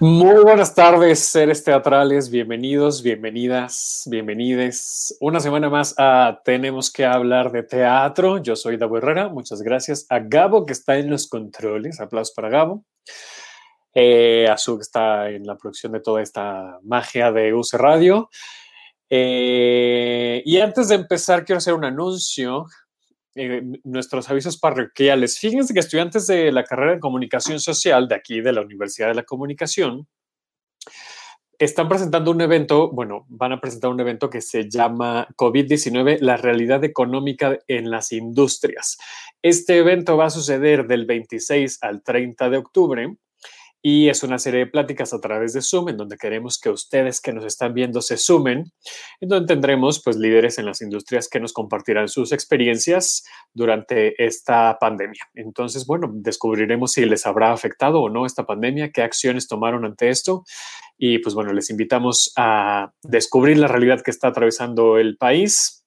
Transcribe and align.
Muy 0.00 0.44
buenas 0.44 0.76
tardes, 0.76 1.18
seres 1.18 1.64
teatrales, 1.64 2.30
bienvenidos, 2.30 3.02
bienvenidas, 3.02 4.06
bienvenides. 4.08 5.16
Una 5.18 5.40
semana 5.40 5.68
más 5.68 5.92
a 5.98 6.40
Tenemos 6.44 6.92
que 6.92 7.04
hablar 7.04 7.50
de 7.50 7.64
teatro. 7.64 8.38
Yo 8.38 8.54
soy 8.54 8.76
Davo 8.76 8.98
Herrera, 8.98 9.28
muchas 9.28 9.60
gracias 9.60 10.06
a 10.08 10.20
Gabo 10.20 10.64
que 10.66 10.72
está 10.72 10.98
en 10.98 11.10
los 11.10 11.26
controles, 11.26 11.98
aplausos 11.98 12.32
para 12.32 12.48
Gabo. 12.48 12.84
Eh, 13.92 14.46
a 14.48 14.56
Su 14.56 14.76
que 14.76 14.82
está 14.82 15.30
en 15.30 15.44
la 15.44 15.56
producción 15.56 15.90
de 15.90 16.00
toda 16.00 16.22
esta 16.22 16.78
magia 16.84 17.32
de 17.32 17.52
UC 17.52 17.72
Radio. 17.72 18.30
Eh, 19.10 20.42
y 20.44 20.60
antes 20.60 20.90
de 20.90 20.94
empezar, 20.94 21.44
quiero 21.44 21.58
hacer 21.58 21.74
un 21.74 21.84
anuncio 21.84 22.66
eh, 23.38 23.62
nuestros 23.84 24.28
avisos 24.28 24.58
parroquiales. 24.58 25.38
Fíjense 25.38 25.72
que 25.72 25.80
estudiantes 25.80 26.26
de 26.26 26.50
la 26.52 26.64
carrera 26.64 26.92
de 26.92 27.00
comunicación 27.00 27.60
social 27.60 28.08
de 28.08 28.16
aquí, 28.16 28.40
de 28.40 28.52
la 28.52 28.62
Universidad 28.62 29.08
de 29.08 29.14
la 29.14 29.22
Comunicación, 29.22 30.08
están 31.58 31.88
presentando 31.88 32.30
un 32.30 32.40
evento, 32.40 32.90
bueno, 32.90 33.26
van 33.28 33.52
a 33.52 33.60
presentar 33.60 33.90
un 33.90 34.00
evento 34.00 34.30
que 34.30 34.40
se 34.40 34.68
llama 34.70 35.26
COVID-19, 35.36 36.18
la 36.20 36.36
realidad 36.36 36.84
económica 36.84 37.58
en 37.66 37.90
las 37.90 38.12
industrias. 38.12 38.96
Este 39.42 39.78
evento 39.78 40.16
va 40.16 40.26
a 40.26 40.30
suceder 40.30 40.86
del 40.86 41.04
26 41.04 41.78
al 41.82 42.02
30 42.02 42.50
de 42.50 42.56
octubre 42.56 43.16
y 43.82 44.08
es 44.08 44.22
una 44.22 44.38
serie 44.38 44.60
de 44.60 44.66
pláticas 44.66 45.14
a 45.14 45.20
través 45.20 45.52
de 45.52 45.62
Zoom 45.62 45.90
en 45.90 45.96
donde 45.96 46.16
queremos 46.16 46.58
que 46.58 46.70
ustedes 46.70 47.20
que 47.20 47.32
nos 47.32 47.44
están 47.44 47.74
viendo 47.74 48.02
se 48.02 48.16
sumen, 48.16 48.72
en 49.20 49.28
donde 49.28 49.46
tendremos 49.46 50.02
pues 50.02 50.16
líderes 50.16 50.58
en 50.58 50.66
las 50.66 50.82
industrias 50.82 51.28
que 51.28 51.40
nos 51.40 51.52
compartirán 51.52 52.08
sus 52.08 52.32
experiencias 52.32 53.24
durante 53.54 54.22
esta 54.24 54.76
pandemia. 54.80 55.22
Entonces, 55.34 55.86
bueno, 55.86 56.10
descubriremos 56.12 56.92
si 56.92 57.04
les 57.04 57.26
habrá 57.26 57.52
afectado 57.52 58.00
o 58.00 58.08
no 58.08 58.26
esta 58.26 58.46
pandemia, 58.46 58.90
qué 58.90 59.02
acciones 59.02 59.46
tomaron 59.46 59.84
ante 59.84 60.08
esto 60.08 60.44
y 60.96 61.18
pues 61.18 61.34
bueno, 61.34 61.52
les 61.52 61.70
invitamos 61.70 62.32
a 62.36 62.92
descubrir 63.02 63.58
la 63.58 63.68
realidad 63.68 64.02
que 64.02 64.10
está 64.10 64.28
atravesando 64.28 64.98
el 64.98 65.16
país 65.16 65.84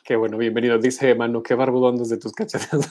Qué 0.04 0.16
bueno, 0.16 0.36
bienvenido. 0.36 0.78
Dice 0.78 1.14
Manu, 1.14 1.42
qué 1.42 1.54
barbudón 1.54 1.96
desde 1.96 2.18
tus 2.18 2.32
cachetes. 2.32 2.68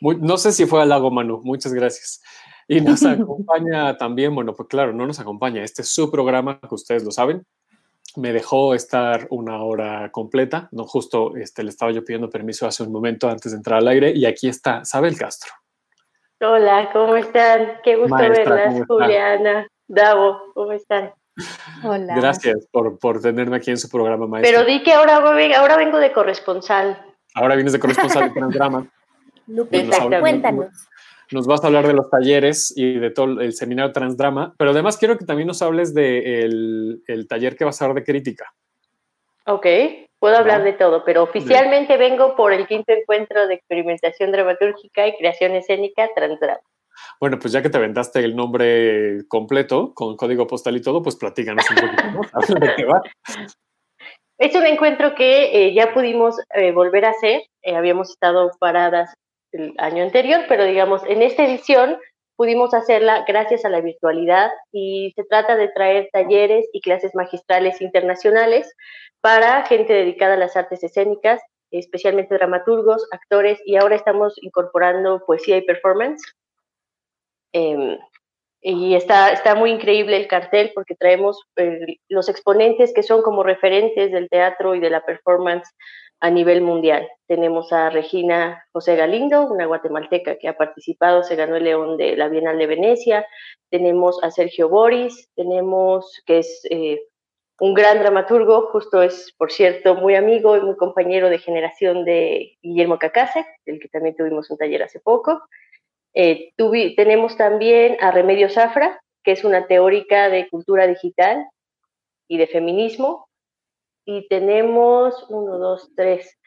no 0.00 0.38
sé 0.38 0.52
si 0.52 0.66
fue 0.66 0.82
al 0.82 0.88
lago, 0.88 1.10
Manu. 1.10 1.40
Muchas 1.42 1.74
gracias. 1.74 2.22
Y 2.70 2.82
nos 2.82 3.02
acompaña 3.06 3.96
también, 3.96 4.34
bueno, 4.34 4.54
pues 4.54 4.68
claro, 4.68 4.92
no 4.92 5.06
nos 5.06 5.18
acompaña, 5.18 5.64
este 5.64 5.80
es 5.80 5.88
su 5.88 6.10
programa, 6.10 6.60
que 6.60 6.74
ustedes 6.74 7.02
lo 7.02 7.10
saben. 7.10 7.46
Me 8.16 8.32
dejó 8.32 8.74
estar 8.74 9.26
una 9.30 9.62
hora 9.62 10.10
completa, 10.12 10.68
no 10.72 10.84
justo 10.84 11.34
este, 11.36 11.62
le 11.62 11.70
estaba 11.70 11.92
yo 11.92 12.04
pidiendo 12.04 12.28
permiso 12.28 12.66
hace 12.66 12.82
un 12.82 12.92
momento 12.92 13.28
antes 13.28 13.52
de 13.52 13.56
entrar 13.56 13.78
al 13.78 13.88
aire 13.88 14.12
y 14.14 14.26
aquí 14.26 14.48
está 14.48 14.84
Sabel 14.84 15.16
Castro. 15.16 15.52
Hola, 16.40 16.90
¿cómo 16.92 17.16
están? 17.16 17.78
Qué 17.82 17.96
gusto 17.96 18.16
verlas, 18.16 18.82
Juliana, 18.86 19.66
Davo, 19.86 20.38
¿cómo 20.52 20.72
están? 20.72 21.10
Hola. 21.84 22.16
Gracias 22.16 22.66
por, 22.70 22.98
por, 22.98 23.22
tenerme 23.22 23.56
aquí 23.56 23.70
en 23.70 23.78
su 23.78 23.88
programa, 23.88 24.26
maestro. 24.26 24.58
Pero 24.58 24.70
di 24.70 24.82
que 24.82 24.92
ahora, 24.92 25.16
ahora 25.16 25.76
vengo 25.76 25.98
de 25.98 26.12
corresponsal. 26.12 27.00
Ahora 27.34 27.54
vienes 27.54 27.72
de 27.72 27.78
corresponsal 27.78 28.28
de 28.28 28.34
Transdrama. 28.34 28.86
Exacto, 29.70 30.20
cuéntanos 30.20 30.68
nos 31.32 31.46
vas 31.46 31.62
a 31.62 31.66
hablar 31.66 31.86
de 31.86 31.94
los 31.94 32.10
talleres 32.10 32.72
y 32.76 32.94
de 32.98 33.10
todo 33.10 33.40
el 33.40 33.52
seminario 33.52 33.92
Transdrama, 33.92 34.54
pero 34.58 34.70
además 34.70 34.96
quiero 34.96 35.16
que 35.18 35.24
también 35.24 35.48
nos 35.48 35.62
hables 35.62 35.94
del 35.94 37.02
de 37.06 37.12
el 37.14 37.28
taller 37.28 37.56
que 37.56 37.64
vas 37.64 37.80
a 37.80 37.86
dar 37.86 37.94
de 37.94 38.04
crítica. 38.04 38.52
Ok, 39.46 39.66
puedo 40.18 40.36
hablar 40.36 40.62
de 40.62 40.74
todo, 40.74 41.04
pero 41.04 41.22
oficialmente 41.22 41.96
vengo 41.96 42.36
por 42.36 42.52
el 42.52 42.66
quinto 42.66 42.92
encuentro 42.92 43.46
de 43.46 43.54
experimentación 43.54 44.30
dramatúrgica 44.30 45.06
y 45.06 45.16
creación 45.16 45.52
escénica 45.52 46.08
Transdrama. 46.14 46.60
Bueno, 47.20 47.38
pues 47.38 47.52
ya 47.52 47.62
que 47.62 47.70
te 47.70 47.78
aventaste 47.78 48.20
el 48.20 48.36
nombre 48.36 49.26
completo, 49.28 49.92
con 49.94 50.16
código 50.16 50.46
postal 50.46 50.76
y 50.76 50.82
todo, 50.82 51.02
pues 51.02 51.16
platícanos 51.16 51.64
un 51.70 51.76
poquito, 51.76 52.60
¿De 52.60 52.74
qué 52.76 52.84
va? 52.84 53.02
Es 54.38 54.54
un 54.54 54.66
encuentro 54.66 55.14
que 55.14 55.66
eh, 55.66 55.74
ya 55.74 55.92
pudimos 55.92 56.36
eh, 56.54 56.70
volver 56.72 57.04
a 57.06 57.10
hacer. 57.10 57.42
Eh, 57.62 57.74
habíamos 57.74 58.10
estado 58.10 58.50
paradas 58.60 59.12
el 59.52 59.74
año 59.78 60.02
anterior, 60.02 60.44
pero 60.48 60.64
digamos, 60.64 61.02
en 61.06 61.22
esta 61.22 61.44
edición 61.44 61.98
pudimos 62.36 62.72
hacerla 62.72 63.24
gracias 63.26 63.64
a 63.64 63.68
la 63.68 63.80
virtualidad 63.80 64.50
y 64.72 65.12
se 65.16 65.24
trata 65.24 65.56
de 65.56 65.68
traer 65.68 66.08
talleres 66.12 66.68
y 66.72 66.80
clases 66.80 67.14
magistrales 67.14 67.80
internacionales 67.80 68.72
para 69.20 69.64
gente 69.66 69.92
dedicada 69.92 70.34
a 70.34 70.38
las 70.38 70.56
artes 70.56 70.84
escénicas, 70.84 71.40
especialmente 71.72 72.34
dramaturgos, 72.34 73.08
actores, 73.10 73.60
y 73.64 73.76
ahora 73.76 73.96
estamos 73.96 74.34
incorporando 74.40 75.24
poesía 75.26 75.56
y 75.56 75.62
performance. 75.62 76.22
Em, 77.52 77.98
y 78.60 78.94
está, 78.94 79.32
está 79.32 79.54
muy 79.54 79.70
increíble 79.70 80.16
el 80.16 80.28
cartel 80.28 80.72
porque 80.74 80.94
traemos 80.94 81.40
eh, 81.56 81.96
los 82.08 82.28
exponentes 82.28 82.92
que 82.92 83.02
son 83.02 83.22
como 83.22 83.42
referentes 83.42 84.12
del 84.12 84.28
teatro 84.28 84.74
y 84.74 84.80
de 84.80 84.90
la 84.90 85.04
performance 85.04 85.68
a 86.20 86.30
nivel 86.30 86.62
mundial. 86.62 87.08
Tenemos 87.26 87.72
a 87.72 87.90
Regina 87.90 88.64
José 88.72 88.96
Galindo, 88.96 89.46
una 89.46 89.66
guatemalteca 89.66 90.36
que 90.36 90.48
ha 90.48 90.56
participado, 90.56 91.22
se 91.22 91.36
ganó 91.36 91.56
el 91.56 91.64
León 91.64 91.96
de 91.96 92.16
la 92.16 92.28
Bienal 92.28 92.58
de 92.58 92.66
Venecia. 92.66 93.26
Tenemos 93.70 94.22
a 94.22 94.30
Sergio 94.30 94.68
Boris, 94.68 95.28
tenemos 95.36 96.22
que 96.26 96.38
es 96.38 96.62
eh, 96.70 97.00
un 97.60 97.74
gran 97.74 97.98
dramaturgo, 97.98 98.68
justo 98.72 99.02
es, 99.02 99.34
por 99.36 99.52
cierto, 99.52 99.94
muy 99.96 100.14
amigo 100.14 100.56
y 100.56 100.60
muy 100.60 100.76
compañero 100.76 101.28
de 101.28 101.38
generación 101.38 102.04
de 102.04 102.56
Guillermo 102.62 102.98
Cacase, 102.98 103.44
del 103.66 103.80
que 103.80 103.88
también 103.88 104.16
tuvimos 104.16 104.50
un 104.50 104.58
taller 104.58 104.82
hace 104.82 105.00
poco. 105.00 105.42
Eh, 106.14 106.52
tenemos 106.96 107.36
también 107.36 107.96
a 108.00 108.10
Remedio 108.10 108.48
Zafra, 108.48 109.00
que 109.22 109.32
es 109.32 109.44
una 109.44 109.66
teórica 109.66 110.28
de 110.30 110.48
cultura 110.48 110.86
digital 110.86 111.46
y 112.28 112.38
de 112.38 112.46
feminismo. 112.46 113.27
Y 114.10 114.26
tenemos 114.26 115.26
uno, 115.28 115.58
dos, 115.58 115.90
tres. 115.94 116.38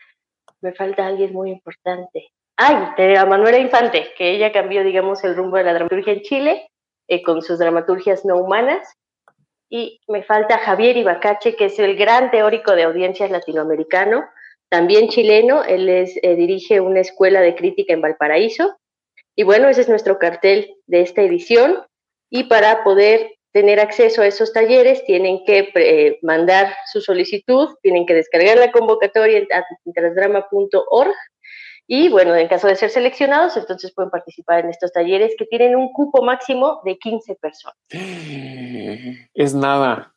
Me 0.61 0.73
falta 0.73 1.05
alguien 1.05 1.31
muy 1.31 1.51
importante. 1.51 2.31
Ay, 2.57 2.75
a 3.15 3.25
Manuela 3.27 3.59
Infante, 3.59 4.07
que 4.17 4.31
ella 4.31 4.51
cambió, 4.51 4.83
digamos, 4.83 5.23
el 5.23 5.35
rumbo 5.35 5.57
de 5.57 5.65
la 5.65 5.75
dramaturgia 5.75 6.13
en 6.13 6.21
Chile 6.21 6.71
eh, 7.07 7.21
con 7.21 7.43
sus 7.43 7.59
dramaturgias 7.59 8.25
no 8.25 8.37
humanas. 8.37 8.91
Y 9.69 10.01
me 10.07 10.23
falta 10.23 10.57
Javier 10.57 10.97
Ibacache, 10.97 11.55
que 11.55 11.65
es 11.65 11.77
el 11.77 11.95
gran 11.95 12.31
teórico 12.31 12.75
de 12.75 12.81
audiencias 12.81 13.29
latinoamericano, 13.29 14.25
también 14.67 15.09
chileno. 15.09 15.63
Él 15.63 15.87
es, 15.87 16.17
eh, 16.23 16.35
dirige 16.35 16.81
una 16.81 17.01
escuela 17.01 17.41
de 17.41 17.53
crítica 17.53 17.93
en 17.93 18.01
Valparaíso. 18.01 18.75
Y 19.35 19.43
bueno, 19.43 19.69
ese 19.69 19.81
es 19.81 19.89
nuestro 19.89 20.17
cartel 20.17 20.77
de 20.87 21.01
esta 21.01 21.21
edición. 21.21 21.85
Y 22.31 22.45
para 22.45 22.83
poder 22.83 23.35
tener 23.51 23.79
acceso 23.79 24.21
a 24.21 24.27
esos 24.27 24.53
talleres, 24.53 25.03
tienen 25.05 25.43
que 25.45 25.71
eh, 25.75 26.19
mandar 26.21 26.73
su 26.91 27.01
solicitud, 27.01 27.69
tienen 27.81 28.05
que 28.05 28.13
descargar 28.13 28.57
la 28.57 28.71
convocatoria 28.71 29.39
en 29.39 29.93
transdrama.org 29.93 31.15
y 31.93 32.07
bueno, 32.07 32.35
en 32.35 32.47
caso 32.47 32.67
de 32.67 32.75
ser 32.77 32.89
seleccionados, 32.89 33.57
entonces 33.57 33.91
pueden 33.93 34.09
participar 34.11 34.63
en 34.63 34.69
estos 34.69 34.93
talleres 34.93 35.33
que 35.37 35.45
tienen 35.45 35.75
un 35.75 35.91
cupo 35.91 36.23
máximo 36.23 36.81
de 36.85 36.97
15 36.97 37.35
personas. 37.35 37.77
Es 39.33 39.53
nada. 39.53 40.15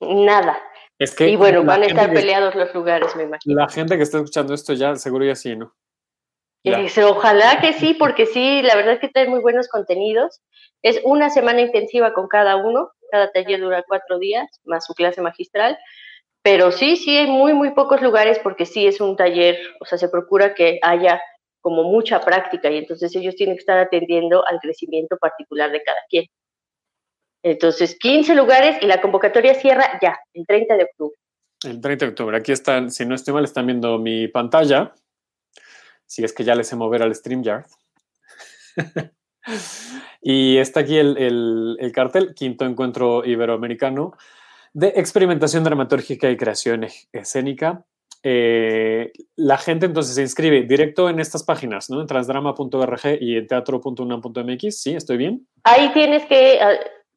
Nada. 0.00 0.58
Es 0.98 1.14
que 1.14 1.28
y 1.28 1.36
bueno, 1.36 1.64
van 1.64 1.82
a 1.82 1.86
estar 1.86 2.12
peleados 2.12 2.54
los 2.54 2.72
lugares, 2.74 3.14
me 3.16 3.24
imagino. 3.24 3.56
La 3.56 3.68
gente 3.68 3.96
que 3.96 4.04
está 4.04 4.18
escuchando 4.18 4.54
esto 4.54 4.72
ya, 4.72 4.96
seguro 4.96 5.24
ya 5.24 5.34
sí, 5.34 5.54
¿no? 5.54 5.74
Ojalá 7.04 7.60
que 7.60 7.72
sí, 7.72 7.94
porque 7.94 8.26
sí, 8.26 8.62
la 8.62 8.76
verdad 8.76 8.94
es 8.94 9.00
que 9.00 9.08
trae 9.08 9.28
muy 9.28 9.40
buenos 9.40 9.68
contenidos. 9.68 10.40
Es 10.82 11.00
una 11.04 11.30
semana 11.30 11.60
intensiva 11.60 12.12
con 12.12 12.28
cada 12.28 12.56
uno. 12.56 12.90
Cada 13.10 13.30
taller 13.30 13.60
dura 13.60 13.84
cuatro 13.86 14.18
días, 14.18 14.48
más 14.64 14.86
su 14.86 14.94
clase 14.94 15.20
magistral. 15.20 15.78
Pero 16.42 16.72
sí, 16.72 16.96
sí, 16.96 17.16
hay 17.16 17.28
muy, 17.28 17.54
muy 17.54 17.70
pocos 17.70 18.02
lugares 18.02 18.38
porque 18.40 18.66
sí 18.66 18.86
es 18.86 19.00
un 19.00 19.16
taller, 19.16 19.58
o 19.80 19.84
sea, 19.84 19.96
se 19.96 20.08
procura 20.08 20.54
que 20.54 20.80
haya 20.82 21.20
como 21.60 21.84
mucha 21.84 22.20
práctica 22.20 22.68
y 22.70 22.78
entonces 22.78 23.14
ellos 23.14 23.36
tienen 23.36 23.54
que 23.54 23.60
estar 23.60 23.78
atendiendo 23.78 24.44
al 24.46 24.58
crecimiento 24.58 25.16
particular 25.18 25.70
de 25.70 25.82
cada 25.84 26.00
quien. 26.08 26.26
Entonces, 27.44 27.96
15 27.98 28.34
lugares 28.34 28.76
y 28.82 28.86
la 28.86 29.00
convocatoria 29.00 29.54
cierra 29.54 29.98
ya, 30.02 30.18
el 30.34 30.44
30 30.46 30.76
de 30.76 30.84
octubre. 30.84 31.16
El 31.64 31.80
30 31.80 32.04
de 32.04 32.10
octubre. 32.10 32.36
Aquí 32.36 32.50
están, 32.52 32.90
si 32.90 33.06
no 33.06 33.14
estoy 33.14 33.34
mal, 33.34 33.44
están 33.44 33.66
viendo 33.66 33.98
mi 33.98 34.26
pantalla. 34.26 34.92
Si 36.12 36.22
es 36.22 36.34
que 36.34 36.44
ya 36.44 36.54
les 36.54 36.68
sé 36.68 36.76
mover 36.76 37.02
al 37.02 37.14
StreamYard. 37.14 37.64
y 40.20 40.58
está 40.58 40.80
aquí 40.80 40.98
el, 40.98 41.16
el 41.80 41.92
cartel, 41.92 42.34
quinto 42.34 42.66
encuentro 42.66 43.24
iberoamericano 43.24 44.12
de 44.74 44.88
experimentación 44.88 45.64
dramatúrgica 45.64 46.30
y 46.30 46.36
creación 46.36 46.86
escénica. 47.12 47.86
Eh, 48.22 49.10
la 49.36 49.56
gente 49.56 49.86
entonces 49.86 50.14
se 50.14 50.20
inscribe 50.20 50.62
directo 50.62 51.08
en 51.08 51.18
estas 51.18 51.44
páginas, 51.44 51.88
¿no? 51.88 52.02
En 52.02 52.06
transdrama.org 52.06 53.00
y 53.18 53.38
en 53.38 53.46
teatro.unam.mx, 53.46 54.82
¿sí? 54.82 54.94
¿Estoy 54.94 55.16
bien? 55.16 55.46
Ahí 55.64 55.94
tienes 55.94 56.26
que 56.26 56.60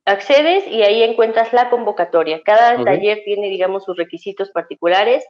accedes 0.06 0.66
y 0.68 0.84
ahí 0.84 1.04
encuentras 1.04 1.52
la 1.52 1.70
convocatoria. 1.70 2.42
Cada 2.44 2.82
taller 2.82 3.24
tiene, 3.26 3.50
digamos, 3.50 3.84
sus 3.84 3.98
requisitos 3.98 4.52
particulares. 4.52 5.26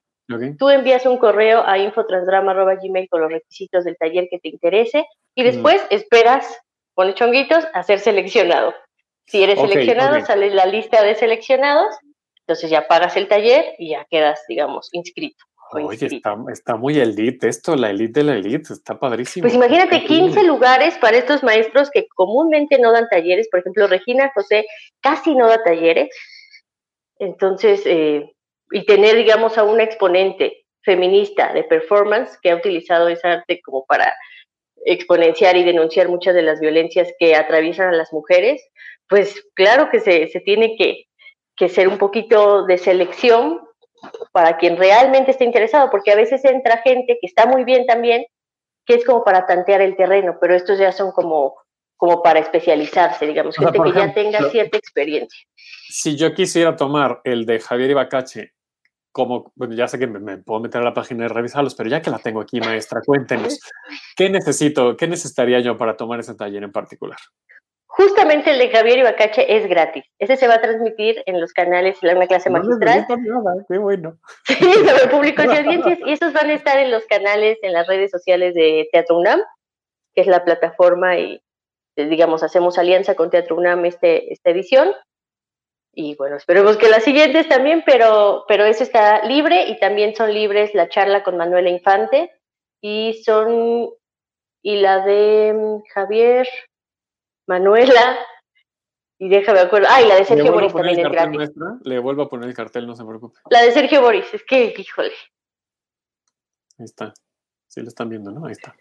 Tú 0.57 0.69
envías 0.69 1.05
un 1.05 1.17
correo 1.17 1.63
a 1.65 1.77
infotransdrama.gmail 1.77 3.07
con 3.09 3.21
los 3.21 3.31
requisitos 3.31 3.83
del 3.85 3.95
taller 3.97 4.27
que 4.29 4.39
te 4.39 4.49
interese 4.49 5.05
y 5.35 5.43
después 5.43 5.85
esperas, 5.89 6.59
con 6.93 7.13
chonguitos, 7.13 7.67
a 7.73 7.83
ser 7.83 7.99
seleccionado. 7.99 8.73
Si 9.27 9.43
eres 9.43 9.59
seleccionado, 9.59 10.19
sale 10.25 10.49
la 10.49 10.65
lista 10.65 11.03
de 11.03 11.15
seleccionados 11.15 11.95
entonces 12.47 12.69
ya 12.69 12.87
pagas 12.87 13.17
el 13.17 13.27
taller 13.27 13.73
y 13.79 13.89
ya 13.89 14.05
quedas, 14.09 14.43
digamos, 14.47 14.89
inscrito. 14.91 15.43
Oye, 15.71 16.21
está, 16.47 16.75
muy 16.75 16.99
elite 16.99 17.49
esto, 17.49 17.75
la 17.75 17.89
elite 17.89 18.19
de 18.19 18.23
la 18.23 18.35
elite, 18.35 18.71
está 18.71 18.99
padrísimo. 18.99 19.45
Pues 19.45 19.55
imagínate 19.55 20.05
15 20.05 20.43
lugares 20.43 20.95
para 20.99 21.17
estos 21.17 21.41
maestros 21.41 21.89
que 21.89 22.05
comúnmente 22.13 22.77
no 22.77 22.91
dan 22.91 23.09
talleres, 23.09 23.49
por 23.49 23.61
ejemplo, 23.61 23.87
Regina 23.87 24.31
José 24.35 24.67
casi 25.01 25.33
no 25.33 25.47
da 25.47 25.63
talleres, 25.63 26.09
entonces, 27.17 27.81
eh, 27.85 28.34
y 28.75 28.85
tener, 28.85 29.15
digamos, 29.15 29.57
a 29.57 29.63
una 29.63 29.83
exponente 29.83 30.65
feminista 30.83 31.53
de 31.53 31.63
performance 31.63 32.37
que 32.41 32.51
ha 32.51 32.57
utilizado 32.57 33.07
esa 33.07 33.31
arte 33.31 33.61
como 33.63 33.85
para 33.85 34.13
exponenciar 34.85 35.55
y 35.55 35.63
denunciar 35.63 36.09
muchas 36.09 36.35
de 36.35 36.41
las 36.41 36.59
violencias 36.59 37.07
que 37.17 37.35
atraviesan 37.35 37.87
a 37.87 37.95
las 37.95 38.11
mujeres, 38.11 38.61
pues 39.07 39.47
claro 39.53 39.89
que 39.89 40.01
se, 40.01 40.27
se 40.27 40.41
tiene 40.41 40.75
que, 40.75 41.05
que 41.55 41.69
ser 41.69 41.87
un 41.87 41.97
poquito 41.97 42.65
de 42.65 42.77
selección 42.77 43.61
para 44.33 44.57
quien 44.57 44.75
realmente 44.75 45.31
esté 45.31 45.45
interesado, 45.45 45.89
porque 45.89 46.11
a 46.11 46.17
veces 46.17 46.43
entra 46.43 46.81
gente 46.83 47.17
que 47.21 47.27
está 47.27 47.45
muy 47.45 47.63
bien 47.63 47.85
también, 47.85 48.25
que 48.85 48.95
es 48.95 49.05
como 49.05 49.23
para 49.23 49.47
tantear 49.47 49.79
el 49.79 49.95
terreno, 49.95 50.37
pero 50.41 50.53
estos 50.53 50.77
ya 50.77 50.91
son 50.91 51.13
como, 51.13 51.55
como 51.95 52.21
para 52.21 52.39
especializarse, 52.39 53.25
digamos, 53.25 53.55
gente 53.55 53.79
que 53.81 53.93
ya 53.93 54.13
tenga 54.13 54.49
cierta 54.49 54.77
experiencia. 54.77 55.47
Si 55.87 56.17
yo 56.17 56.33
quisiera 56.33 56.75
tomar 56.75 57.21
el 57.23 57.45
de 57.45 57.61
Javier 57.61 57.91
Ibacache, 57.91 58.54
como, 59.15 59.53
bueno, 59.55 59.73
ya 59.75 59.87
sé 59.87 59.97
que 59.97 60.07
me, 60.07 60.39
puedo 60.39 60.59
meter 60.59 60.81
a 60.81 60.83
la 60.83 60.93
página 60.93 61.23
y 61.23 61.29
revisarlos, 61.29 61.73
pero 61.73 61.89
ya 61.89 62.01
que 62.01 62.09
la 62.09 62.19
tengo 62.19 62.41
aquí, 62.41 62.59
maestra, 62.59 62.99
cuéntenos, 62.99 63.61
¿qué 64.17 64.29
necesito, 64.29 64.97
qué 64.97 65.07
necesitaría 65.07 65.61
yo 65.61 65.77
para 65.77 65.95
tomar 65.95 66.19
ese 66.19 66.35
taller 66.35 66.63
en 66.63 66.73
particular? 66.73 67.17
Justamente 67.85 68.51
el 68.51 68.59
de 68.59 68.69
Javier 68.69 68.99
Ibacache 68.99 69.55
es 69.55 69.69
gratis. 69.69 70.03
Ese 70.19 70.35
se 70.35 70.49
va 70.49 70.55
a 70.55 70.61
transmitir 70.61 71.23
en 71.27 71.39
los 71.39 71.53
canales, 71.53 71.97
en 72.01 72.17
una 72.17 72.27
clase 72.27 72.49
magistral. 72.49 73.07
qué 73.69 73.77
bueno. 73.77 74.17
Sí, 74.47 74.55
sobre 74.55 75.07
públicos 75.09 75.45
y 75.45 75.57
audiencias. 75.59 75.99
Y 76.05 76.11
estos 76.11 76.33
van 76.33 76.49
a 76.49 76.53
estar 76.53 76.77
en 76.77 76.91
los 76.91 77.05
canales, 77.05 77.57
en 77.61 77.71
las 77.71 77.87
redes 77.87 78.11
sociales 78.11 78.53
de 78.53 78.89
Teatro 78.91 79.17
UNAM, 79.17 79.39
que 80.13 80.21
es 80.23 80.27
la 80.27 80.43
plataforma 80.43 81.17
y, 81.17 81.41
digamos, 81.95 82.43
hacemos 82.43 82.77
alianza 82.77 83.15
con 83.15 83.29
Teatro 83.29 83.55
UNAM 83.55 83.85
este, 83.85 84.33
esta 84.33 84.49
edición. 84.49 84.91
Y 85.97 86.15
bueno, 86.15 86.35
esperemos 86.35 86.75
que 86.75 86.89
las 86.89 87.05
siguientes 87.05 87.47
también, 87.47 87.81
pero, 87.85 88.43
pero 88.49 88.65
eso 88.65 88.83
está 88.83 89.23
libre 89.23 89.69
y 89.69 89.79
también 89.79 90.13
son 90.13 90.33
libres 90.33 90.75
la 90.75 90.89
charla 90.89 91.23
con 91.23 91.37
Manuela 91.37 91.69
Infante 91.69 92.31
y 92.81 93.21
son, 93.23 93.89
y 94.61 94.75
la 94.75 95.05
de 95.05 95.53
mm, 95.53 95.83
Javier, 95.93 96.47
Manuela, 97.47 98.19
y 99.17 99.29
déjame 99.29 99.61
acuerdo. 99.61 99.87
Ay, 99.89 100.07
la 100.07 100.15
de 100.15 100.25
Sergio 100.25 100.51
Boris 100.51 100.73
también 100.73 100.99
es 100.99 101.09
gratis. 101.09 101.51
Le 101.83 101.99
vuelvo 101.99 102.23
a 102.23 102.29
poner 102.29 102.49
el 102.49 102.55
cartel, 102.55 102.85
no 102.85 102.95
se 102.95 103.05
preocupe. 103.05 103.39
La 103.49 103.61
de 103.61 103.71
Sergio 103.71 104.01
Boris, 104.01 104.25
es 104.33 104.43
que, 104.43 104.73
híjole. 104.77 105.13
Ahí 106.77 106.85
está. 106.85 107.13
Sí, 107.67 107.81
lo 107.81 107.87
están 107.87 108.09
viendo, 108.09 108.31
¿no? 108.31 108.45
Ahí 108.45 108.51
está. 108.51 108.75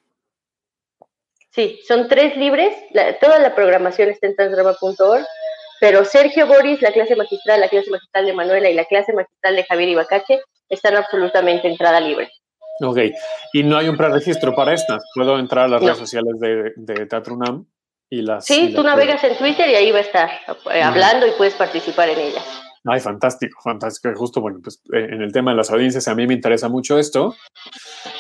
Sí, 1.51 1.79
son 1.87 2.09
tres 2.09 2.37
libres. 2.37 2.75
toda 3.21 3.39
la 3.39 3.55
programación 3.55 4.09
está 4.09 4.27
en 4.27 4.35
transdrama.org. 4.35 5.25
Pero 5.81 6.05
Sergio 6.05 6.47
Boris, 6.47 6.81
la 6.83 6.93
clase 6.93 7.17
magistral, 7.17 7.61
la 7.61 7.69
clase 7.69 7.91
magistral 7.91 8.27
de 8.27 8.33
Manuela 8.33 8.71
y 8.71 8.75
la 8.75 8.85
clase 8.85 9.13
magistral 9.13 9.57
de 9.57 9.65
Javier 9.65 9.89
Ibacache 9.91 10.41
están 10.69 10.97
absolutamente 10.97 11.69
entrada 11.69 12.01
libre. 12.01 12.31
Ok. 12.81 12.99
Y 13.53 13.63
no 13.63 13.77
hay 13.77 13.89
un 13.89 13.97
preregistro 13.97 14.55
para 14.55 14.73
estas. 14.73 15.03
Puedo 15.15 15.39
entrar 15.39 15.67
a 15.67 15.69
las 15.69 15.83
redes 15.83 15.99
sociales 15.99 16.35
de, 16.41 16.73
de 16.77 17.07
Teatro 17.07 17.35
UNAM 17.35 17.67
sí, 18.41 18.73
tú 18.75 18.83
navegas 18.83 19.23
en 19.25 19.37
Twitter 19.37 19.69
y 19.69 19.75
ahí 19.75 19.91
va 19.91 19.99
a 19.99 20.03
estar 20.03 20.31
eh, 20.73 20.83
hablando 20.83 21.27
y 21.27 21.33
puedes 21.33 21.55
participar 21.55 22.09
en 22.11 22.19
ella. 22.19 22.43
Ay, 22.87 23.01
fantástico, 23.01 23.59
fantástico. 23.63 24.15
Justo, 24.15 24.41
bueno, 24.41 24.59
pues 24.63 24.81
eh, 24.93 25.09
en 25.11 25.23
el 25.23 25.33
tema 25.33 25.53
de 25.53 25.57
las 25.57 25.71
audiencias 25.71 26.07
a 26.07 26.15
mí 26.15 26.27
me 26.27 26.35
interesa 26.35 26.69
mucho 26.69 26.99
esto, 26.99 27.35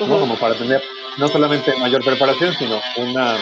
¿no? 0.00 0.20
Como 0.20 0.38
para 0.38 0.54
tener 0.54 0.82
no 1.18 1.28
solamente 1.28 1.76
mayor 1.78 2.02
preparación, 2.04 2.54
sino 2.54 2.80
una... 2.98 3.36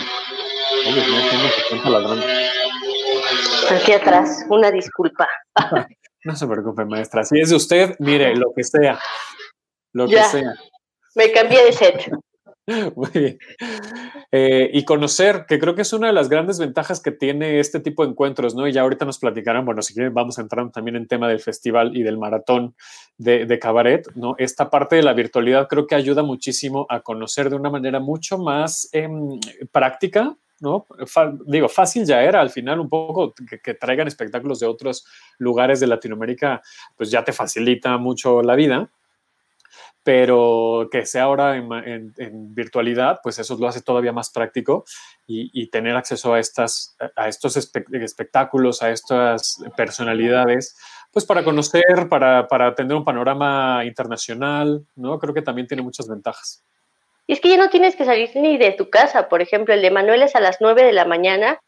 Aquí 3.71 3.93
atrás, 3.93 4.45
una 4.49 4.71
disculpa. 4.71 5.29
no 6.25 6.37
se 6.37 6.47
preocupe, 6.47 6.85
maestra. 6.85 7.25
Si 7.25 7.39
es 7.41 7.51
de 7.51 7.57
usted, 7.57 7.97
mire, 7.99 8.35
lo 8.37 8.53
que 8.55 8.65
sea. 8.65 8.99
Lo 9.93 10.07
que 10.07 10.23
sea. 10.23 10.55
Me 11.15 11.31
cambié 11.33 11.65
de 11.65 11.73
set. 11.73 12.11
Muy 12.97 13.11
bien. 13.13 13.39
Eh, 14.31 14.71
y 14.73 14.85
conocer, 14.85 15.47
que 15.49 15.59
creo 15.59 15.75
que 15.75 15.83
es 15.83 15.93
una 15.93 16.07
de 16.07 16.13
las 16.13 16.29
grandes 16.29 16.61
ventajas 16.61 17.01
que 17.01 17.11
tiene 17.11 17.59
este 17.59 17.81
tipo 17.81 18.05
de 18.05 18.11
encuentros, 18.11 18.55
¿no? 18.55 18.69
Y 18.69 18.73
ya 18.73 18.83
ahorita 18.83 19.05
nos 19.05 19.19
platicarán, 19.19 19.65
bueno, 19.65 19.83
si 19.83 19.95
quieren 19.95 20.15
vamos 20.15 20.39
a 20.39 20.43
entrar 20.43 20.71
también 20.71 20.97
en 20.97 21.09
tema 21.09 21.29
del 21.29 21.41
festival 21.41 21.97
y 21.97 22.03
del 22.03 22.19
maratón 22.19 22.77
de, 23.19 23.59
cabaret, 23.59 24.07
¿no? 24.15 24.37
Esta 24.39 24.71
parte 24.71 24.97
de 24.97 25.03
la 25.03 25.13
virtualidad 25.13 25.67
creo 25.69 25.87
que 25.87 25.97
ayuda 25.97 26.23
muchísimo 26.23 26.87
a 26.89 27.01
conocer 27.01 27.51
de 27.51 27.57
una 27.57 27.71
manera 27.71 27.99
mucho 27.99 28.39
más 28.39 28.89
em, 28.93 29.41
práctica, 29.73 30.37
¿no? 30.61 30.87
digo, 31.47 31.69
fácil 31.69 32.07
ya 32.07 32.23
era 32.23 32.41
al 32.41 32.51
final 32.51 32.79
un 32.79 32.89
poco 32.89 33.35
que, 33.35 33.75
traigan 33.75 34.07
espectáculos 34.07 34.61
de 34.61 34.67
otros 34.67 35.05
lugares 35.39 35.81
de 35.81 35.89
Latinoamérica, 35.89 36.63
pues 36.97 37.11
ya 37.11 37.25
te 37.25 37.33
facilita 37.33 37.99
mucho 37.99 38.43
la 38.43 38.55
vida, 38.55 38.89
pero 40.05 40.89
que 40.91 41.07
sea 41.07 41.25
ahora 41.25 41.57
en, 41.57 42.55
virtualidad, 42.55 43.21
pues 43.23 43.39
eso 43.39 43.57
lo 43.57 43.69
hace 43.69 43.83
todavía 43.83 44.13
más 44.13 44.31
práctico 44.31 44.85
y, 45.27 45.69
tener 45.69 45.97
acceso 45.97 46.35
a, 46.35 46.41
estas, 46.41 46.97
a 47.17 47.29
estos 47.29 47.57
espectáculos, 47.57 48.83
a 48.83 48.91
estas 48.91 49.63
personalidades, 49.77 50.77
pues 51.13 51.25
para 51.25 51.45
conocer, 51.45 52.09
para, 52.09 52.49
para 52.49 52.75
tener 52.75 52.97
un 52.97 53.05
panorama 53.05 53.85
internacional, 53.85 54.85
¿no? 54.97 55.19
Creo 55.19 55.35
que 55.35 55.43
también 55.43 55.67
tiene 55.67 55.83
muchas 55.83 56.09
ventajas. 56.09 56.65
Y 57.27 57.35
es 57.35 57.41
que 57.41 57.51
ya 57.51 57.57
no 57.57 57.71
tienes 57.71 57.97
que 57.97 58.05
salir 58.05 58.31
ni 58.35 58.59
de 58.59 58.73
tu 58.73 58.91
casa. 58.91 59.29
Por 59.29 59.43
ejemplo, 59.43 59.73
el 59.75 59.83
de 59.83 59.91
Manuel 59.91 60.23
es 60.23 60.35
a 60.35 60.41
las 60.41 60.59
9 60.61 60.85
de 60.85 60.93
la 60.93 61.05
mañana. 61.05 61.61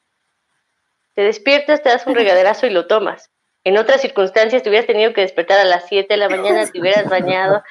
Te 1.15 1.23
despiertas, 1.23 1.83
te 1.83 1.91
das 1.91 2.07
un 2.07 2.15
regaderazo 2.17 2.67
y 2.67 2.71
lo 2.71 2.87
tomas. 2.87 3.31
En 3.67 3.79
otras 3.79 4.03
circunstancias 4.03 4.63
te 4.63 4.69
hubieras 4.69 4.87
tenido 4.87 5.15
que 5.15 5.23
despertar 5.23 5.59
a 5.59 5.65
las 5.65 5.87
7 5.89 6.07
de 6.13 6.19
la 6.19 6.29
mañana, 6.29 6.67
te 6.71 6.79
hubieras 6.79 7.09
bañado, 7.09 7.63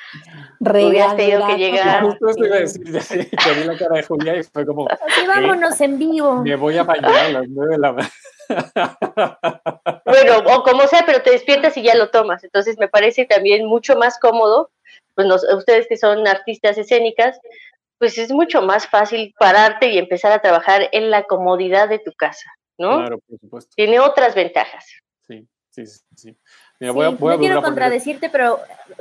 hubieras 0.59 1.15
tenido 1.15 1.45
que 1.45 1.57
llegar. 1.57 2.01
Justo 2.03 2.29
eso 2.29 2.45
iba 2.45 2.55
a 2.55 2.59
decir, 2.59 3.29
te 3.29 3.53
vi 3.53 3.63
la 3.63 3.77
cara 3.77 3.97
de 3.97 4.03
Julia 4.03 4.35
y 4.35 4.43
fue 4.43 4.65
como... 4.65 4.87
Así 4.89 5.27
vámonos 5.27 5.79
en 5.81 5.99
vivo. 5.99 6.41
Me 6.41 6.55
voy 6.55 6.77
a 6.77 6.83
bañar 6.83 7.15
a 7.15 7.29
las 7.29 7.47
9 7.47 7.71
de 7.73 7.79
la 7.79 7.91
mañana. 7.91 8.11
Bueno, 10.05 10.37
o 10.53 10.63
como 10.63 10.85
sea, 10.87 11.03
pero 11.05 11.21
te 11.21 11.31
despiertas 11.31 11.77
y 11.77 11.83
ya 11.83 11.95
lo 11.95 12.09
tomas. 12.09 12.43
Entonces 12.43 12.77
me 12.77 12.87
parece 12.87 13.25
también 13.25 13.65
mucho 13.65 13.95
más 13.95 14.19
cómodo, 14.19 14.69
pues 15.15 15.27
ustedes 15.55 15.87
que 15.87 15.97
son 15.97 16.27
artistas 16.27 16.77
escénicas, 16.77 17.39
pues 17.97 18.17
es 18.17 18.31
mucho 18.31 18.61
más 18.61 18.87
fácil 18.87 19.33
pararte 19.39 19.91
y 19.91 19.97
empezar 19.97 20.31
a 20.31 20.41
trabajar 20.41 20.89
en 20.91 21.09
la 21.09 21.23
comodidad 21.23 21.87
de 21.87 21.99
tu 21.99 22.11
casa, 22.13 22.51
¿no? 22.77 22.97
Claro, 22.97 23.19
por 23.27 23.39
supuesto. 23.39 23.71
Tiene 23.75 23.99
otras 23.99 24.35
ventajas. 24.35 24.85
Sí, 25.73 25.87
sí, 25.87 26.01
sí. 26.15 26.37
no 26.79 27.39
quiero 27.39 27.63
contradecirte, 27.63 28.29
pero 28.29 28.59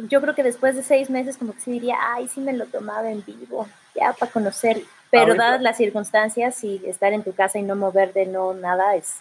yo 0.09 0.23
creo 0.23 0.35
que 0.35 0.43
después 0.43 0.75
de 0.75 0.83
seis 0.83 1.11
meses 1.11 1.37
como 1.37 1.53
que 1.53 1.61
sí 1.61 1.71
diría, 1.71 1.97
ay, 2.01 2.29
sí 2.29 2.41
me 2.41 2.55
lo 2.55 2.65
tomaba 2.65 3.11
en 3.11 3.23
vivo, 3.25 3.69
ya 3.95 4.15
para 4.15 4.33
conocer. 4.33 4.83
Pero 5.11 5.35
dadas 5.35 5.61
las 5.61 5.77
circunstancias 5.77 6.65
y 6.65 6.81
estar 6.87 7.13
en 7.13 7.23
tu 7.23 7.35
casa 7.35 7.59
y 7.59 7.63
no 7.63 7.77
mover 7.77 8.15
de 8.15 8.25
no 8.25 8.55
nada 8.55 8.97
es, 8.97 9.17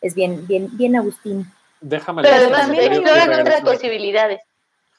es 0.00 0.14
bien, 0.14 0.46
bien, 0.46 0.68
bien 0.76 0.94
Agustín. 0.94 1.50
Déjame 1.80 2.22
Pero 2.22 2.36
además 2.36 2.70
exploran 2.70 3.40
otras 3.40 3.60
posibilidades. 3.62 4.40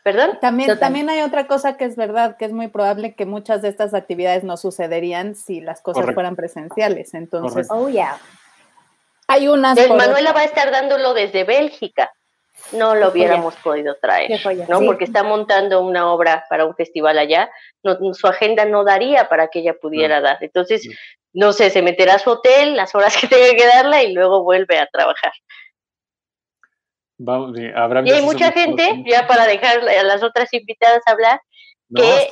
¿Perdón? 0.04 0.38
También, 0.42 0.78
también 0.78 1.10
hay 1.10 1.22
otra 1.22 1.48
cosa 1.48 1.78
que 1.78 1.86
es 1.86 1.96
verdad, 1.96 2.36
que 2.36 2.44
es 2.44 2.52
muy 2.52 2.68
probable 2.68 3.16
que 3.16 3.26
muchas 3.26 3.62
de 3.62 3.70
estas 3.70 3.94
actividades 3.94 4.44
no 4.44 4.58
sucederían 4.58 5.36
si 5.36 5.62
las 5.62 5.80
cosas 5.80 6.14
fueran 6.14 6.36
presenciales. 6.36 7.14
Entonces, 7.14 7.68
oh, 7.70 7.88
yeah. 7.88 8.18
Hay 9.28 9.48
unas. 9.48 9.78
Manuela 9.90 10.34
va 10.34 10.42
a 10.42 10.46
estar 10.46 10.72
dándolo 10.72 11.14
desde 11.14 11.44
Bélgica. 11.44 12.12
No 12.72 12.96
lo 12.96 13.10
hubiéramos 13.10 13.56
podido 13.58 13.96
traer, 14.02 14.32
¿no? 14.70 14.82
Porque 14.82 15.04
está 15.04 15.24
montando 15.24 15.82
una 15.82 16.12
obra 16.12 16.46
para 16.50 16.66
un 16.66 16.76
festival 16.76 17.18
allá. 17.18 17.52
No, 17.84 17.98
su 18.14 18.28
agenda 18.28 18.66
no 18.66 18.84
daría 18.84 19.28
para 19.28 19.48
que 19.50 19.60
ella 19.60 19.74
pudiera 19.74 20.22
dar. 20.22 20.38
Entonces, 20.42 20.88
no 21.34 21.52
sé, 21.52 21.72
se 21.72 21.82
meterá 21.82 22.16
a 22.16 22.20
su 22.20 22.30
hotel 22.30 22.76
las 22.76 22.96
horas 22.96 23.18
que 23.18 23.28
tenga 23.28 23.56
que 23.56 23.68
darla 23.68 24.04
y 24.04 24.14
luego 24.14 24.44
vuelve 24.44 24.78
a 24.80 24.88
trabajar 24.88 25.34
y 28.06 28.12
hay 28.12 28.22
mucha 28.24 28.52
gente, 28.52 29.04
ya 29.06 29.28
para 29.28 29.46
dejar 29.46 29.88
a 29.88 30.04
las 30.04 30.24
otras 30.24 30.52
invitadas 30.54 31.04
hablar, 31.06 31.40
que 31.96 32.28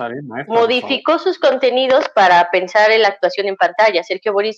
modificó 0.47 1.19
sus 1.19 1.37
contenidos 1.37 2.09
para 2.09 2.49
pensar 2.51 2.91
en 2.91 3.03
la 3.03 3.09
actuación 3.09 3.47
en 3.47 3.55
pantalla. 3.55 4.03
Sergio 4.03 4.33
Boris 4.33 4.57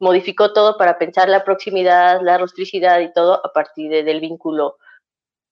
modificó 0.00 0.52
todo 0.52 0.76
para 0.76 0.98
pensar 0.98 1.28
la 1.28 1.44
proximidad, 1.44 2.20
la 2.22 2.38
rostricidad 2.38 3.00
y 3.00 3.12
todo 3.12 3.44
a 3.44 3.52
partir 3.52 4.04
del 4.04 4.20
vínculo 4.20 4.76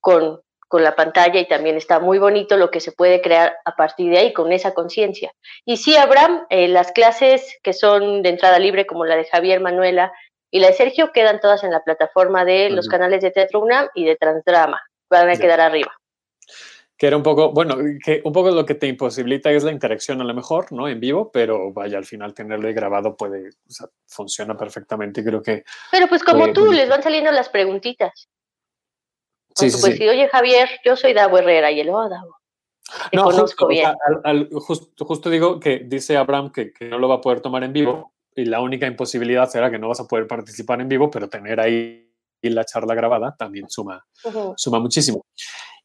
con, 0.01 0.41
con 0.69 0.83
la 0.83 0.95
pantalla 0.95 1.41
y 1.41 1.49
también 1.49 1.77
está 1.77 1.99
muy 1.99 2.19
bonito 2.19 2.57
lo 2.57 2.71
que 2.71 2.81
se 2.81 2.93
puede 2.93 3.21
crear 3.21 3.57
a 3.65 3.77
partir 3.77 4.11
de 4.11 4.19
ahí 4.19 4.33
con 4.33 4.53
esa 4.53 4.75
conciencia. 4.75 5.33
Y 5.65 5.77
sí, 5.77 5.97
Abraham, 5.97 6.47
eh, 6.51 6.69
las 6.69 6.93
clases 6.93 7.59
que 7.63 7.73
son 7.73 8.23
de 8.23 8.31
entrada 8.31 8.59
libre 8.59 8.87
como 8.87 9.05
la 9.05 9.17
de 9.17 9.25
Javier 9.25 9.61
Manuela 9.61 10.13
y 10.51 10.61
la 10.61 10.69
de 10.69 10.75
Sergio 10.75 11.13
quedan 11.13 11.41
todas 11.41 11.65
en 11.65 11.73
la 11.73 11.83
plataforma 11.83 12.45
de 12.45 12.71
los 12.71 12.89
canales 12.89 13.21
de 13.21 13.31
Teatro 13.31 13.61
UNAM 13.61 13.89
y 13.95 14.05
de 14.05 14.17
Transdrama. 14.17 14.81
Van 15.11 15.29
a 15.29 15.37
quedar 15.37 15.61
arriba. 15.61 15.93
Que 16.99 17.07
era 17.07 17.17
un 17.17 17.23
poco, 17.23 17.53
bueno, 17.53 17.77
que 18.03 18.23
un 18.25 18.33
poco 18.33 18.51
lo 18.51 18.65
que 18.65 18.75
te 18.75 18.87
imposibilita 18.87 19.51
es 19.51 19.65
la 19.65 19.73
interacción 19.73 20.21
a 20.21 20.25
lo 20.25 20.33
mejor, 20.33 20.73
¿no? 20.73 20.89
En 20.89 20.99
vivo, 20.99 21.31
pero 21.31 21.73
vaya, 21.73 21.99
al 21.99 22.07
final 22.07 22.33
tenerlo 22.33 22.73
grabado 22.73 23.17
puede, 23.17 23.49
o 23.49 23.71
sea, 23.71 23.89
funciona 24.07 24.57
perfectamente 24.57 25.23
creo 25.23 25.43
que... 25.43 25.65
Pero 25.93 26.07
pues 26.09 26.23
como 26.23 26.53
tú, 26.53 26.73
les 26.73 26.89
van 26.89 27.03
saliendo 27.03 27.31
las 27.33 27.51
preguntitas. 27.51 28.29
Sí, 29.55 29.71
sí, 29.71 29.79
pues 29.81 29.97
sí. 29.97 30.09
oye 30.09 30.29
Javier, 30.29 30.69
yo 30.85 30.97
soy 30.97 31.13
Davo 31.13 31.39
Herrera 31.39 31.71
y 31.71 31.81
él, 31.81 31.91
oh 31.91 32.09
Davo. 32.09 32.37
Te 33.11 33.17
no, 33.17 33.25
conozco 33.25 33.67
bien. 33.67 33.95
justo, 34.53 35.29
digo 35.29 35.59
que 35.59 35.81
dice 35.85 36.17
Abraham 36.17 36.53
que, 36.53 36.73
que, 36.73 36.89
no 36.89 36.99
lo 36.99 37.09
va 37.09 37.17
a 37.17 37.21
poder 37.21 37.41
tomar 37.41 37.65
en 37.65 37.73
vivo, 37.73 38.13
y 38.35 38.45
la 38.45 38.61
única 38.61 38.87
imposibilidad 38.87 39.49
será 39.49 39.71
que 39.71 39.79
no 39.79 39.89
vas 39.89 40.01
a 40.01 40.07
poder 40.07 40.27
participar 40.27 40.81
en 40.81 40.89
vivo, 40.89 41.11
pero 41.11 41.29
tener 41.29 41.59
ahí 41.59 42.06
la 42.55 42.65
charla 42.65 42.95
grabada 42.95 43.35
también 43.37 43.69
suma, 43.69 44.05
suma 44.57 44.81
muchísimo. 44.81 45.25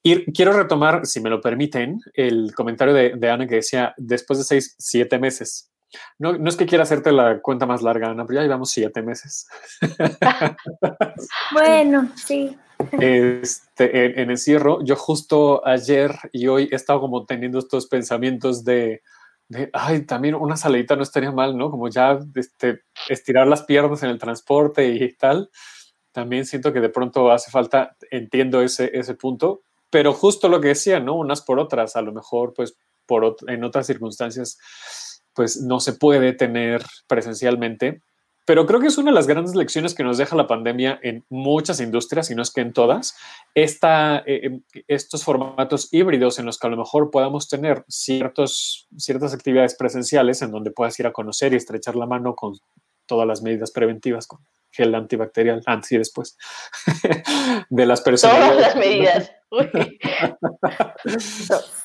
Y 0.04 0.32
quiero 0.32 0.54
retomar, 0.54 1.06
si 1.06 1.20
me 1.20 1.30
lo 1.30 1.42
permiten, 1.42 2.00
el 2.14 2.54
comentario 2.56 2.94
de, 2.94 3.30
Ana 3.30 3.48
que 3.48 3.56
decía, 3.56 3.94
después 3.98 4.40
de 4.40 4.46
seis, 4.46 4.76
siete 4.78 5.20
meses. 5.20 5.70
No, 6.18 6.34
no 6.38 6.50
es 6.50 6.56
que 6.56 6.66
quiera 6.66 6.84
hacerte 6.84 7.12
la 7.12 7.42
cuenta 7.42 7.66
más 7.66 7.82
larga, 7.82 8.10
Ana, 8.10 8.26
pero 8.26 8.40
ya 8.40 8.44
llevamos 8.44 8.72
siete 8.72 9.02
meses. 9.02 9.48
bueno, 11.54 12.10
sí. 12.16 12.58
Este, 12.94 14.06
en, 14.06 14.20
en 14.20 14.32
encierro, 14.32 14.84
yo 14.84 14.96
justo 14.96 15.66
ayer 15.68 16.16
y 16.32 16.48
hoy 16.48 16.68
he 16.72 16.76
estado 16.76 17.02
como 17.02 17.26
teniendo 17.26 17.60
estos 17.60 17.86
pensamientos 17.86 18.64
de, 18.64 19.02
ay, 19.74 20.06
también 20.06 20.36
una 20.36 20.58
saladita 20.58 20.96
no 20.96 21.04
estaría 21.04 21.32
mal, 21.32 21.58
¿no? 21.58 21.72
Como 21.72 21.90
ya 21.90 22.20
este, 22.36 22.82
estirar 23.10 23.48
las 23.48 23.64
piernas 23.64 24.04
en 24.04 24.10
el 24.10 24.20
transporte 24.20 24.88
y 24.88 25.14
tal. 25.16 25.50
También 26.12 26.46
siento 26.46 26.74
que 26.74 26.82
de 26.82 26.90
pronto 26.90 27.32
hace 27.32 27.52
falta, 27.52 27.96
entiendo 28.10 28.62
ese, 28.62 28.92
ese 28.94 29.16
punto, 29.16 29.62
pero 29.90 30.14
justo 30.14 30.50
lo 30.50 30.62
que 30.62 30.70
decía, 30.70 31.00
¿no? 31.00 31.16
Unas 31.16 31.42
por 31.42 31.60
otras, 31.60 31.96
a 31.96 32.02
lo 32.02 32.12
mejor, 32.12 32.54
pues, 32.54 32.78
por, 33.06 33.36
en 33.48 33.64
otras 33.64 33.88
circunstancias, 33.88 34.58
pues 35.34 35.62
no 35.62 35.80
se 35.80 35.94
puede 35.94 36.34
tener 36.34 36.84
presencialmente 37.08 38.02
pero 38.46 38.66
creo 38.66 38.80
que 38.80 38.88
es 38.88 38.98
una 38.98 39.12
de 39.12 39.16
las 39.16 39.28
grandes 39.28 39.56
lecciones 39.56 39.94
que 39.94 40.04
nos 40.04 40.18
deja 40.18 40.36
la 40.36 40.48
pandemia 40.48 41.00
en 41.04 41.24
muchas 41.30 41.80
industrias, 41.80 42.32
y 42.32 42.36
no 42.36 42.42
es 42.42 42.52
que 42.52 42.62
en 42.62 42.74
todas, 42.74 43.16
esta, 43.54 44.24
eh, 44.26 44.42
em, 44.44 44.62
estos 44.88 45.24
formatos 45.24 45.88
híbridos 45.94 46.40
en 46.40 46.48
los 46.48 46.58
que 46.58 46.68
a 46.68 46.70
lo 46.70 46.78
mejor 46.78 47.12
podamos 47.12 47.48
tener 47.48 47.86
ciertos, 47.88 48.88
ciertas 48.98 49.34
actividades 49.34 49.76
presenciales 49.76 50.42
en 50.42 50.52
donde 50.52 50.72
puedas 50.72 51.00
ir 51.00 51.08
a 51.08 51.14
conocer 51.14 51.54
y 51.54 51.58
estrechar 51.58 51.96
la 51.96 52.08
mano 52.08 52.36
con 52.36 52.56
todas 53.06 53.28
las 53.28 53.42
medidas 53.44 53.72
preventivas, 53.72 54.28
gel 54.72 54.96
antibacterial 54.96 55.62
antes 55.66 55.92
y 55.92 55.98
después 55.98 56.38
de 57.70 57.86
las 57.86 58.02
personas. 58.02 58.38
Todas 58.38 58.62
las 58.62 58.76
medidas. 58.76 59.32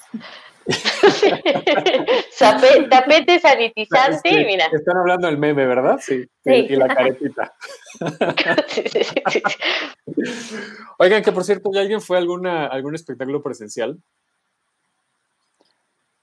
tapete 2.91 3.41
sanitizante, 3.41 4.45
mira. 4.45 4.67
Están 4.73 4.97
hablando 4.97 5.27
del 5.27 5.39
meme, 5.39 5.67
¿verdad? 5.67 5.99
Sí. 6.01 6.29
Y, 6.45 6.77
la 6.77 6.89
caretita. 6.89 7.55
Oigan, 10.99 11.23
que 11.23 11.33
por 11.33 11.45
cierto, 11.45 11.71
¿ya 11.73 11.81
alguien 11.81 12.01
fue 12.01 12.17
a 12.17 12.21
alguna, 12.21 12.67
algún 12.67 12.95
espectáculo 12.95 13.43
presencial? 13.43 13.99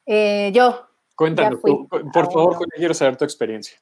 Eh, 0.05 0.51
yo. 0.53 0.87
Cuéntanos, 1.15 1.59
por 1.59 2.31
favor, 2.31 2.67
quiero 2.75 2.93
saber 2.93 3.17
tu 3.17 3.23
experiencia. 3.23 3.77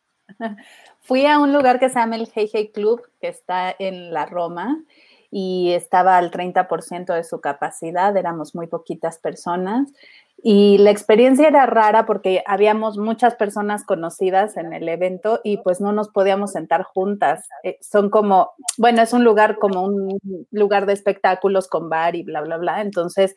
Fui 1.04 1.26
a 1.26 1.40
un 1.40 1.52
lugar 1.52 1.80
que 1.80 1.90
se 1.90 2.00
llama 2.00 2.16
el 2.16 2.30
Hey 2.34 2.50
Hey 2.54 2.72
Club, 2.72 3.02
que 3.20 3.28
está 3.28 3.76
en 3.78 4.14
la 4.14 4.28
Roma, 4.28 4.84
y 5.32 5.72
estaba 5.72 6.18
al 6.18 6.30
30% 6.30 7.14
de 7.14 7.24
su 7.24 7.42
capacidad, 7.42 8.16
éramos 8.16 8.54
muy 8.54 8.68
poquitas 8.68 9.18
personas 9.18 9.92
Y 10.44 10.80
la 10.80 10.90
experiencia 10.90 11.48
era 11.48 11.68
rara 11.68 12.08
porque 12.08 12.44
habíamos 12.48 12.98
muchas 12.98 13.36
personas 13.36 13.84
conocidas 13.84 14.58
en 14.58 14.74
el 14.74 14.90
evento 14.90 15.40
y 15.44 15.58
pues 15.58 15.80
no 15.82 15.92
nos 15.92 16.10
podíamos 16.10 16.54
sentar 16.54 16.82
juntas. 16.84 17.48
Eh, 17.64 17.78
son 17.82 18.10
como, 18.10 18.52
bueno, 18.78 19.04
es 19.04 19.14
un 19.14 19.24
lugar 19.24 19.58
como 19.60 19.84
un 19.84 20.20
lugar 20.50 20.88
de 20.88 20.94
espectáculos 20.94 21.68
con 21.68 21.90
bar 21.90 22.16
y 22.16 22.24
bla, 22.24 22.42
bla, 22.42 22.58
bla. 22.58 22.82
Entonces, 22.82 23.36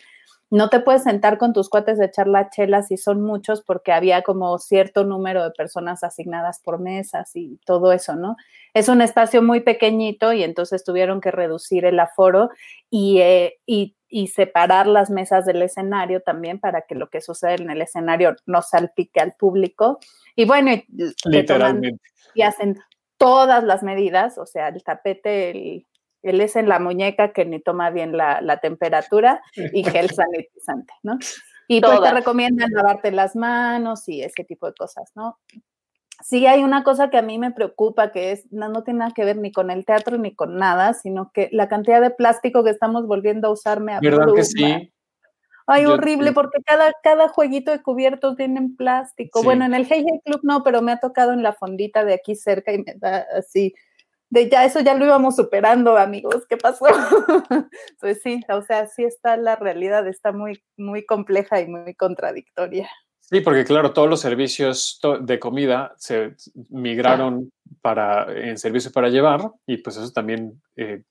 no 0.50 0.68
te 0.70 0.80
puedes 0.80 1.02
sentar 1.02 1.37
con 1.37 1.52
tus 1.52 1.68
cuates 1.68 1.99
de 1.99 2.06
echar 2.06 2.28
la 2.28 2.49
chela 2.49 2.82
si 2.82 2.96
son 2.96 3.20
muchos 3.23 3.61
porque 3.62 3.92
había 3.92 4.23
como 4.23 4.56
cierto 4.58 5.04
número 5.04 5.42
de 5.42 5.50
personas 5.50 6.04
asignadas 6.04 6.61
por 6.61 6.78
mesas 6.80 7.34
y 7.34 7.58
todo 7.66 7.92
eso, 7.92 8.14
¿no? 8.14 8.37
Es 8.73 8.88
un 8.88 9.02
espacio 9.02 9.42
muy 9.42 9.61
pequeñito 9.61 10.32
y 10.32 10.42
entonces 10.42 10.84
tuvieron 10.84 11.20
que 11.20 11.30
reducir 11.32 11.84
el 11.84 11.99
aforo 11.99 12.50
y, 12.88 13.18
eh, 13.20 13.58
y 13.66 13.96
y 14.16 14.28
separar 14.28 14.87
las 14.87 15.11
mesas 15.11 15.44
del 15.44 15.61
escenario 15.61 16.23
también 16.23 16.61
para 16.61 16.83
que 16.83 16.94
lo 16.94 17.11
que 17.11 17.21
sucede 17.21 17.54
en 17.54 17.68
el 17.68 17.83
escenario 17.83 18.37
no 18.47 18.62
salpique 18.62 19.18
al 19.18 19.33
público. 19.33 19.99
Y 20.37 20.44
bueno, 20.44 20.71
literalmente. 21.25 22.00
Y 22.33 22.42
hacen 22.42 22.78
todas 23.16 23.64
las 23.64 23.83
medidas, 23.83 24.38
o 24.38 24.47
sea, 24.47 24.68
el 24.68 24.85
tapete, 24.85 25.50
el, 25.50 25.87
el 26.23 26.40
es 26.40 26.54
en 26.54 26.68
la 26.68 26.78
muñeca 26.78 27.33
que 27.33 27.44
ni 27.44 27.59
toma 27.59 27.90
bien 27.90 28.16
la, 28.16 28.40
la 28.40 28.59
temperatura 28.59 29.42
y 29.56 29.83
gel 29.83 30.09
sanitizante, 30.14 30.94
¿no? 31.02 31.18
Y 31.66 31.80
pues 31.80 32.00
te 32.00 32.12
recomiendan 32.12 32.71
lavarte 32.71 33.11
las 33.11 33.35
manos 33.35 34.09
y 34.09 34.23
ese 34.23 34.44
tipo 34.44 34.68
de 34.68 34.75
cosas, 34.75 35.11
¿no? 35.16 35.40
Sí 36.25 36.47
hay 36.47 36.62
una 36.62 36.85
cosa 36.85 37.11
que 37.11 37.19
a 37.19 37.23
mí 37.23 37.38
me 37.38 37.52
preocupa, 37.52 38.11
que 38.11 38.33
es, 38.33 38.50
no, 38.50 38.83
tiene 38.83 39.00
nada 39.00 39.12
que 39.14 39.26
ver 39.26 39.37
ni 39.37 39.52
con 39.52 39.71
el 39.71 39.85
teatro 39.85 40.16
ni 40.16 40.35
con 40.35 40.57
nada, 40.57 40.95
sino 40.95 41.31
que 41.33 41.50
la 41.52 41.69
cantidad 41.69 42.00
de 42.00 42.11
plástico 42.11 42.64
que 42.64 42.71
estamos 42.71 43.07
volviendo 43.07 43.49
a 43.49 43.52
usar 43.52 43.81
me 43.81 43.99
¿Verdad 44.00 44.33
que 44.35 44.45
sí? 44.45 44.90
Ay, 45.66 45.87
horrible, 45.87 46.33
porque 46.33 46.62
cada, 46.64 46.93
cada 47.02 47.28
jueguito 47.28 47.71
de 47.71 47.83
cubiertos 47.83 48.37
tiene 48.37 48.71
plástico. 48.76 49.43
Bueno, 49.43 49.64
en 49.64 49.75
el 49.75 49.87
Hey 49.88 50.04
Hey 50.07 50.21
Club 50.25 50.40
no, 50.43 50.62
pero 50.62 50.83
me 50.83 50.93
ha 50.93 50.99
tocado 50.99 51.33
en 51.33 51.43
la 51.43 51.52
fondita 51.52 52.04
de 52.04 52.14
aquí 52.14 52.35
cerca 52.35 52.73
y 52.73 52.78
me 52.78 52.95
da 52.97 53.26
así, 53.37 53.75
de 54.31 54.49
ya, 54.49 54.64
eso 54.64 54.81
ya 54.81 54.95
lo 54.95 55.04
íbamos 55.04 55.37
superando, 55.37 55.97
amigos, 55.97 56.47
¿qué 56.49 56.57
pasó? 56.57 56.87
pues 58.00 58.21
sí, 58.23 58.40
o 58.49 58.62
sea, 58.62 58.87
sí 58.87 59.04
está 59.04 59.37
la 59.37 59.57
realidad, 59.57 60.07
está 60.09 60.33
muy, 60.33 60.62
muy 60.76 61.04
compleja 61.04 61.61
y 61.61 61.69
muy 61.69 61.95
contradictoria. 61.95 62.88
Sí, 63.26 63.40
porque 63.40 63.64
claro, 63.64 63.93
todos 63.93 64.09
los 64.09 64.21
servicios 64.21 65.00
de 65.21 65.38
comida 65.38 65.95
se 65.97 66.35
migraron 66.69 67.50
para, 67.81 68.31
en 68.31 68.59
servicio 68.59 68.93
para 68.93 69.09
llevar 69.09 69.50
y 69.66 69.78
pues 69.78 69.97
eso 69.97 70.12
también 70.12 70.62
eh, 70.76 71.02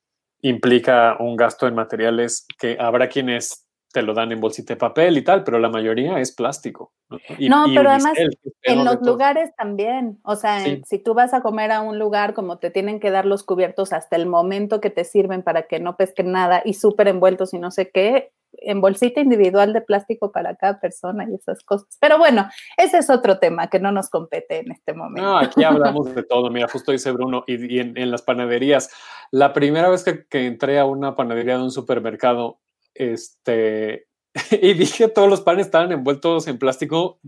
implica 0.41 1.17
un 1.19 1.35
gasto 1.35 1.67
en 1.67 1.73
materiales 1.73 2.45
que 2.59 2.77
habrá 2.79 3.09
quienes 3.09 3.65
te 3.91 4.01
lo 4.01 4.13
dan 4.13 4.31
en 4.31 4.41
bolsita 4.41 4.73
de 4.73 4.79
papel 4.79 5.17
y 5.17 5.23
tal, 5.23 5.43
pero 5.43 5.59
la 5.59 5.69
mayoría 5.69 6.19
es 6.19 6.31
plástico. 6.31 6.93
no, 7.39 7.65
pero 7.73 7.89
además 7.89 8.17
en 8.63 8.85
los 8.85 9.01
lugares 9.01 9.51
también, 9.55 10.19
o 10.23 10.35
sea, 10.35 10.63
si 10.83 10.99
tú 10.99 11.13
vas 11.13 11.33
a 11.33 11.41
comer 11.41 11.71
a 11.71 11.81
un 11.81 11.99
lugar 11.99 12.33
como 12.33 12.57
te 12.57 12.71
tienen 12.71 12.99
que 12.99 13.11
dar 13.11 13.25
los 13.25 13.43
cubiertos 13.43 13.93
hasta 13.93 14.15
el 14.15 14.25
momento 14.25 14.81
que 14.81 14.89
te 14.89 15.03
sirven 15.03 15.43
para 15.43 15.63
que 15.63 15.79
no 15.79 15.95
pesquen 15.95 16.31
nada 16.31 16.61
y 16.65 16.73
súper 16.73 17.07
envueltos 17.07 17.53
y 17.53 17.59
no 17.59 17.69
sé 17.69 17.91
qué, 17.91 18.31
en 18.63 18.81
bolsita 18.81 19.21
individual 19.21 19.73
de 19.73 19.81
plástico 19.81 20.31
para 20.31 20.55
cada 20.55 20.79
persona 20.79 21.25
y 21.29 21.35
esas 21.35 21.63
cosas. 21.63 21.97
Pero 21.99 22.17
bueno, 22.17 22.47
ese 22.77 22.97
es 22.97 23.09
otro 23.09 23.39
tema 23.39 23.67
que 23.67 23.79
no 23.79 23.91
nos 23.91 24.09
compete 24.09 24.59
en 24.59 24.71
este 24.71 24.93
momento. 24.93 25.29
No, 25.29 25.37
aquí 25.37 25.63
hablamos 25.63 26.13
de 26.13 26.23
todo. 26.23 26.49
Mira, 26.49 26.67
justo 26.67 26.91
dice 26.91 27.11
Bruno, 27.11 27.43
y, 27.47 27.79
en, 27.79 28.11
las 28.11 28.21
panaderías, 28.21 28.89
la 29.31 29.53
primera 29.53 29.89
vez 29.89 30.03
que, 30.03 30.45
entré 30.45 30.79
a 30.79 30.85
una 30.85 31.15
panadería 31.15 31.57
de 31.57 31.63
un 31.63 31.71
supermercado, 31.71 32.59
este, 32.93 34.07
y 34.51 34.73
dije 34.73 35.07
todos 35.07 35.29
los 35.29 35.41
panes 35.41 35.67
estaban 35.67 35.91
envueltos 35.91 36.47
en 36.47 36.57
plástico, 36.57 37.19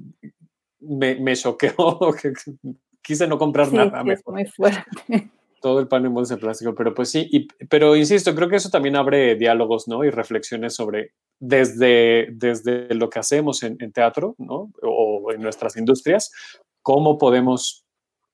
me, 0.79 1.15
me 1.15 1.35
choqueó, 1.35 1.73
quise 3.01 3.27
no 3.27 3.37
comprar 3.37 3.71
nada. 3.71 4.03
Es 4.11 4.25
muy 4.25 4.45
fuerte 4.45 5.31
todo 5.61 5.79
el 5.79 5.87
pan 5.87 6.05
en 6.05 6.13
bolsa 6.13 6.35
de 6.35 6.41
plástico, 6.41 6.75
pero 6.75 6.93
pues 6.93 7.09
sí, 7.09 7.27
y, 7.31 7.47
pero 7.69 7.95
insisto, 7.95 8.35
creo 8.35 8.49
que 8.49 8.57
eso 8.57 8.69
también 8.69 8.95
abre 8.95 9.35
diálogos, 9.35 9.87
¿no? 9.87 10.03
Y 10.03 10.09
reflexiones 10.09 10.75
sobre 10.75 11.13
desde, 11.39 12.27
desde 12.31 12.93
lo 12.93 13.09
que 13.09 13.19
hacemos 13.19 13.63
en, 13.63 13.77
teatro, 13.91 14.35
¿no? 14.37 14.71
O 14.81 15.31
en 15.33 15.41
nuestras 15.41 15.77
industrias, 15.77 16.31
cómo 16.81 17.17
podemos 17.17 17.85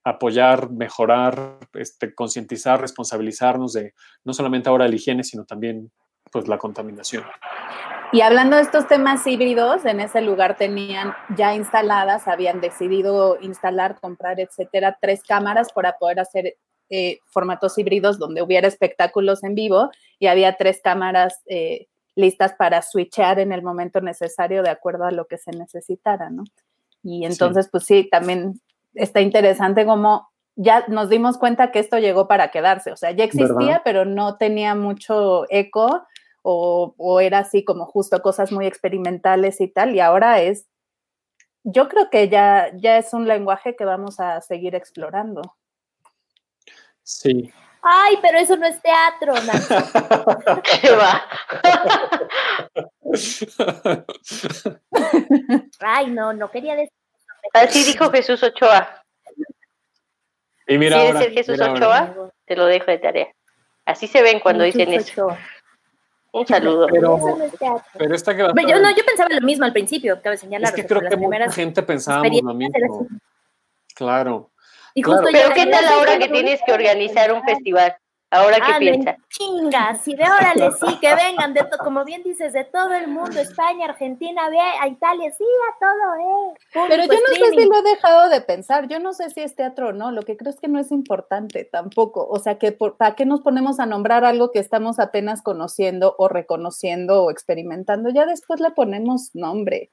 apoyar, 0.04 0.72
mejorar, 0.72 1.60
este, 1.74 2.14
concientizar, 2.14 2.82
responsabilizarnos 2.82 3.74
de 3.74 3.94
no 4.24 4.34
solamente 4.34 4.70
ahora 4.70 4.88
la 4.88 4.96
higiene, 4.96 5.24
sino 5.24 5.46
también 5.46 5.92
pues 6.32 6.48
la 6.48 6.58
contaminación. 6.58 7.24
Y 8.14 8.22
hablando 8.22 8.58
de 8.58 8.64
estos 8.64 8.88
temas 8.88 9.26
híbridos, 9.26 9.86
en 9.86 10.02
ese 10.02 10.20
lugar 10.20 10.58
tenían 10.58 11.14
ya 11.38 11.56
instaladas, 11.56 12.28
habían 12.28 12.60
decidido 12.60 13.38
instalar, 13.40 14.00
comprar, 14.02 14.40
etcétera, 14.42 14.98
tres 15.00 15.24
cámaras 15.26 15.72
para 15.72 15.98
poder 15.98 16.20
hacer 16.20 16.58
eh, 16.94 17.20
formatos 17.26 17.78
híbridos 17.78 18.20
donde 18.20 18.42
hubiera 18.42 18.68
espectáculos 18.68 19.46
en 19.46 19.56
vivo 19.56 19.90
y 20.20 20.28
había 20.28 20.58
tres 20.58 20.82
cámaras 20.84 21.42
eh, 21.46 21.88
listas 22.16 22.54
para 22.54 22.82
switchar 22.82 23.40
en 23.40 23.54
el 23.54 23.64
momento 23.64 24.02
necesario 24.02 24.62
de 24.62 24.72
acuerdo 24.72 25.06
a 25.06 25.12
lo 25.12 25.26
que 25.26 25.38
se 25.38 25.52
necesitara, 25.52 26.30
¿no? 26.30 26.44
Y 27.02 27.26
entonces, 27.26 27.70
pues 27.72 27.86
sí, 27.86 28.10
también 28.12 28.60
está 28.94 29.22
interesante 29.22 29.86
como 29.86 30.30
ya 30.58 30.84
nos 30.90 31.08
dimos 31.08 31.38
cuenta 31.38 31.72
que 31.72 31.80
esto 31.80 31.98
llegó 31.98 32.28
para 32.28 32.52
quedarse, 32.52 32.92
o 32.92 32.98
sea, 32.98 33.12
ya 33.12 33.24
existía, 33.24 33.82
pero 33.86 34.04
no 34.04 34.36
tenía 34.36 34.76
mucho 34.76 35.46
eco 35.50 36.04
o, 36.44 36.94
o, 36.98 37.20
era 37.22 37.40
así 37.40 37.64
como 37.64 37.86
justo 37.86 38.22
cosas 38.22 38.52
muy 38.52 38.68
experimentales 38.68 39.62
y 39.62 39.70
tal, 39.70 39.96
y 39.96 40.02
ahora 40.02 40.42
es, 40.42 40.68
yo 41.64 41.88
creo 41.88 42.10
que 42.10 42.28
ya, 42.28 42.70
ya 42.76 42.98
es 42.98 43.14
un 43.14 43.30
lenguaje 43.30 43.78
que 43.78 43.86
vamos 43.86 44.20
a 44.20 44.42
seguir 44.42 44.76
explorando. 44.76 45.56
Sí. 47.12 47.54
Ay, 47.84 48.18
pero 48.22 48.38
eso 48.38 48.56
no 48.58 48.66
es 48.68 48.82
teatro, 48.82 49.34
Nacho. 49.34 49.76
¿Qué 50.82 50.92
va? 50.92 51.24
Ay, 55.80 56.08
no, 56.12 56.32
no 56.34 56.50
quería 56.50 56.76
decir. 56.76 56.94
Así 57.54 57.84
dijo 57.84 58.10
Jesús 58.12 58.42
Ochoa. 58.44 59.04
Y 60.68 60.78
mira 60.78 61.02
¿Quieres 61.02 61.22
ser 61.22 61.32
Jesús 61.34 61.60
Ochoa? 61.60 62.32
Te 62.46 62.56
lo 62.56 62.66
dejo 62.66 62.86
de 62.86 63.00
tarea. 63.00 63.28
Así 63.86 64.08
se 64.08 64.22
ven 64.22 64.40
cuando 64.40 64.64
dicen 64.64 64.94
eso. 64.94 65.36
Un 66.34 66.48
saludo. 66.48 66.88
Pero, 66.90 67.20
pero 67.98 68.16
esta 68.16 68.36
que 68.36 68.44
va 68.44 68.54
yo, 68.56 68.80
no, 68.80 68.96
yo 68.96 69.04
pensaba 69.06 69.30
lo 69.34 69.42
mismo 69.42 69.66
al 69.66 69.74
principio, 69.74 70.22
cabe 70.22 70.38
señalar. 70.38 70.70
Es 70.70 70.76
que 70.76 70.86
creo 70.86 71.02
que 71.02 71.18
mucha 71.18 71.52
gente 71.52 71.84
pensábamos 71.84 72.42
lo 72.42 72.54
mismo. 72.54 73.08
Claro. 73.96 74.51
Pero 74.96 75.54
¿qué 75.56 75.66
tal 75.68 75.88
ahora 75.88 76.18
que 76.18 76.30
tienes 76.30 76.60
que 76.66 76.74
organizar 76.74 77.32
un 77.32 77.44
festival? 77.44 77.96
Ahora 78.34 78.56
qué 78.66 78.72
ah, 78.74 78.80
piensas. 78.80 79.16
Chinga, 79.28 79.96
sí, 79.96 80.16
de 80.16 80.24
órale, 80.24 80.72
sí, 80.72 80.98
que 81.02 81.14
vengan, 81.14 81.54
de 81.54 81.68
como 81.84 82.06
bien 82.06 82.24
dices, 82.24 82.54
de 82.54 82.64
todo 82.64 82.94
el 82.94 83.10
mundo, 83.10 83.38
España, 83.42 83.88
Argentina, 83.88 84.44
a 84.82 84.88
Italia, 84.88 85.34
sí, 85.38 85.44
a 85.44 85.80
todo, 85.80 86.16
eh. 86.16 86.88
Pero 86.88 87.04
yo 87.04 87.20
no 87.20 87.36
sé 87.36 87.50
si 87.50 87.66
lo 87.66 87.80
he 87.80 87.82
dejado 87.82 88.30
de 88.30 88.40
pensar, 88.40 88.88
yo 88.88 89.00
no 89.00 89.12
sé 89.12 89.32
si 89.32 89.42
es 89.42 89.54
teatro 89.58 89.90
o 89.90 89.92
no, 89.92 90.12
lo 90.12 90.22
que 90.22 90.38
creo 90.38 90.50
es 90.50 90.62
que 90.62 90.70
no 90.70 90.80
es 90.80 90.94
importante 90.94 91.66
tampoco, 91.66 92.26
o 92.26 92.40
sea, 92.40 92.58
que 92.58 92.72
¿para 92.72 93.16
qué 93.16 93.26
nos 93.26 93.42
ponemos 93.42 93.82
a 93.82 93.86
nombrar 93.86 94.24
algo 94.24 94.52
que 94.52 94.60
estamos 94.60 95.00
apenas 95.00 95.42
conociendo 95.42 96.16
o 96.18 96.30
reconociendo 96.30 97.26
o 97.26 97.32
experimentando? 97.32 98.12
Ya 98.12 98.26
después 98.26 98.62
le 98.62 98.72
ponemos 98.72 99.32
nombre. 99.34 99.92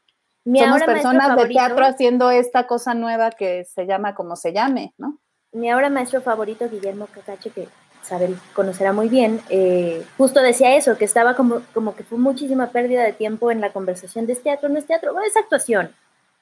Somos 0.56 0.82
personas 0.82 1.36
de 1.36 1.46
teatro 1.46 1.84
haciendo 1.84 2.30
esta 2.30 2.66
cosa 2.66 2.94
nueva 2.94 3.30
que 3.30 3.64
se 3.64 3.86
llama 3.86 4.14
como 4.14 4.36
se 4.36 4.52
llame, 4.52 4.94
¿no? 4.96 5.18
Mi 5.52 5.70
ahora 5.70 5.90
maestro 5.90 6.20
favorito, 6.20 6.68
Guillermo 6.68 7.06
Cacache, 7.06 7.50
que 7.50 7.68
sabe, 8.02 8.34
conocerá 8.54 8.92
muy 8.92 9.08
bien, 9.08 9.40
eh, 9.50 10.04
justo 10.16 10.40
decía 10.40 10.76
eso, 10.76 10.96
que 10.96 11.04
estaba 11.04 11.34
como, 11.34 11.60
como 11.74 11.94
que 11.94 12.04
fue 12.04 12.18
muchísima 12.18 12.68
pérdida 12.68 13.02
de 13.02 13.12
tiempo 13.12 13.50
en 13.50 13.60
la 13.60 13.72
conversación 13.72 14.26
de 14.26 14.36
teatro, 14.36 14.68
no 14.68 14.78
es 14.78 14.86
teatro, 14.86 15.14
es 15.20 15.36
actuación, 15.36 15.94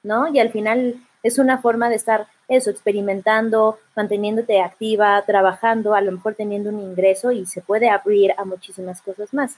¿no? 0.03 0.29
Y 0.29 0.38
al 0.38 0.51
final 0.51 0.97
es 1.23 1.38
una 1.38 1.59
forma 1.59 1.88
de 1.88 1.97
estar 1.97 2.29
eso, 2.49 2.71
experimentando, 2.71 3.79
manteniéndote 3.97 4.61
activa, 4.61 5.23
trabajando, 5.27 5.95
a 5.95 6.01
lo 6.01 6.12
mejor 6.12 6.35
teniendo 6.35 6.71
un 6.71 6.81
ingreso 6.81 7.33
y 7.33 7.47
se 7.47 7.61
puede 7.61 7.90
abrir 7.90 8.33
a 8.38 8.45
muchísimas 8.45 9.03
cosas 9.03 9.35
más. 9.35 9.57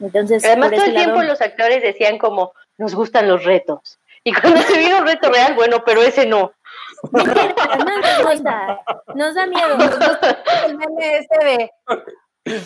Entonces, 0.00 0.44
Además, 0.44 0.70
todo 0.70 0.84
el 0.84 0.94
tiempo 0.94 1.22
los 1.22 1.40
actores 1.40 1.82
decían 1.82 2.18
como, 2.18 2.52
nos 2.76 2.94
gustan 2.94 3.28
los 3.28 3.44
retos. 3.44 3.98
Y 4.24 4.32
cuando 4.32 4.60
se 4.62 4.78
vino 4.78 4.98
un 4.98 5.06
reto 5.06 5.30
real, 5.30 5.54
bueno, 5.54 5.82
pero 5.84 6.02
ese 6.02 6.26
no. 6.26 6.52
nos, 7.12 8.42
da, 8.42 8.80
nos 9.14 9.34
da 9.34 9.46
miedo. 9.46 9.76
el 10.66 10.76
meme 10.76 11.18
ese 11.18 11.44
de... 11.44 11.70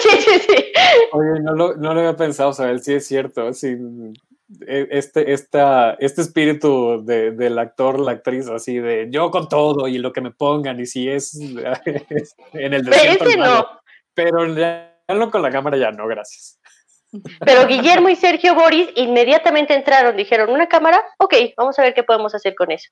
sí, 0.00 0.10
sí, 0.10 0.38
sí. 0.40 0.72
Oye, 1.12 1.40
no 1.40 1.54
lo, 1.54 1.76
no 1.76 1.94
lo 1.94 2.00
había 2.00 2.16
pensado, 2.16 2.50
o 2.50 2.52
sea, 2.52 2.76
sí 2.78 2.94
es 2.94 3.06
cierto. 3.06 3.52
Sí, 3.52 3.76
e, 4.66 4.88
este, 4.90 5.32
esta, 5.32 5.94
este 5.94 6.22
espíritu 6.22 7.04
de, 7.04 7.30
del 7.30 7.58
actor, 7.58 7.98
la 8.00 8.12
actriz, 8.12 8.48
así 8.48 8.78
de 8.78 9.08
yo 9.10 9.30
con 9.30 9.48
todo 9.48 9.88
y 9.88 9.98
lo 9.98 10.12
que 10.12 10.20
me 10.20 10.32
pongan, 10.32 10.80
y 10.80 10.86
si 10.86 11.08
es, 11.08 11.34
en 12.52 12.74
el 12.74 12.84
desierto. 12.84 13.24
Pero 13.24 13.30
ese 13.30 13.36
no. 13.38 13.66
Pero 14.14 14.54
ya 14.54 14.93
con 15.30 15.42
la 15.42 15.50
cámara 15.50 15.76
ya 15.76 15.90
no, 15.90 16.06
gracias. 16.06 16.58
Pero 17.44 17.66
Guillermo 17.66 18.08
y 18.08 18.16
Sergio 18.16 18.54
Boris 18.54 18.88
inmediatamente 18.96 19.74
entraron, 19.74 20.16
dijeron, 20.16 20.50
¿una 20.50 20.68
cámara? 20.68 21.00
Ok, 21.18 21.34
vamos 21.56 21.78
a 21.78 21.82
ver 21.82 21.94
qué 21.94 22.02
podemos 22.02 22.34
hacer 22.34 22.54
con 22.54 22.72
eso. 22.72 22.90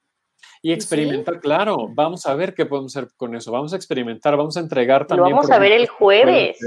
Y 0.63 0.73
experimentar, 0.73 1.41
claro, 1.41 1.89
vamos 1.91 2.25
a 2.27 2.35
ver 2.35 2.55
qué 2.55 2.67
podemos 2.67 2.97
hacer 2.97 3.11
con 3.17 3.35
eso, 3.35 3.51
vamos 3.51 3.73
a 3.73 3.77
experimentar, 3.77 4.37
vamos 4.37 4.57
a 4.57 4.61
entregar 4.61 5.07
también. 5.07 5.31
Lo 5.31 5.37
vamos 5.37 5.51
a 5.51 5.59
ver 5.59 5.73
el 5.73 5.89
jueves. 5.89 6.59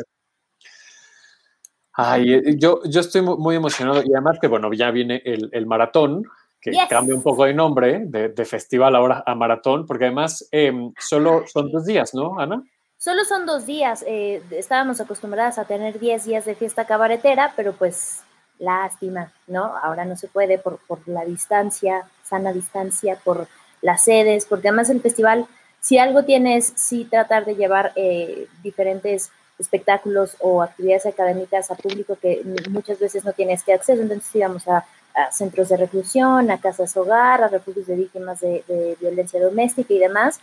Ay, 1.93 2.33
eh, 2.33 2.41
yo, 2.57 2.81
yo 2.83 2.99
estoy 2.99 3.21
muy 3.21 3.55
emocionado 3.55 4.01
y 4.03 4.11
además 4.11 4.37
que, 4.41 4.47
bueno, 4.47 4.73
ya 4.73 4.91
viene 4.91 5.21
el, 5.23 5.49
el 5.53 5.65
maratón, 5.65 6.25
que 6.59 6.71
cambia 6.89 7.15
un 7.15 7.23
poco 7.23 7.45
de 7.45 7.53
nombre, 7.53 8.01
de, 8.05 8.29
de, 8.29 8.45
festival 8.45 8.95
ahora 8.95 9.23
a 9.25 9.35
maratón, 9.35 9.85
porque 9.85 10.05
además 10.05 10.47
em, 10.51 10.91
solo 10.99 11.43
son 11.47 11.71
dos 11.71 11.85
días, 11.85 12.13
¿no, 12.13 12.39
Ana? 12.39 12.63
Solo 12.97 13.25
son 13.25 13.45
dos 13.45 13.65
días. 13.65 14.03
Eh, 14.07 14.41
estábamos 14.51 15.01
acostumbradas 15.01 15.59
a 15.59 15.65
tener 15.65 15.99
10 15.99 16.25
días 16.25 16.45
de 16.45 16.55
fiesta 16.55 16.85
cabaretera, 16.85 17.53
pero 17.55 17.73
pues 17.73 18.21
lástima, 18.57 19.31
¿no? 19.47 19.77
Ahora 19.77 20.05
no 20.05 20.15
se 20.15 20.27
puede 20.27 20.57
por, 20.57 20.79
por 20.87 21.05
la 21.07 21.25
distancia, 21.25 22.07
sana 22.23 22.53
distancia, 22.53 23.19
por 23.23 23.47
las 23.81 24.03
sedes, 24.03 24.45
porque 24.45 24.69
además 24.69 24.89
el 24.89 25.01
festival, 25.01 25.45
si 25.81 25.97
algo 25.97 26.23
tiene 26.23 26.57
es 26.57 26.71
sí 26.75 27.05
tratar 27.05 27.45
de 27.45 27.55
llevar 27.55 27.91
eh, 27.95 28.47
diferentes 28.63 29.29
espectáculos 29.59 30.37
o 30.39 30.61
actividades 30.63 31.05
académicas 31.05 31.71
a 31.71 31.75
público 31.75 32.17
que 32.21 32.43
muchas 32.69 32.99
veces 32.99 33.23
no 33.25 33.33
tienes 33.33 33.63
que 33.63 33.73
acceso, 33.73 34.01
entonces 34.01 34.33
íbamos 34.35 34.67
a, 34.67 34.85
centros 35.31 35.69
de 35.69 35.77
reclusión, 35.77 36.51
a 36.51 36.59
casas 36.59 36.97
hogar, 36.97 37.41
a 37.41 37.47
refugios 37.47 37.87
de 37.87 37.95
víctimas 37.95 38.41
de 38.41 38.97
violencia 38.99 39.41
doméstica 39.41 39.93
y 39.93 39.99
demás, 39.99 40.41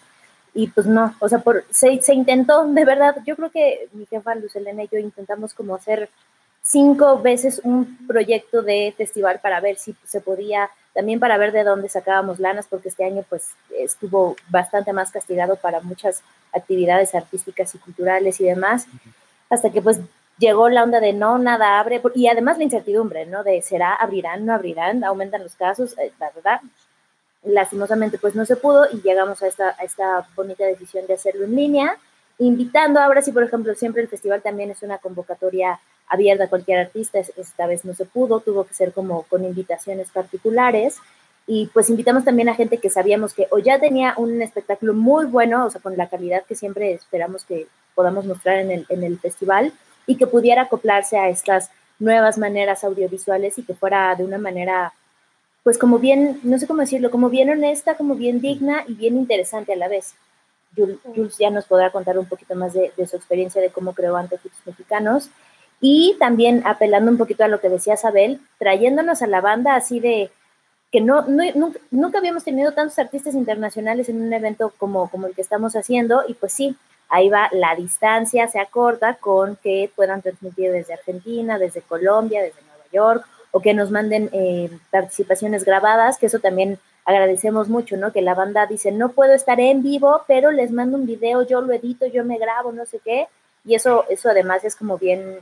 y 0.55 0.67
pues 0.69 0.87
no, 0.87 1.15
o 1.19 1.29
sea, 1.29 1.39
por, 1.39 1.65
se, 1.71 2.01
se, 2.03 2.15
intentó, 2.15 2.67
de 2.67 2.85
verdad, 2.85 3.17
yo 3.25 3.37
creo 3.37 3.51
que 3.51 3.89
mi 3.93 4.07
jefa 4.07 4.35
Luz 4.35 4.55
Elena 4.55 4.85
y 4.85 4.89
yo 4.93 4.99
intentamos 4.99 5.55
como 5.55 5.75
hacer 5.75 6.11
cinco 6.63 7.19
veces 7.19 7.61
un 7.65 8.07
proyecto 8.07 8.63
de 8.63 8.95
festival 8.97 9.41
para 9.41 9.61
ver 9.61 9.77
si 9.77 9.97
se 10.05 10.21
podía, 10.21 10.71
también 10.95 11.21
para 11.21 11.39
ver 11.39 11.53
de 11.53 11.65
dónde 11.65 11.89
sacábamos 11.89 12.39
lanas, 12.39 12.67
porque 12.69 12.89
este 12.89 13.05
año 13.05 13.25
pues 13.29 13.51
estuvo 13.79 14.37
bastante 14.49 14.93
más 14.93 15.11
castigado 15.11 15.57
para 15.57 15.81
muchas 15.81 16.23
actividades 16.53 17.15
artísticas 17.15 17.75
y 17.75 17.79
culturales 17.79 18.41
y 18.41 18.45
demás, 18.45 18.87
hasta 19.51 19.71
que 19.71 19.83
pues 19.83 20.01
llegó 20.39 20.69
la 20.69 20.83
onda 20.83 21.01
de 21.01 21.13
no, 21.13 21.39
nada 21.39 21.79
abre, 21.79 22.01
y 22.15 22.29
además 22.29 22.59
la 22.59 22.65
incertidumbre, 22.65 23.27
¿no? 23.27 23.43
De 23.43 23.63
será, 23.63 23.95
abrirán, 23.95 24.47
no 24.47 24.55
abrirán, 24.55 25.05
aumentan 25.05 25.43
los 25.43 25.55
casos, 25.55 25.97
eh, 25.99 26.13
la 26.19 26.31
verdad, 26.31 26.61
lastimosamente 27.45 28.19
pues 28.19 28.35
no 28.35 28.45
se 28.45 28.57
pudo 28.57 28.87
y 28.93 29.01
llegamos 29.03 29.43
a 29.43 29.49
esta, 29.49 29.77
a 29.79 29.85
esta 29.85 30.29
bonita 30.37 30.65
decisión 30.65 31.07
de 31.07 31.15
hacerlo 31.15 31.45
en 31.45 31.57
línea, 31.57 31.99
invitando 32.39 33.01
ahora 33.01 33.23
sí, 33.23 33.33
por 33.33 33.43
ejemplo, 33.43 33.75
siempre 33.75 34.03
el 34.03 34.09
festival 34.09 34.43
también 34.43 34.71
es 34.71 34.83
una 34.83 34.99
convocatoria 34.99 35.81
abierta 36.09 36.45
a 36.45 36.49
cualquier 36.49 36.79
artista, 36.79 37.19
esta 37.19 37.67
vez 37.67 37.85
no 37.85 37.95
se 37.95 38.05
pudo, 38.05 38.41
tuvo 38.41 38.65
que 38.65 38.75
ser 38.75 38.93
como 38.93 39.23
con 39.25 39.45
invitaciones 39.45 40.11
particulares 40.11 40.99
y 41.47 41.67
pues 41.73 41.91
invitamos 41.91 42.25
también 42.25 42.49
a 42.49 42.55
gente 42.55 42.79
que 42.79 42.91
sabíamos 42.91 43.35
que 43.35 43.49
o 43.51 43.59
ya 43.59 43.81
tenía 43.81 44.15
un 44.17 44.43
espectáculo 44.43 44.95
muy 44.95 45.27
bueno, 45.27 45.67
o 45.67 45.71
sea, 45.71 45.81
con 45.81 45.97
la 45.97 46.09
calidad 46.09 46.45
que 46.47 46.55
siempre 46.55 46.93
esperamos 46.93 47.45
que 47.45 47.67
podamos 47.95 48.25
mostrar 48.25 48.59
en 48.59 48.71
el, 48.71 48.87
en 48.89 49.03
el 49.05 49.19
festival 49.19 49.73
y 50.07 50.17
que 50.17 50.27
pudiera 50.27 50.63
acoplarse 50.63 51.19
a 51.19 51.29
estas 51.29 51.71
nuevas 51.99 52.39
maneras 52.39 52.85
audiovisuales 52.85 53.59
y 53.59 53.63
que 53.63 53.75
fuera 53.75 54.15
de 54.15 54.25
una 54.25 54.39
manera 54.39 54.93
pues 55.63 55.79
como 55.79 55.99
bien, 55.99 56.41
no 56.43 56.59
sé 56.59 56.67
cómo 56.67 56.81
decirlo, 56.81 57.11
como 57.11 57.29
bien 57.29 57.51
honesta, 57.51 57.95
como 57.95 58.15
bien 58.15 58.41
digna 58.41 58.85
y 58.89 58.95
bien 58.95 59.17
interesante 59.17 59.73
a 59.73 59.77
la 59.77 59.89
vez. 59.89 60.15
Jules 60.75 61.37
ya 61.39 61.51
nos 61.51 61.67
podrá 61.67 61.91
contar 61.91 62.19
un 62.19 62.27
poquito 62.27 62.55
más 62.55 62.73
de, 62.73 62.93
su 63.07 63.17
experiencia 63.17 63.61
de 63.61 63.71
cómo 63.71 63.95
creó 63.95 64.17
Antefitos 64.17 64.59
Mexicanos. 64.65 65.31
Y 65.81 66.17
también 66.19 66.63
apelando 66.65 67.11
un 67.11 67.19
poquito 67.19 67.45
a 67.45 67.49
lo 67.49 67.61
que 67.61 67.69
decía 67.69 67.97
Sabel, 67.97 68.41
trayéndonos 68.59 69.23
a 69.23 69.27
la 69.27 69.41
banda 69.41 69.75
así 69.75 70.01
de 70.01 70.31
que 70.91 71.01
no, 71.01 71.25
nunca, 71.91 72.19
habíamos 72.19 72.45
tenido 72.45 72.73
tantos 72.73 72.99
artistas 72.99 73.35
internacionales 73.35 74.09
en 74.09 74.21
un 74.21 74.33
evento 74.33 74.73
como, 74.77 75.11
como 75.11 75.27
el 75.27 75.35
que 75.35 75.43
estamos 75.43 75.77
haciendo. 75.77 76.23
Y 76.27 76.35
pues 76.35 76.53
sí, 76.53 76.77
ahí 77.09 77.29
va, 77.29 77.49
la 77.53 77.75
distancia 77.77 78.49
se 78.49 78.59
acorta 78.59 79.15
con 79.15 79.57
que 79.57 79.91
puedan 79.95 80.23
transmitir 80.23 80.73
desde 80.73 80.95
Argentina, 80.95 81.59
desde 81.59 81.83
Colombia, 81.83 82.43
desde 82.43 82.63
Nueva 82.63 82.85
York 82.93 83.27
o 83.53 83.61
que 83.61 83.75
nos 83.75 83.91
manden 83.91 84.31
eh, 84.33 84.71
participaciones 84.91 85.65
grabadas, 85.65 86.19
que 86.19 86.27
eso 86.27 86.41
también 86.41 86.79
agradecemos 87.05 87.69
mucho, 87.69 87.97
¿no? 87.97 88.13
Que 88.13 88.23
la 88.23 88.35
banda 88.35 88.67
dice, 88.67 88.91
no 88.93 89.11
puedo 89.11 89.35
estar 89.35 89.61
en 89.61 89.83
vivo, 89.83 90.23
pero 90.27 90.51
les 90.51 90.73
mando 90.73 90.97
un 90.97 91.07
video, 91.07 91.47
yo 91.47 91.61
lo 91.61 91.73
edito, 91.73 92.07
yo 92.07 92.25
me 92.25 92.39
grabo, 92.39 92.73
no 92.73 92.87
sé 92.87 92.99
qué, 93.05 93.29
y 93.65 93.75
eso, 93.75 94.05
eso 94.09 94.31
además 94.31 94.65
es 94.65 94.75
como 94.75 94.99
bien, 94.99 95.39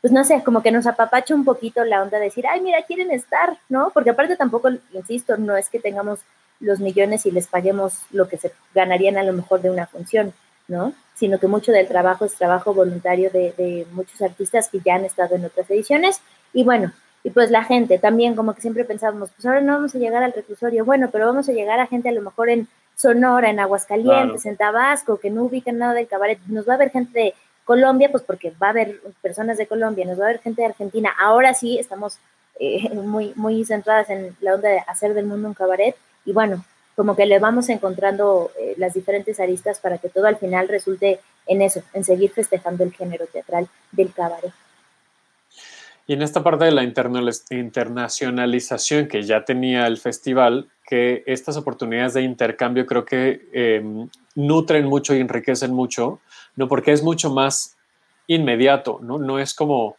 pues 0.00 0.12
no 0.12 0.24
sé, 0.24 0.42
como 0.44 0.62
que 0.62 0.72
nos 0.72 0.86
apapacha 0.86 1.34
un 1.34 1.44
poquito 1.44 1.84
la 1.84 2.02
onda 2.02 2.18
de 2.18 2.24
decir, 2.24 2.46
ay, 2.46 2.60
mira, 2.60 2.82
quieren 2.82 3.10
estar, 3.10 3.58
¿no? 3.68 3.90
Porque 3.94 4.10
aparte 4.10 4.36
tampoco, 4.36 4.70
insisto, 4.92 5.36
no 5.36 5.56
es 5.56 5.68
que 5.68 5.78
tengamos 5.78 6.20
los 6.60 6.80
millones 6.80 7.24
y 7.24 7.30
les 7.30 7.46
paguemos 7.46 8.00
lo 8.10 8.28
que 8.28 8.36
se 8.36 8.52
ganarían 8.74 9.16
a 9.16 9.22
lo 9.22 9.32
mejor 9.32 9.60
de 9.62 9.70
una 9.70 9.86
función, 9.86 10.32
¿no? 10.66 10.92
Sino 11.14 11.38
que 11.38 11.46
mucho 11.46 11.70
del 11.70 11.86
trabajo 11.86 12.24
es 12.24 12.34
trabajo 12.34 12.74
voluntario 12.74 13.30
de, 13.30 13.52
de 13.56 13.86
muchos 13.92 14.20
artistas 14.22 14.68
que 14.68 14.80
ya 14.84 14.96
han 14.96 15.04
estado 15.04 15.36
en 15.36 15.44
otras 15.44 15.70
ediciones. 15.70 16.20
Y 16.52 16.64
bueno, 16.64 16.92
y 17.24 17.30
pues 17.30 17.50
la 17.50 17.64
gente 17.64 17.98
también, 17.98 18.34
como 18.34 18.54
que 18.54 18.60
siempre 18.60 18.84
pensábamos, 18.84 19.30
pues 19.30 19.44
ahora 19.46 19.60
no 19.60 19.74
vamos 19.74 19.94
a 19.94 19.98
llegar 19.98 20.22
al 20.22 20.32
reclusorio, 20.32 20.84
bueno, 20.84 21.08
pero 21.10 21.26
vamos 21.26 21.48
a 21.48 21.52
llegar 21.52 21.80
a 21.80 21.86
gente 21.86 22.08
a 22.08 22.12
lo 22.12 22.22
mejor 22.22 22.48
en 22.50 22.68
Sonora, 22.96 23.50
en 23.50 23.60
Aguascalientes, 23.60 24.44
en 24.46 24.56
Tabasco, 24.56 25.18
que 25.18 25.30
no 25.30 25.44
ubican 25.44 25.78
nada 25.78 25.94
del 25.94 26.08
cabaret. 26.08 26.38
Nos 26.46 26.68
va 26.68 26.74
a 26.74 26.78
ver 26.78 26.90
gente 26.90 27.18
de 27.18 27.34
Colombia, 27.64 28.10
pues 28.10 28.24
porque 28.24 28.52
va 28.60 28.68
a 28.68 28.70
haber 28.70 29.00
personas 29.22 29.56
de 29.56 29.66
Colombia, 29.66 30.04
nos 30.04 30.18
va 30.18 30.24
a 30.24 30.28
ver 30.28 30.40
gente 30.40 30.62
de 30.62 30.68
Argentina. 30.68 31.10
Ahora 31.20 31.54
sí 31.54 31.78
estamos 31.78 32.18
eh, 32.58 32.88
muy, 32.94 33.32
muy 33.36 33.64
centradas 33.64 34.10
en 34.10 34.36
la 34.40 34.54
onda 34.54 34.68
de 34.68 34.80
hacer 34.86 35.14
del 35.14 35.26
mundo 35.26 35.48
un 35.48 35.54
cabaret. 35.54 35.94
Y 36.24 36.32
bueno, 36.32 36.64
como 36.96 37.14
que 37.14 37.26
le 37.26 37.38
vamos 37.38 37.68
encontrando 37.68 38.50
eh, 38.58 38.74
las 38.78 38.94
diferentes 38.94 39.38
aristas 39.38 39.78
para 39.78 39.98
que 39.98 40.08
todo 40.08 40.26
al 40.26 40.36
final 40.36 40.66
resulte 40.66 41.20
en 41.46 41.62
eso, 41.62 41.82
en 41.92 42.02
seguir 42.02 42.32
festejando 42.32 42.82
el 42.82 42.92
género 42.92 43.26
teatral 43.26 43.68
del 43.92 44.12
cabaret. 44.12 44.52
Y 46.08 46.14
en 46.14 46.22
esta 46.22 46.42
parte 46.42 46.64
de 46.64 46.72
la 46.72 46.82
internacionalización 46.82 49.06
que 49.08 49.22
ya 49.24 49.44
tenía 49.44 49.86
el 49.86 49.98
festival, 49.98 50.70
que 50.86 51.22
estas 51.26 51.58
oportunidades 51.58 52.14
de 52.14 52.22
intercambio 52.22 52.86
creo 52.86 53.04
que 53.04 53.46
em, 53.52 54.08
nutren 54.34 54.86
mucho 54.86 55.14
y 55.14 55.20
enriquecen 55.20 55.74
mucho, 55.74 56.20
¿no? 56.56 56.66
porque 56.66 56.92
es 56.92 57.02
mucho 57.02 57.28
más 57.28 57.76
inmediato, 58.26 59.00
¿no? 59.02 59.18
no 59.18 59.38
es 59.38 59.52
como 59.52 59.96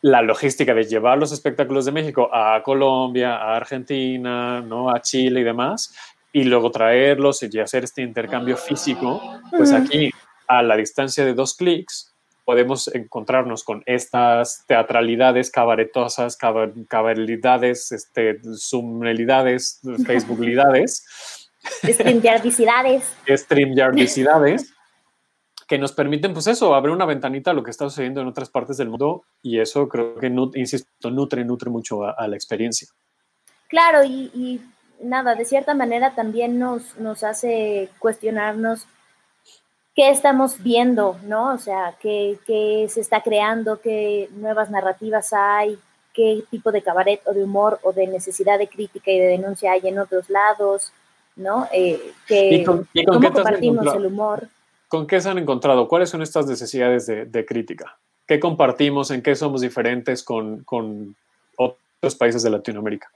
la 0.00 0.22
logística 0.22 0.72
de 0.72 0.84
llevar 0.84 1.18
los 1.18 1.32
espectáculos 1.32 1.84
de 1.84 1.92
México 1.92 2.30
a 2.32 2.62
Colombia, 2.62 3.36
a 3.36 3.56
Argentina, 3.56 4.62
¿no? 4.62 4.88
a 4.88 5.02
Chile 5.02 5.40
y 5.40 5.44
demás, 5.44 5.94
y 6.32 6.44
luego 6.44 6.70
traerlos 6.70 7.42
y 7.42 7.60
hacer 7.60 7.84
este 7.84 8.00
intercambio 8.00 8.56
físico, 8.56 9.20
pues 9.50 9.70
aquí 9.70 10.10
a 10.48 10.62
la 10.62 10.78
distancia 10.78 11.26
de 11.26 11.34
dos 11.34 11.54
clics 11.54 12.15
podemos 12.46 12.86
encontrarnos 12.94 13.64
con 13.64 13.82
estas 13.86 14.64
teatralidades 14.68 15.50
cabaretosas, 15.50 16.38
cabaretidades, 16.88 17.90
este, 17.90 18.40
zoomnelidades, 18.56 19.80
facebooklidades. 20.06 21.04
Streamyardicidades. 21.84 23.16
Streamyardicidades 23.28 24.72
que 25.66 25.76
nos 25.76 25.90
permiten, 25.90 26.32
pues 26.32 26.46
eso, 26.46 26.72
abrir 26.76 26.94
una 26.94 27.04
ventanita 27.04 27.50
a 27.50 27.54
lo 27.54 27.64
que 27.64 27.72
está 27.72 27.88
sucediendo 27.90 28.20
en 28.20 28.28
otras 28.28 28.48
partes 28.48 28.76
del 28.76 28.90
mundo 28.90 29.24
y 29.42 29.58
eso 29.58 29.88
creo 29.88 30.14
que, 30.14 30.28
insisto, 30.54 31.10
nutre, 31.10 31.44
nutre 31.44 31.68
mucho 31.68 32.04
a, 32.04 32.28
la 32.28 32.36
experiencia. 32.36 32.86
Claro, 33.66 34.04
y, 34.04 34.30
y, 34.32 34.60
nada, 35.02 35.34
de 35.34 35.44
cierta 35.44 35.74
manera 35.74 36.14
también 36.14 36.60
nos, 36.60 36.96
nos 36.98 37.24
hace 37.24 37.90
cuestionarnos 37.98 38.86
qué 39.96 40.10
estamos 40.10 40.62
viendo, 40.62 41.16
¿no? 41.24 41.54
O 41.54 41.58
sea, 41.58 41.94
qué, 42.00 42.38
se 42.88 43.00
está 43.00 43.22
creando, 43.22 43.80
qué 43.80 44.28
nuevas 44.34 44.70
narrativas 44.70 45.32
hay, 45.32 45.78
qué 46.12 46.44
tipo 46.50 46.70
de 46.70 46.82
cabaret 46.82 47.20
o 47.24 47.32
de 47.32 47.42
humor 47.42 47.80
o 47.82 47.92
de 47.92 48.06
necesidad 48.06 48.58
de 48.58 48.68
crítica 48.68 49.10
y 49.10 49.18
de 49.18 49.26
denuncia 49.28 49.72
hay 49.72 49.80
en 49.84 49.98
otros 49.98 50.28
lados, 50.28 50.92
¿no? 51.34 51.66
Eh, 51.72 52.12
con, 52.64 52.86
¿Cómo 53.06 53.32
compartimos 53.32 53.94
el 53.94 54.06
humor? 54.06 54.48
¿Con 54.88 55.06
qué 55.06 55.20
se 55.20 55.30
han 55.30 55.38
encontrado? 55.38 55.88
¿Cuáles 55.88 56.10
son 56.10 56.22
estas 56.22 56.46
necesidades 56.46 57.06
de, 57.06 57.46
crítica? 57.46 57.96
¿Qué 58.26 58.38
compartimos? 58.38 59.10
¿En 59.10 59.22
qué 59.22 59.34
somos 59.34 59.62
diferentes 59.62 60.22
con, 60.22 60.62
con 60.64 61.16
otros 61.56 62.14
países 62.16 62.42
de 62.42 62.50
Latinoamérica? 62.50 63.10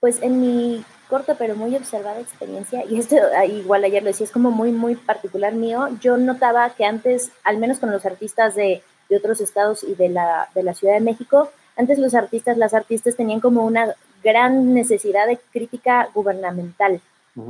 Pues 0.00 0.22
en 0.22 0.40
mi 0.40 0.84
corta 1.08 1.34
pero 1.34 1.56
muy 1.56 1.76
observada 1.76 2.20
experiencia, 2.20 2.84
y 2.88 2.98
esto 2.98 3.16
ah, 3.36 3.44
igual 3.44 3.84
ayer 3.84 4.02
lo 4.02 4.08
decía, 4.08 4.24
es 4.24 4.32
como 4.32 4.50
muy, 4.50 4.72
muy 4.72 4.94
particular 4.94 5.52
mío, 5.52 5.88
yo 6.00 6.16
notaba 6.16 6.70
que 6.70 6.84
antes, 6.84 7.30
al 7.42 7.58
menos 7.58 7.78
con 7.78 7.90
los 7.90 8.06
artistas 8.06 8.54
de, 8.54 8.82
de 9.08 9.16
otros 9.16 9.40
estados 9.40 9.82
y 9.82 9.94
de 9.94 10.08
la, 10.08 10.48
de 10.54 10.62
la 10.62 10.72
Ciudad 10.72 10.94
de 10.94 11.00
México, 11.00 11.50
antes 11.76 11.98
los 11.98 12.14
artistas, 12.14 12.56
las 12.56 12.74
artistas 12.74 13.16
tenían 13.16 13.40
como 13.40 13.64
una 13.64 13.94
gran 14.22 14.72
necesidad 14.72 15.26
de 15.26 15.38
crítica 15.52 16.08
gubernamental, 16.14 17.00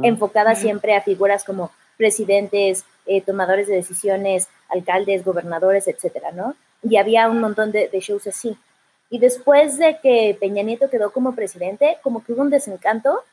enfocada 0.02 0.54
siempre 0.54 0.94
a 0.94 1.02
figuras 1.02 1.44
como 1.44 1.70
presidentes, 1.96 2.84
eh, 3.06 3.20
tomadores 3.20 3.66
de 3.66 3.74
decisiones, 3.74 4.48
alcaldes, 4.68 5.24
gobernadores, 5.24 5.88
etcétera, 5.88 6.32
¿no? 6.32 6.54
Y 6.82 6.96
había 6.96 7.28
un 7.28 7.40
montón 7.40 7.72
de, 7.72 7.88
de 7.88 8.00
shows 8.00 8.26
así. 8.26 8.56
Y 9.10 9.18
después 9.18 9.76
de 9.78 9.98
que 10.00 10.36
Peña 10.40 10.62
Nieto 10.62 10.88
quedó 10.88 11.12
como 11.12 11.34
presidente, 11.34 11.98
como 12.02 12.24
que 12.24 12.32
hubo 12.32 12.42
un 12.42 12.50
desencanto, 12.50 13.24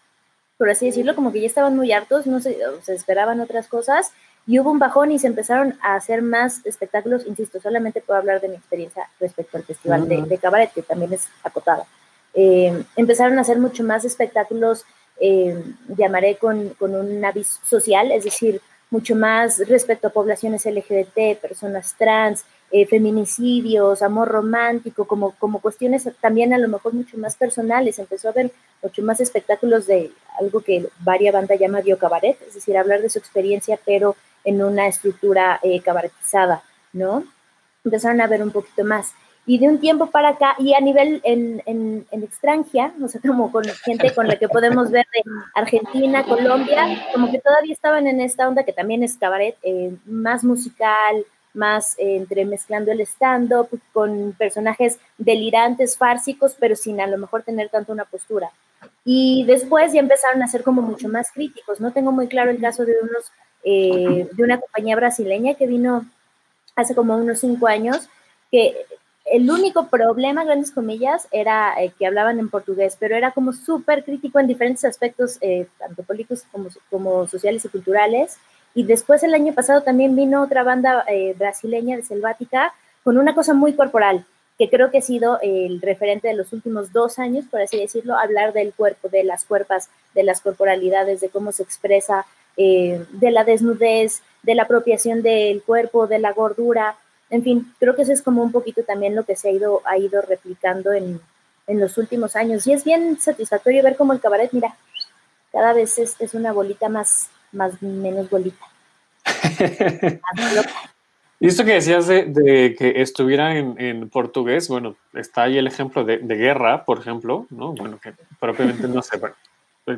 por 0.57 0.69
así 0.69 0.87
decirlo, 0.87 1.15
como 1.15 1.31
que 1.31 1.39
ya 1.39 1.47
estaban 1.47 1.75
muy 1.75 1.91
hartos, 1.91 2.25
no 2.25 2.39
se, 2.39 2.57
se 2.81 2.95
esperaban 2.95 3.39
otras 3.39 3.67
cosas, 3.67 4.11
y 4.47 4.59
hubo 4.59 4.71
un 4.71 4.79
bajón 4.79 5.11
y 5.11 5.19
se 5.19 5.27
empezaron 5.27 5.77
a 5.81 5.95
hacer 5.95 6.21
más 6.21 6.65
espectáculos, 6.65 7.27
insisto, 7.27 7.59
solamente 7.59 8.01
puedo 8.01 8.17
hablar 8.17 8.39
de 8.39 8.47
mi 8.47 8.55
experiencia 8.55 9.09
respecto 9.19 9.57
al 9.57 9.63
festival 9.63 10.07
de, 10.07 10.37
cabaret, 10.37 10.71
que 10.71 10.81
también 10.81 11.11
es 11.11 11.27
acotada. 11.43 11.85
Eh, 12.33 12.83
empezaron 12.95 13.37
a 13.37 13.41
hacer 13.41 13.59
mucho 13.59 13.83
más 13.83 14.05
espectáculos, 14.05 14.85
eh, 15.19 15.61
llamaré 15.89 16.37
con, 16.37 16.69
con 16.75 16.95
un 16.95 17.23
aviso 17.25 17.59
social, 17.65 18.11
es 18.11 18.23
decir, 18.23 18.61
mucho 18.89 19.15
más 19.15 19.59
respecto 19.67 20.07
a 20.07 20.11
poblaciones 20.11 20.65
LGBT, 20.65 21.39
personas 21.41 21.93
trans, 21.97 22.45
eh, 22.69 22.85
feminicidios, 22.85 24.01
amor 24.01 24.27
romántico, 24.27 25.05
como, 25.05 25.31
como 25.31 25.61
cuestiones 25.61 26.09
también 26.19 26.53
a 26.53 26.57
lo 26.57 26.67
mejor 26.67 26.93
mucho 26.93 27.17
más 27.17 27.35
personales. 27.37 27.97
Empezó 27.97 28.27
a 28.27 28.31
haber 28.31 28.51
mucho 28.83 29.01
más 29.03 29.21
espectáculos 29.21 29.87
de 29.87 30.11
algo 30.39 30.59
que 30.59 30.87
varia 30.99 31.31
banda 31.31 31.55
llama 31.55 31.81
cabaret, 31.97 32.37
es 32.45 32.55
decir, 32.55 32.77
hablar 32.77 33.01
de 33.01 33.09
su 33.09 33.19
experiencia, 33.19 33.79
pero 33.85 34.15
en 34.43 34.61
una 34.61 34.87
estructura 34.87 35.59
eh, 35.63 35.81
cabaretizada, 35.81 36.61
¿no? 36.93 37.23
Empezaron 37.85 38.19
a 38.21 38.27
ver 38.27 38.43
un 38.43 38.51
poquito 38.51 38.83
más. 38.83 39.13
Y 39.45 39.59
de 39.59 39.69
un 39.69 39.79
tiempo 39.79 40.07
para 40.07 40.29
acá, 40.29 40.55
y 40.59 40.73
a 40.73 40.81
nivel 40.81 41.21
en, 41.23 41.63
en, 41.65 42.05
en 42.11 42.23
extranjera, 42.23 42.93
o 43.01 43.07
sea, 43.07 43.21
como 43.21 43.49
con 43.49 43.63
gente 43.85 44.13
con 44.13 44.27
la 44.27 44.35
que 44.35 44.49
podemos 44.49 44.91
ver 44.91 45.05
de 45.13 45.31
Argentina, 45.55 46.25
Colombia, 46.25 47.07
como 47.13 47.31
que 47.31 47.39
todavía 47.39 47.71
estaban 47.71 48.07
en 48.07 48.19
esta 48.19 48.45
onda 48.47 48.63
que 48.63 48.73
también 48.73 49.03
es 49.03 49.15
cabaret, 49.15 49.55
eh, 49.63 49.95
más 50.05 50.43
musical, 50.43 51.25
más 51.53 51.97
eh, 51.97 52.17
entremezclando 52.17 52.91
el 52.91 53.01
stand-up 53.01 53.69
con 53.93 54.33
personajes 54.37 54.99
delirantes, 55.17 55.97
fársicos, 55.97 56.55
pero 56.59 56.75
sin 56.75 57.01
a 57.01 57.07
lo 57.07 57.17
mejor 57.17 57.43
tener 57.43 57.69
tanto 57.69 57.91
una 57.91 58.05
postura. 58.05 58.51
Y 59.03 59.43
después 59.45 59.93
ya 59.93 59.99
empezaron 59.99 60.43
a 60.43 60.47
ser 60.47 60.63
como 60.63 60.81
mucho 60.81 61.09
más 61.09 61.31
críticos. 61.31 61.79
No 61.79 61.91
tengo 61.91 62.11
muy 62.11 62.27
claro 62.27 62.51
el 62.51 62.59
caso 62.59 62.85
de 62.85 62.93
unos, 63.01 63.31
eh, 63.63 64.29
de 64.31 64.43
una 64.43 64.59
compañía 64.59 64.95
brasileña 64.95 65.55
que 65.55 65.67
vino 65.67 66.05
hace 66.75 66.93
como 66.93 67.17
unos 67.17 67.39
cinco 67.39 67.67
años, 67.67 68.07
que 68.51 68.85
el 69.31 69.49
único 69.49 69.87
problema, 69.87 70.45
grandes 70.45 70.71
comillas, 70.71 71.27
era 71.31 71.73
eh, 71.81 71.91
que 71.97 72.07
hablaban 72.07 72.39
en 72.39 72.49
portugués, 72.49 72.95
pero 72.99 73.15
era 73.15 73.31
como 73.31 73.51
súper 73.51 74.03
crítico 74.03 74.39
en 74.39 74.47
diferentes 74.47 74.85
aspectos, 74.85 75.37
eh, 75.41 75.67
tanto 75.77 76.03
políticos 76.03 76.43
como, 76.51 76.69
como, 76.89 77.27
sociales 77.27 77.65
y 77.65 77.69
culturales. 77.69 78.37
Y 78.73 78.83
después 78.83 79.23
el 79.23 79.33
año 79.33 79.53
pasado 79.53 79.81
también 79.81 80.15
vino 80.15 80.43
otra 80.43 80.63
banda 80.63 81.03
eh, 81.07 81.35
brasileña 81.37 81.97
de 81.97 82.03
Selvática 82.03 82.73
con 83.03 83.17
una 83.17 83.33
cosa 83.33 83.53
muy 83.53 83.73
corporal, 83.73 84.25
que 84.57 84.69
creo 84.69 84.91
que 84.91 84.99
ha 84.99 85.01
sido 85.01 85.39
el 85.41 85.81
referente 85.81 86.27
de 86.27 86.33
los 86.33 86.53
últimos 86.53 86.91
dos 86.91 87.19
años, 87.19 87.45
por 87.49 87.61
así 87.61 87.77
decirlo, 87.77 88.17
hablar 88.17 88.53
del 88.53 88.73
cuerpo, 88.73 89.09
de 89.09 89.23
las 89.23 89.45
cuerpas, 89.45 89.89
de 90.13 90.23
las 90.23 90.41
corporalidades, 90.41 91.21
de 91.21 91.29
cómo 91.29 91.51
se 91.51 91.63
expresa, 91.63 92.25
de 92.57 93.31
la 93.31 93.43
desnudez, 93.43 94.23
de 94.41 94.55
la 94.55 94.63
apropiación 94.63 95.21
del 95.21 95.61
cuerpo, 95.61 96.07
de 96.07 96.19
la 96.19 96.33
gordura 96.33 96.97
en 97.29 97.43
fin, 97.43 97.73
creo 97.79 97.95
que 97.95 98.03
eso 98.03 98.13
es 98.13 98.21
como 98.21 98.41
un 98.41 98.51
poquito 98.51 98.83
también 98.83 99.15
lo 99.15 99.25
que 99.25 99.35
se 99.35 99.49
ha 99.49 99.51
ido, 99.51 99.81
ha 99.85 99.97
ido 99.97 100.21
replicando 100.21 100.93
en, 100.93 101.19
los 101.67 101.97
últimos 101.97 102.37
años. 102.37 102.65
Y 102.65 102.71
es 102.71 102.85
bien 102.85 103.19
satisfactorio 103.19 103.83
ver 103.83 103.97
cómo 103.97 104.13
el 104.13 104.21
cabaret, 104.21 104.53
mira, 104.53 104.77
cada 105.51 105.73
vez 105.73 105.97
es, 105.97 106.33
una 106.33 106.53
bolita 106.53 106.87
más, 106.87 107.29
más 107.51 107.81
menos 107.81 108.29
bolita. 108.29 108.65
y 111.39 111.47
esto 111.47 111.65
que 111.65 111.73
decías 111.73 112.07
de, 112.07 112.75
que 112.77 113.01
estuviera 113.01 113.57
en, 113.57 114.09
portugués, 114.09 114.67
bueno, 114.67 114.95
está 115.13 115.43
ahí 115.43 115.57
el 115.57 115.67
ejemplo 115.67 116.03
de, 116.03 116.17
Guerra, 116.17 116.85
por 116.85 116.99
ejemplo, 116.99 117.45
¿no? 117.49 117.73
Bueno, 117.73 117.99
que 117.99 118.13
propiamente 118.39 118.87
no 118.87 119.01
sé, 119.01 119.19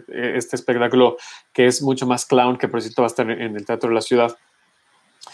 este 0.07 0.55
espectáculo 0.55 1.17
que 1.53 1.67
es 1.67 1.81
mucho 1.81 2.05
más 2.05 2.25
clown, 2.25 2.57
que 2.57 2.67
por 2.67 2.81
cierto 2.81 3.01
va 3.01 3.07
a 3.07 3.09
estar 3.09 3.29
en 3.29 3.55
el 3.55 3.65
Teatro 3.65 3.89
de 3.89 3.95
la 3.95 4.01
Ciudad 4.01 4.38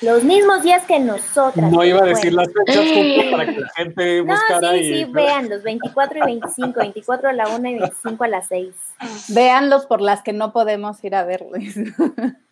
los 0.02 0.24
mismos 0.24 0.64
días 0.64 0.84
que 0.86 1.00
nosotras. 1.00 1.72
No 1.72 1.84
iba 1.84 2.02
a 2.02 2.06
decir 2.06 2.34
las 2.34 2.48
fechas 2.48 3.32
para 3.32 3.46
que 3.46 3.60
la 3.60 3.70
gente 3.76 4.22
buscara. 4.22 4.72
No, 4.72 4.78
sí, 4.78 4.94
sí, 4.94 5.06
vean, 5.06 5.50
los 5.50 5.64
24 5.64 6.20
y 6.20 6.22
25, 6.22 6.80
24 6.80 7.30
a 7.30 7.34
la 7.34 7.48
1 7.50 7.70
y 7.70 7.80
25 7.80 8.24
a 8.24 8.28
las 8.28 8.48
6. 8.48 8.76
Véanlos 9.30 9.86
por 9.86 10.02
las 10.02 10.22
que 10.22 10.34
no 10.34 10.52
podemos 10.54 11.04
ir 11.04 11.16
a 11.16 11.24
verles. 11.24 11.76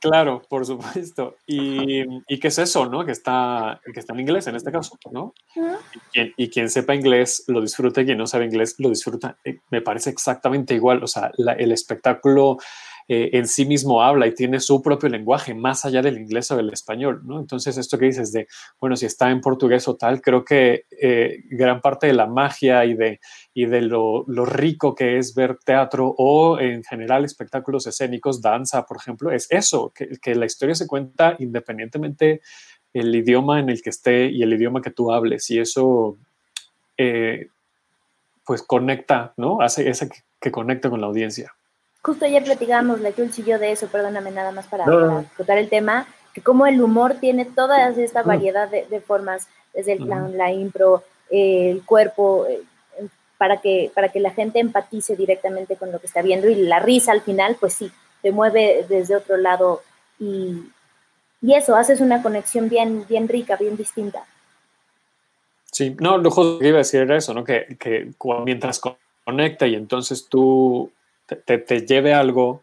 Claro, 0.00 0.42
por 0.48 0.64
supuesto. 0.64 1.36
Y, 1.46 2.02
y, 2.26 2.40
qué 2.40 2.48
es 2.48 2.58
eso, 2.58 2.86
¿no? 2.86 3.04
Que 3.04 3.12
está, 3.12 3.80
que 3.92 4.00
está 4.00 4.14
en 4.14 4.20
inglés 4.20 4.46
en 4.46 4.56
este 4.56 4.72
caso, 4.72 4.98
¿no? 5.12 5.34
y, 6.14 6.48
quien, 6.48 6.70
sepa 6.70 6.94
inglés 6.94 7.44
lo 7.46 7.60
disfruta, 7.60 8.00
y 8.00 8.06
quien 8.06 8.16
no 8.16 8.26
sabe 8.26 8.46
inglés 8.46 8.76
lo 8.78 8.88
disfruta. 8.88 9.36
Eh, 9.44 9.58
me 9.70 9.82
parece 9.82 10.08
exactamente 10.08 10.74
igual. 10.74 11.04
O 11.04 11.06
sea, 11.06 11.30
el 11.36 11.72
espectáculo 11.72 12.56
eh, 13.08 13.30
en 13.32 13.46
sí 13.46 13.64
mismo 13.64 14.02
habla 14.02 14.26
y 14.26 14.34
tiene 14.34 14.60
su 14.60 14.82
propio 14.82 15.08
lenguaje, 15.08 15.54
más 15.54 15.84
allá 15.84 16.02
del 16.02 16.18
inglés 16.18 16.50
o 16.50 16.56
del 16.56 16.70
español, 16.70 17.22
¿no? 17.24 17.40
Entonces, 17.40 17.76
esto 17.76 17.98
que 17.98 18.06
dices 18.06 18.32
de, 18.32 18.46
bueno, 18.80 18.96
si 18.96 19.06
está 19.06 19.30
en 19.30 19.40
portugués 19.40 19.88
o 19.88 19.96
tal, 19.96 20.20
creo 20.20 20.44
que 20.44 20.84
eh, 20.90 21.38
gran 21.50 21.80
parte 21.80 22.06
de 22.06 22.12
la 22.12 22.26
magia 22.26 22.84
y 22.84 22.94
de, 22.94 23.20
y 23.54 23.66
de 23.66 23.82
lo, 23.82 24.24
rico 24.44 24.94
que 24.94 25.18
es 25.18 25.34
ver 25.34 25.58
teatro 25.64 26.14
o 26.16 26.58
en 26.58 26.82
general 26.84 27.24
espectáculos 27.24 27.86
escénicos, 27.86 28.40
danza, 28.40 28.86
por 28.86 28.96
ejemplo, 28.96 29.30
es 29.30 29.46
eso, 29.50 29.92
que, 29.94 30.34
la 30.34 30.46
historia 30.46 30.74
se 30.74 30.86
cuenta 30.86 31.36
independientemente 31.38 32.40
el 32.92 33.14
idioma 33.14 33.60
en 33.60 33.68
el 33.70 33.82
que 33.82 33.90
esté 33.90 34.30
y 34.30 34.42
el 34.42 34.52
idioma 34.52 34.80
que 34.80 34.90
tú 34.90 35.12
hables 35.12 35.50
y 35.50 35.58
eso 35.58 36.16
eh, 36.96 37.48
pues 38.46 38.62
conecta, 38.62 39.34
¿no? 39.36 39.60
Hace 39.60 39.88
ese 39.90 40.08
que, 40.08 40.18
que 40.40 40.50
conecta 40.50 40.90
con 40.90 41.00
la 41.00 41.08
audiencia. 41.08 41.52
Justo 42.02 42.24
ayer 42.24 42.42
platicábamos, 42.44 43.00
la 43.00 43.12
Jules 43.12 43.38
y 43.38 43.44
yo 43.44 43.58
de 43.58 43.72
eso, 43.72 43.88
perdóname 43.88 44.30
nada 44.30 44.52
más 44.52 44.66
para, 44.66 44.84
contar 45.36 45.58
el 45.58 45.68
tema, 45.68 46.06
que 46.32 46.40
como 46.40 46.66
el 46.66 46.80
humor 46.80 47.16
tiene 47.20 47.44
toda 47.44 47.88
esta 47.90 48.22
variedad 48.22 48.68
de, 48.70 49.00
formas, 49.00 49.48
desde 49.74 49.92
el 49.92 49.98
clown, 49.98 50.36
la 50.38 50.50
impro, 50.50 51.04
el 51.30 51.84
cuerpo, 51.84 52.46
eh, 52.48 52.62
para, 53.36 53.60
que, 53.60 53.90
para 53.94 54.08
que 54.08 54.20
la 54.20 54.30
gente 54.30 54.60
empatice 54.60 55.14
directamente 55.14 55.76
con 55.76 55.92
lo 55.92 55.98
que 55.98 56.06
está 56.06 56.22
viendo 56.22 56.48
y 56.48 56.54
la 56.54 56.78
risa 56.78 57.12
al 57.12 57.20
final, 57.20 57.56
pues 57.60 57.74
sí, 57.74 57.92
te 58.22 58.32
mueve 58.32 58.86
desde 58.88 59.16
otro 59.16 59.36
lado 59.36 59.82
y, 60.18 60.62
y 61.42 61.54
eso, 61.54 61.76
haces 61.76 62.00
una 62.00 62.22
conexión 62.22 62.68
bien, 62.68 63.04
bien 63.08 63.28
rica, 63.28 63.56
bien 63.56 63.76
distinta. 63.76 64.24
Sí, 65.70 65.96
no, 66.00 66.18
lo 66.18 66.30
que 66.58 66.68
iba 66.68 66.76
a 66.76 66.78
decir 66.78 67.00
era 67.00 67.16
eso, 67.16 67.32
¿no? 67.32 67.44
Que, 67.44 67.76
que 67.78 68.10
mientras 68.44 68.80
conecta 69.24 69.66
y 69.66 69.74
entonces 69.74 70.26
tú 70.28 70.90
te, 71.36 71.86
lleve 71.86 72.14
algo, 72.14 72.62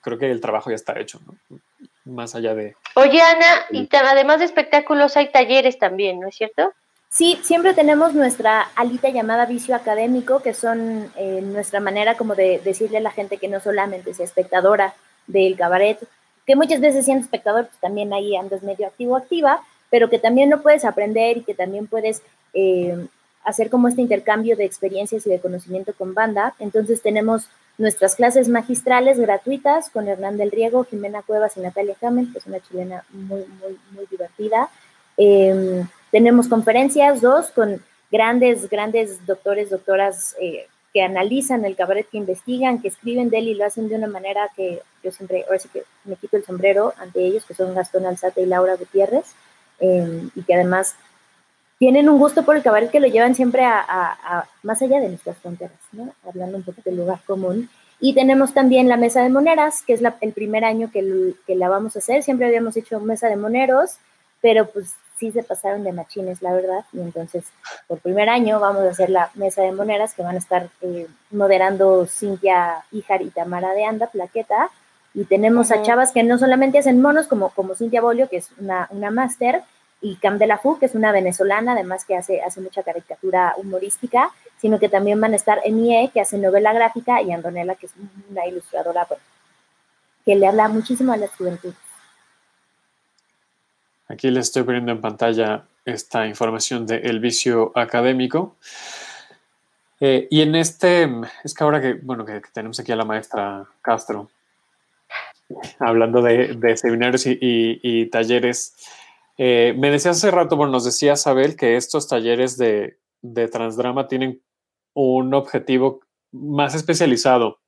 creo 0.00 0.18
que 0.18 0.30
el 0.30 0.40
trabajo 0.40 0.70
ya 0.70 0.76
está 0.76 0.98
hecho, 0.98 1.20
¿no? 1.26 1.58
Más 2.04 2.34
allá 2.34 2.54
de... 2.54 2.76
Oye, 2.94 3.20
Ana, 3.20 3.66
y 3.70 3.88
además 3.94 4.38
de 4.38 4.46
espectáculos 4.46 5.16
hay 5.16 5.30
talleres 5.30 5.78
también, 5.78 6.20
¿no 6.20 6.28
es 6.28 6.36
cierto? 6.36 6.72
Sí, 7.08 7.40
siempre 7.42 7.74
tenemos 7.74 8.14
nuestra 8.14 8.62
alita 8.76 9.10
llamada 9.10 9.44
vicio 9.44 9.74
académico, 9.74 10.40
que 10.42 10.54
son 10.54 11.12
eh, 11.16 11.40
nuestra 11.42 11.80
manera 11.80 12.16
como 12.16 12.34
de 12.36 12.60
decirle 12.64 12.98
a 12.98 13.02
la 13.02 13.10
gente 13.10 13.38
que 13.38 13.48
no 13.48 13.60
solamente 13.60 14.14
sea 14.14 14.24
espectadora 14.24 14.94
del 15.26 15.56
cabaret, 15.56 15.98
que 16.46 16.56
muchas 16.56 16.80
veces 16.80 17.04
siendo 17.04 17.24
espectador, 17.24 17.66
pues 17.66 17.78
también 17.80 18.12
ahí 18.12 18.36
andas 18.36 18.62
medio 18.62 18.86
activo 18.86 19.16
activa, 19.16 19.60
pero 19.90 20.08
que 20.08 20.18
también 20.18 20.50
lo 20.50 20.62
puedes 20.62 20.84
aprender 20.84 21.36
y 21.36 21.42
que 21.42 21.54
también 21.54 21.88
puedes 21.88 22.22
eh, 22.54 23.06
hacer 23.44 23.70
como 23.70 23.88
este 23.88 24.02
intercambio 24.02 24.56
de 24.56 24.64
experiencias 24.64 25.26
y 25.26 25.30
de 25.30 25.40
conocimiento 25.40 25.92
con 25.94 26.14
banda. 26.14 26.54
Entonces 26.58 27.02
tenemos 27.02 27.48
nuestras 27.80 28.14
clases 28.14 28.48
magistrales 28.48 29.18
gratuitas 29.18 29.88
con 29.88 30.06
Hernán 30.06 30.36
del 30.36 30.50
Riego, 30.50 30.84
Jimena 30.84 31.22
Cuevas 31.22 31.56
y 31.56 31.60
Natalia 31.60 31.96
Hamel, 32.02 32.30
que 32.30 32.38
es 32.38 32.46
una 32.46 32.60
chilena 32.60 33.04
muy, 33.10 33.40
muy, 33.60 33.78
muy 33.92 34.06
divertida. 34.10 34.68
Em, 35.16 35.88
tenemos 36.10 36.46
conferencias, 36.46 37.22
dos, 37.22 37.50
con 37.50 37.82
grandes, 38.12 38.68
grandes 38.68 39.24
doctores, 39.24 39.70
doctoras 39.70 40.36
eh, 40.40 40.66
que 40.92 41.02
analizan 41.02 41.64
el 41.64 41.74
cabaret, 41.74 42.06
que 42.06 42.18
investigan, 42.18 42.82
que 42.82 42.88
escriben 42.88 43.30
de 43.30 43.38
él 43.38 43.48
y 43.48 43.54
lo 43.54 43.64
hacen 43.64 43.88
de 43.88 43.94
una 43.94 44.08
manera 44.08 44.50
que 44.54 44.82
yo 45.02 45.10
siempre, 45.10 45.44
ahora 45.46 45.58
sí 45.58 45.70
que 45.72 45.84
me 46.04 46.16
quito 46.16 46.36
el 46.36 46.44
sombrero 46.44 46.92
ante 46.98 47.24
ellos, 47.24 47.46
que 47.46 47.54
son 47.54 47.74
Gastón 47.74 48.04
Alzate 48.04 48.42
y 48.42 48.46
Laura 48.46 48.76
Gutiérrez, 48.76 49.34
em, 49.78 50.30
y 50.34 50.42
que 50.42 50.54
además 50.54 50.96
tienen 51.80 52.10
un 52.10 52.18
gusto 52.18 52.44
por 52.44 52.56
el 52.56 52.62
cabaret 52.62 52.90
que 52.90 53.00
lo 53.00 53.06
llevan 53.06 53.34
siempre 53.34 53.64
a, 53.64 54.46
más 54.62 54.82
allá 54.82 55.00
de 55.00 55.08
nuestras 55.08 55.38
fronteras, 55.38 55.78
¿no? 55.92 56.12
hablando 56.28 56.58
un 56.58 56.62
poco 56.62 56.82
del 56.84 56.98
lugar 56.98 57.20
común. 57.26 57.70
Y 57.98 58.14
tenemos 58.14 58.52
también 58.52 58.86
la 58.86 58.98
mesa 58.98 59.22
de 59.22 59.30
moneras, 59.30 59.82
que 59.86 59.94
es 59.94 60.02
el 60.20 60.32
primer 60.34 60.66
año 60.66 60.90
que, 60.92 61.32
que, 61.46 61.54
la 61.54 61.70
vamos 61.70 61.96
a 61.96 62.00
hacer. 62.00 62.22
Siempre 62.22 62.46
habíamos 62.46 62.76
hecho 62.76 63.00
mesa 63.00 63.28
de 63.28 63.36
moneros, 63.36 63.96
pero 64.42 64.66
pues 64.66 64.94
sí 65.16 65.32
se 65.32 65.42
pasaron 65.42 65.82
de 65.82 65.92
machines, 65.92 66.42
la 66.42 66.52
verdad. 66.52 66.84
Y 66.92 67.00
entonces, 67.00 67.44
por 67.86 67.98
primer 68.00 68.28
año 68.28 68.60
vamos 68.60 68.82
a 68.82 68.90
hacer 68.90 69.08
la 69.08 69.30
mesa 69.34 69.62
de 69.62 69.72
moneras, 69.72 70.12
que 70.12 70.22
van 70.22 70.34
a 70.34 70.38
estar 70.38 70.68
eh, 70.82 71.06
moderando 71.30 72.06
Cintia 72.06 72.84
Ijar 72.92 73.22
y 73.22 73.30
Tamara 73.30 73.72
de 73.72 73.86
Anda, 73.86 74.08
plaqueta. 74.08 74.68
Y 75.14 75.24
tenemos 75.24 75.70
a 75.70 75.80
chavas 75.80 76.12
que 76.12 76.24
no 76.24 76.36
solamente 76.36 76.78
hacen 76.78 77.00
monos, 77.00 77.26
como, 77.26 77.48
como 77.50 77.74
Cintia 77.74 78.02
Bolio, 78.02 78.28
que 78.28 78.36
es 78.36 78.50
una, 78.58 78.86
una 78.90 79.10
máster, 79.10 79.62
y 80.00 80.16
Cam 80.16 80.38
de 80.38 80.46
la 80.46 80.58
Fu, 80.58 80.78
que 80.78 80.86
es 80.86 80.94
una 80.94 81.12
venezolana, 81.12 81.72
además 81.72 82.04
que 82.04 82.16
hace, 82.16 82.42
hace 82.42 82.60
mucha 82.60 82.82
caricatura 82.82 83.54
humorística, 83.56 84.30
sino 84.58 84.78
que 84.78 84.88
también 84.88 85.20
van 85.20 85.32
a 85.32 85.36
estar 85.36 85.60
Emie, 85.64 86.10
que 86.12 86.20
hace 86.20 86.38
novela 86.38 86.72
gráfica, 86.72 87.22
y 87.22 87.32
Andonela, 87.32 87.74
que 87.74 87.86
es 87.86 87.92
una 88.30 88.46
ilustradora 88.46 89.06
que 90.24 90.36
le 90.36 90.46
habla 90.46 90.68
muchísimo 90.68 91.12
a 91.12 91.16
la 91.16 91.28
juventud. 91.28 91.74
Aquí 94.08 94.30
le 94.30 94.40
estoy 94.40 94.64
poniendo 94.64 94.92
en 94.92 95.00
pantalla 95.00 95.64
esta 95.84 96.26
información 96.26 96.86
de 96.86 96.96
El 96.96 97.20
Vicio 97.20 97.72
Académico. 97.74 98.56
Eh, 100.00 100.26
y 100.30 100.40
en 100.40 100.54
este, 100.54 101.08
es 101.44 101.54
que 101.54 101.64
ahora 101.64 101.80
que, 101.80 101.94
bueno, 101.94 102.24
que, 102.24 102.40
tenemos 102.52 102.80
aquí 102.80 102.90
a 102.90 102.96
la 102.96 103.04
maestra 103.04 103.66
Castro, 103.82 104.30
hablando 105.78 106.22
de, 106.22 106.76
seminarios 106.76 107.24
y, 107.26 108.06
talleres, 108.06 108.74
eh, 109.42 109.72
me 109.72 109.90
decía 109.90 110.10
hace 110.10 110.30
rato, 110.30 110.54
bueno, 110.54 110.72
nos 110.72 110.84
decía 110.84 111.16
Sabel 111.16 111.56
que 111.56 111.78
estos 111.78 112.06
talleres 112.06 112.58
de, 112.58 112.98
de 113.22 113.48
transdrama 113.48 114.06
tienen 114.06 114.42
un 114.92 115.32
objetivo 115.32 116.00
más 116.30 116.74
especializado. 116.74 117.58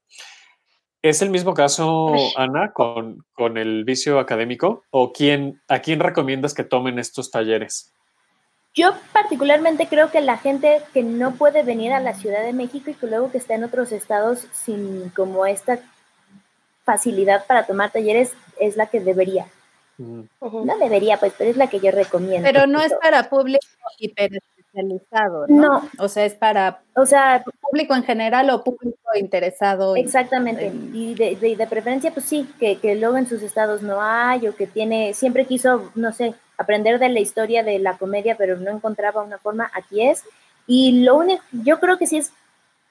¿Es 1.00 1.22
el 1.22 1.30
mismo 1.30 1.54
caso, 1.54 2.12
Ana, 2.36 2.74
con, 2.74 3.24
con, 3.32 3.56
el 3.56 3.84
vicio 3.84 4.18
académico? 4.18 4.84
¿O 4.90 5.14
quién, 5.14 5.62
a 5.66 5.78
quién 5.78 6.00
recomiendas 6.00 6.52
que 6.52 6.62
tomen 6.62 6.98
estos 6.98 7.30
talleres? 7.30 7.90
Yo 8.74 8.92
particularmente 9.14 9.86
creo 9.88 10.10
que 10.10 10.20
la 10.20 10.36
gente 10.36 10.82
que 10.92 11.02
no 11.02 11.36
puede 11.36 11.62
venir 11.62 11.94
a 11.94 12.00
la 12.00 12.12
Ciudad 12.12 12.42
de 12.42 12.52
México 12.52 12.90
y 12.90 12.94
que 12.94 13.06
luego 13.06 13.30
que 13.30 13.38
está 13.38 13.54
en 13.54 13.64
otros 13.64 13.92
estados 13.92 14.46
sin 14.52 15.08
como 15.16 15.46
esta 15.46 15.78
facilidad 16.84 17.46
para 17.46 17.64
tomar 17.64 17.90
talleres 17.90 18.34
es 18.60 18.76
la 18.76 18.88
que 18.88 19.00
debería. 19.00 19.46
No 19.98 20.78
debería, 20.78 21.18
pues, 21.18 21.32
pero 21.36 21.50
es 21.50 21.56
la 21.56 21.68
que 21.68 21.80
yo 21.80 21.90
recomiendo. 21.90 22.48
Pero 22.50 22.66
no 22.66 22.80
es 22.80 22.92
para 23.00 23.28
público 23.28 23.66
hiperespecializado, 23.98 25.46
¿no? 25.48 25.62
No. 25.62 25.88
O 25.98 26.08
sea, 26.08 26.24
es 26.24 26.34
para 26.34 26.82
o 26.94 27.06
sea, 27.06 27.44
público 27.60 27.94
en 27.94 28.04
general 28.04 28.50
o 28.50 28.62
público 28.62 28.98
interesado. 29.14 29.96
Exactamente. 29.96 30.72
Y 30.92 31.14
de, 31.14 31.36
de, 31.56 31.66
preferencia, 31.66 32.12
pues 32.12 32.26
sí, 32.26 32.48
que, 32.58 32.78
que 32.78 32.94
luego 32.94 33.16
en 33.16 33.26
sus 33.26 33.42
estados 33.42 33.82
no 33.82 34.02
hay 34.02 34.46
o 34.46 34.54
que 34.54 34.66
tiene, 34.66 35.14
siempre 35.14 35.46
quiso, 35.46 35.90
no 35.94 36.12
sé, 36.12 36.34
aprender 36.58 36.98
de 36.98 37.08
la 37.08 37.20
historia 37.20 37.62
de 37.62 37.78
la 37.78 37.96
comedia, 37.96 38.36
pero 38.36 38.56
no 38.56 38.70
encontraba 38.70 39.22
una 39.22 39.38
forma, 39.38 39.70
aquí 39.74 40.02
es. 40.02 40.24
Y 40.66 41.02
lo 41.02 41.16
único, 41.16 41.42
yo 41.52 41.80
creo 41.80 41.98
que 41.98 42.06
sí 42.06 42.18
es 42.18 42.32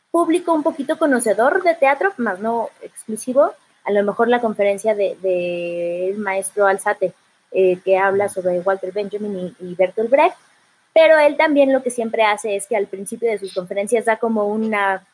público 0.09 0.53
un 0.53 0.63
poquito 0.63 0.97
conocedor 0.97 1.63
de 1.63 1.75
teatro, 1.75 2.11
más 2.17 2.39
no 2.39 2.69
exclusivo, 2.81 3.53
a 3.83 3.91
lo 3.91 4.03
mejor 4.03 4.27
la 4.27 4.41
conferencia 4.41 4.95
del 4.95 5.19
de, 5.21 6.13
maestro 6.17 6.67
Alzate, 6.67 7.13
eh, 7.51 7.79
que 7.83 7.97
habla 7.97 8.29
sobre 8.29 8.59
Walter 8.59 8.91
Benjamin 8.91 9.55
y, 9.59 9.75
Bertolt 9.75 10.09
Brecht, 10.09 10.35
pero 10.93 11.17
él 11.17 11.37
también 11.37 11.73
lo 11.73 11.83
que 11.83 11.89
siempre 11.89 12.23
hace 12.23 12.55
es 12.55 12.67
que 12.67 12.75
al 12.75 12.87
principio 12.87 13.29
de 13.29 13.39
sus 13.39 13.53
conferencias 13.53 14.05
da 14.05 14.17
como 14.17 14.47
una 14.47 15.05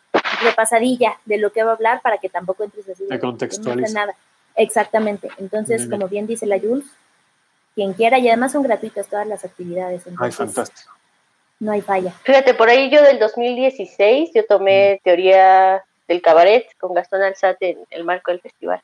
repasadilla 0.43 1.17
de 1.25 1.37
lo 1.37 1.51
que 1.51 1.63
va 1.63 1.71
a 1.71 1.75
hablar 1.75 2.01
para 2.01 2.17
que 2.17 2.29
tampoco 2.29 2.63
entres 2.63 2.89
así. 2.89 3.05
De 3.07 3.19
contextualiza. 3.19 3.93
nada. 3.93 4.15
Exactamente. 4.55 5.29
Entonces, 5.37 5.87
como 5.87 6.07
bien 6.07 6.25
dice 6.25 6.47
la 6.47 6.59
Jules, 6.59 6.85
quien 7.75 7.93
quiera, 7.93 8.17
y 8.17 8.27
además 8.27 8.51
son 8.51 8.63
gratuitas 8.63 9.07
todas 9.07 9.27
las 9.27 9.45
actividades. 9.45 10.01
Ay, 10.19 10.31
fantástico. 10.31 10.91
No 11.59 11.71
hay 11.71 11.81
falla. 11.81 12.11
Fíjate, 12.23 12.53
por 12.53 12.69
ahí 12.69 12.89
yo 12.89 13.01
del 13.01 13.19
2016 13.19 14.31
yo 14.33 14.45
tomé 14.45 14.95
mm. 14.95 15.03
teoría 15.03 15.83
del 16.07 16.21
cabaret 16.21 16.65
con 16.79 16.93
Gastón 16.93 17.21
Alzate 17.21 17.71
en 17.71 17.85
el 17.89 18.03
marco 18.03 18.31
del 18.31 18.41
festival. 18.41 18.81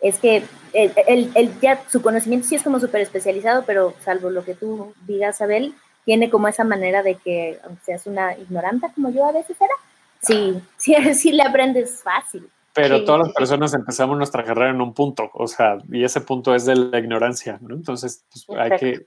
Es 0.00 0.18
que 0.18 0.42
él, 0.72 1.52
ya 1.60 1.82
su 1.88 2.00
conocimiento 2.00 2.48
sí 2.48 2.54
es 2.54 2.62
como 2.62 2.80
súper 2.80 3.02
especializado, 3.02 3.64
pero 3.66 3.94
salvo 4.00 4.30
lo 4.30 4.44
que 4.44 4.54
tú 4.54 4.94
digas, 5.06 5.42
Abel, 5.42 5.74
tiene 6.04 6.30
como 6.30 6.48
esa 6.48 6.64
manera 6.64 7.02
de 7.02 7.16
que, 7.16 7.58
aunque 7.64 7.84
seas 7.84 8.06
una 8.06 8.36
ignoranta 8.36 8.92
como 8.94 9.10
yo 9.10 9.26
a 9.26 9.32
veces 9.32 9.56
era, 9.60 9.74
sí, 10.22 10.60
sí, 10.76 10.94
sí 11.14 11.32
le 11.32 11.42
aprendes 11.42 12.02
fácil. 12.02 12.48
Pero 12.72 13.04
todas 13.04 13.26
las 13.26 13.34
personas 13.34 13.74
empezamos 13.74 14.16
nuestra 14.16 14.44
carrera 14.44 14.70
en 14.70 14.80
un 14.80 14.94
punto, 14.94 15.28
o 15.34 15.48
sea, 15.48 15.78
y 15.90 16.04
ese 16.04 16.20
punto 16.20 16.54
es 16.54 16.66
de 16.66 16.76
la 16.76 16.98
ignorancia, 17.00 17.58
¿no? 17.60 17.74
Entonces, 17.74 18.24
pues, 18.46 18.58
hay 18.58 18.78
que, 18.78 19.06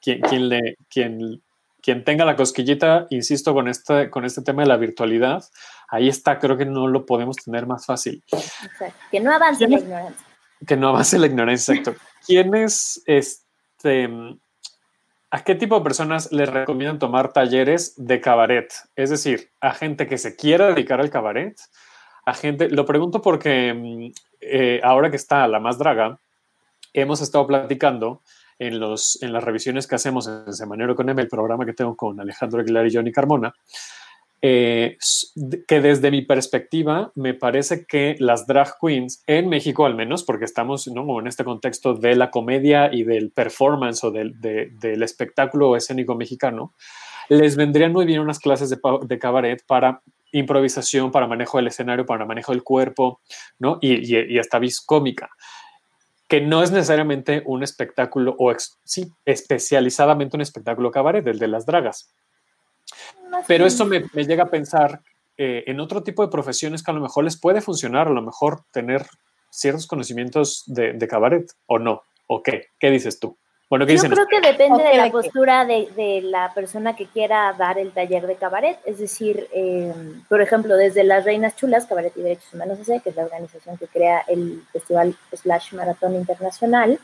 quien, 0.00 0.48
le, 0.48 0.76
quien, 0.90 1.40
quien 1.80 2.02
tenga 2.02 2.24
la 2.24 2.34
cosquillita, 2.34 3.06
insisto, 3.10 3.54
con 3.54 3.68
este, 3.68 4.10
con 4.10 4.24
este 4.24 4.42
tema 4.42 4.62
de 4.62 4.68
la 4.68 4.76
virtualidad, 4.76 5.44
ahí 5.94 6.08
está, 6.08 6.38
creo 6.38 6.56
que 6.56 6.66
no 6.66 6.88
lo 6.88 7.06
podemos 7.06 7.36
tener 7.36 7.66
más 7.66 7.86
fácil. 7.86 8.22
Exacto. 8.30 8.96
Que 9.10 9.20
no 9.20 9.32
avance 9.32 9.68
la 9.68 9.78
ignorancia. 9.78 10.26
Que 10.66 10.76
no 10.76 10.88
avance 10.88 11.18
la 11.18 11.26
ignorancia, 11.26 11.74
exacto. 11.74 12.00
¿Quiénes, 12.26 13.02
este, 13.06 14.08
a 15.30 15.44
qué 15.44 15.54
tipo 15.54 15.76
de 15.76 15.84
personas 15.84 16.32
les 16.32 16.48
recomiendan 16.48 16.98
tomar 16.98 17.32
talleres 17.32 17.94
de 17.96 18.20
cabaret? 18.20 18.72
Es 18.96 19.10
decir, 19.10 19.50
a 19.60 19.72
gente 19.72 20.06
que 20.06 20.18
se 20.18 20.36
quiera 20.36 20.68
dedicar 20.68 21.00
al 21.00 21.10
cabaret, 21.10 21.56
a 22.26 22.34
gente, 22.34 22.68
lo 22.70 22.86
pregunto 22.86 23.20
porque 23.20 23.74
mm, 23.74 24.12
eh, 24.40 24.80
ahora 24.82 25.10
que 25.10 25.16
está 25.16 25.46
la 25.46 25.60
más 25.60 25.78
draga, 25.78 26.18
hemos 26.92 27.20
estado 27.20 27.46
platicando 27.46 28.22
en, 28.58 28.80
los, 28.80 29.22
en 29.22 29.32
las 29.32 29.44
revisiones 29.44 29.86
que 29.86 29.94
hacemos 29.94 30.26
en 30.26 30.52
Semanero 30.52 30.94
con 30.94 31.08
M, 31.08 31.20
el 31.20 31.28
programa 31.28 31.66
que 31.66 31.72
tengo 31.72 31.96
con 31.96 32.18
Alejandro 32.20 32.60
Aguilar 32.60 32.86
y 32.86 32.94
Johnny 32.94 33.12
Carmona, 33.12 33.54
eh, 34.46 34.98
que 35.66 35.80
desde 35.80 36.10
mi 36.10 36.20
perspectiva 36.20 37.10
me 37.14 37.32
parece 37.32 37.86
que 37.86 38.14
las 38.18 38.46
drag 38.46 38.74
queens, 38.78 39.22
en 39.26 39.48
México 39.48 39.86
al 39.86 39.94
menos, 39.94 40.22
porque 40.22 40.44
estamos 40.44 40.86
¿no? 40.88 41.18
en 41.18 41.26
este 41.26 41.44
contexto 41.44 41.94
de 41.94 42.14
la 42.14 42.30
comedia 42.30 42.92
y 42.92 43.04
del 43.04 43.30
performance 43.30 44.04
o 44.04 44.10
del, 44.10 44.38
del 44.38 45.02
espectáculo 45.02 45.76
escénico 45.76 46.14
mexicano, 46.14 46.74
les 47.30 47.56
vendrían 47.56 47.94
muy 47.94 48.04
bien 48.04 48.20
unas 48.20 48.38
clases 48.38 48.68
de, 48.68 49.18
cabaret 49.18 49.64
para 49.66 50.02
improvisación, 50.30 51.10
para 51.10 51.26
manejo 51.26 51.56
del 51.56 51.68
escenario, 51.68 52.04
para 52.04 52.26
manejo 52.26 52.52
del 52.52 52.62
cuerpo, 52.62 53.22
¿no? 53.58 53.78
Y, 53.80 54.38
hasta 54.38 54.58
vis 54.58 54.82
cómica, 54.82 55.30
que 56.28 56.42
no 56.42 56.62
es 56.62 56.70
necesariamente 56.70 57.42
un 57.46 57.62
espectáculo, 57.62 58.36
o 58.38 58.52
sí, 58.84 59.10
especializadamente 59.24 60.36
un 60.36 60.42
espectáculo 60.42 60.90
cabaret, 60.90 61.26
el 61.26 61.38
de 61.38 61.48
las 61.48 61.64
dragas. 61.64 62.12
Pero 63.46 63.66
esto 63.66 63.84
me, 63.84 64.00
llega 64.14 64.44
a 64.44 64.50
pensar 64.50 65.00
eh, 65.36 65.64
en 65.66 65.80
otro 65.80 66.02
tipo 66.02 66.22
de 66.22 66.30
profesiones 66.30 66.82
que 66.82 66.90
a 66.90 66.94
lo 66.94 67.00
mejor 67.00 67.24
les 67.24 67.38
puede 67.38 67.60
funcionar, 67.60 68.08
a 68.08 68.12
lo 68.12 68.22
mejor 68.22 68.62
tener 68.72 69.06
ciertos 69.50 69.86
conocimientos 69.86 70.64
de, 70.66 70.92
de 70.92 71.08
cabaret, 71.08 71.50
o 71.66 71.78
no, 71.78 72.02
o 72.26 72.42
qué, 72.42 72.68
¿qué 72.78 72.90
dices 72.90 73.18
tú? 73.20 73.36
Yo 73.70 73.86
creo 73.86 74.26
que 74.28 74.40
depende 74.40 74.84
de 74.84 74.96
la 74.96 75.10
postura 75.10 75.64
de, 75.64 76.20
la 76.22 76.52
persona 76.54 76.94
que 76.94 77.06
quiera 77.06 77.54
dar 77.58 77.78
el 77.78 77.92
taller 77.92 78.26
de 78.26 78.36
cabaret. 78.36 78.78
Es 78.84 78.98
decir, 78.98 79.48
em, 79.52 80.22
por 80.28 80.40
ejemplo, 80.40 80.76
desde 80.76 81.02
las 81.02 81.24
Reinas 81.24 81.56
Chulas, 81.56 81.86
Cabaret 81.86 82.12
y 82.16 82.22
Derechos 82.22 82.52
Humanos 82.52 82.78
que 82.86 83.10
es 83.10 83.16
la 83.16 83.24
organización 83.24 83.76
que 83.76 83.88
crea 83.88 84.22
el 84.28 84.62
Festival 84.70 85.16
Slash 85.32 85.72
Maratón 85.72 86.14
Internacional, 86.14 87.00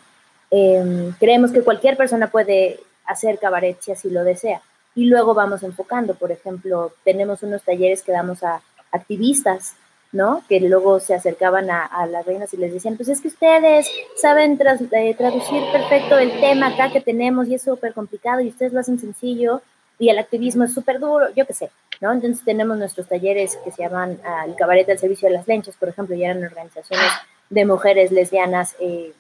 em, 0.50 1.12
creemos 1.18 1.50
que 1.50 1.62
cualquier 1.62 1.96
persona 1.96 2.30
puede 2.30 2.78
hacer 3.04 3.38
cabaret 3.38 3.76
si 3.80 3.92
así 3.92 4.10
lo 4.10 4.22
desea. 4.22 4.60
Y 4.94 5.06
luego 5.06 5.34
vamos 5.34 5.62
enfocando. 5.62 6.14
Por 6.14 6.32
ejemplo, 6.32 6.92
tenemos 7.04 7.42
unos 7.42 7.62
talleres 7.62 8.02
que 8.02 8.12
damos 8.12 8.42
a 8.42 8.62
activistas 8.90 9.74
¿no? 10.12 10.42
Que 10.48 10.60
luego 10.60 10.98
se 10.98 11.14
acercaban 11.14 11.70
a, 11.70 12.06
las 12.06 12.26
reinas 12.26 12.52
y 12.52 12.56
les 12.56 12.72
decían, 12.72 12.96
pues 12.96 13.08
es 13.08 13.20
que 13.20 13.28
ustedes 13.28 13.88
saben 14.16 14.58
eh, 14.92 15.14
traducir 15.14 15.62
perfecto 15.70 16.18
el 16.18 16.40
tema 16.40 16.68
acá 16.68 16.90
que 16.90 17.00
tenemos 17.00 17.46
y 17.46 17.54
es 17.54 17.62
súper 17.62 17.94
complicado 17.94 18.40
y 18.40 18.48
ustedes 18.48 18.72
lo 18.72 18.80
hacen 18.80 18.98
sencillo 18.98 19.62
y 19.98 20.08
el 20.08 20.18
activismo 20.18 20.64
es 20.64 20.74
súper 20.74 20.98
duro, 20.98 21.32
yo 21.36 21.46
qué 21.46 21.52
sé, 21.52 21.70
¿no? 22.00 22.10
Entonces 22.10 22.44
tenemos 22.44 22.76
nuestros 22.78 23.06
talleres 23.06 23.56
que 23.62 23.70
se 23.70 23.82
llaman 23.82 24.18
ah, 24.24 24.44
el 24.46 24.56
cabaret 24.56 24.86
del 24.86 24.98
servicio 24.98 25.28
de 25.28 25.34
las 25.34 25.46
lenchas, 25.46 25.76
por 25.76 25.90
ejemplo, 25.90 26.16
y 26.16 26.24
eran 26.24 26.42
organizaciones 26.42 27.12
de 27.50 27.64
mujeres 27.66 28.10
lesbianas 28.10 28.74
eh, 28.80 29.12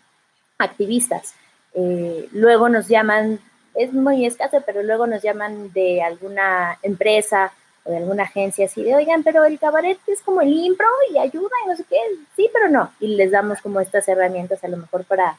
activistas. 0.58 1.34
Eh, 1.74 2.28
luego 2.32 2.68
nos 2.68 2.88
llaman, 2.88 3.38
es 3.74 3.92
muy 3.92 4.26
escaso, 4.26 4.62
pero 4.64 4.82
luego 4.82 5.06
nos 5.06 5.22
llaman 5.22 5.72
de 5.72 6.02
alguna 6.02 6.78
empresa 6.82 7.52
o 7.84 7.90
de 7.90 7.98
alguna 7.98 8.24
agencia 8.24 8.66
así 8.66 8.82
de, 8.82 8.94
oigan, 8.94 9.22
pero 9.22 9.44
el 9.44 9.58
cabaret 9.58 9.98
es 10.06 10.22
como 10.22 10.42
el 10.42 10.52
impro 10.52 10.86
y 11.12 11.18
ayuda 11.18 11.50
y 11.64 11.68
no 11.68 11.76
sé 11.76 11.84
qué, 11.88 11.96
sí, 12.36 12.50
pero 12.52 12.68
no. 12.68 12.92
Y 13.00 13.16
les 13.16 13.30
damos 13.30 13.60
como 13.60 13.80
estas 13.80 14.06
herramientas 14.08 14.62
a 14.64 14.68
lo 14.68 14.76
mejor 14.76 15.04
para 15.04 15.38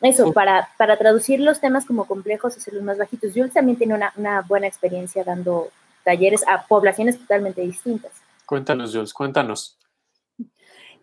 eso, 0.00 0.32
para, 0.32 0.68
para 0.76 0.96
traducir 0.96 1.40
los 1.40 1.60
temas 1.60 1.86
como 1.86 2.06
complejos 2.06 2.54
y 2.54 2.58
hacerlos 2.58 2.82
más 2.82 2.98
bajitos. 2.98 3.32
Jules 3.34 3.52
también 3.52 3.78
tiene 3.78 3.94
una, 3.94 4.12
una 4.16 4.42
buena 4.42 4.66
experiencia 4.66 5.24
dando 5.24 5.70
talleres 6.04 6.46
a 6.46 6.66
poblaciones 6.66 7.18
totalmente 7.18 7.62
distintas. 7.62 8.12
Cuéntanos, 8.46 8.92
Jules, 8.92 9.12
cuéntanos. 9.12 9.76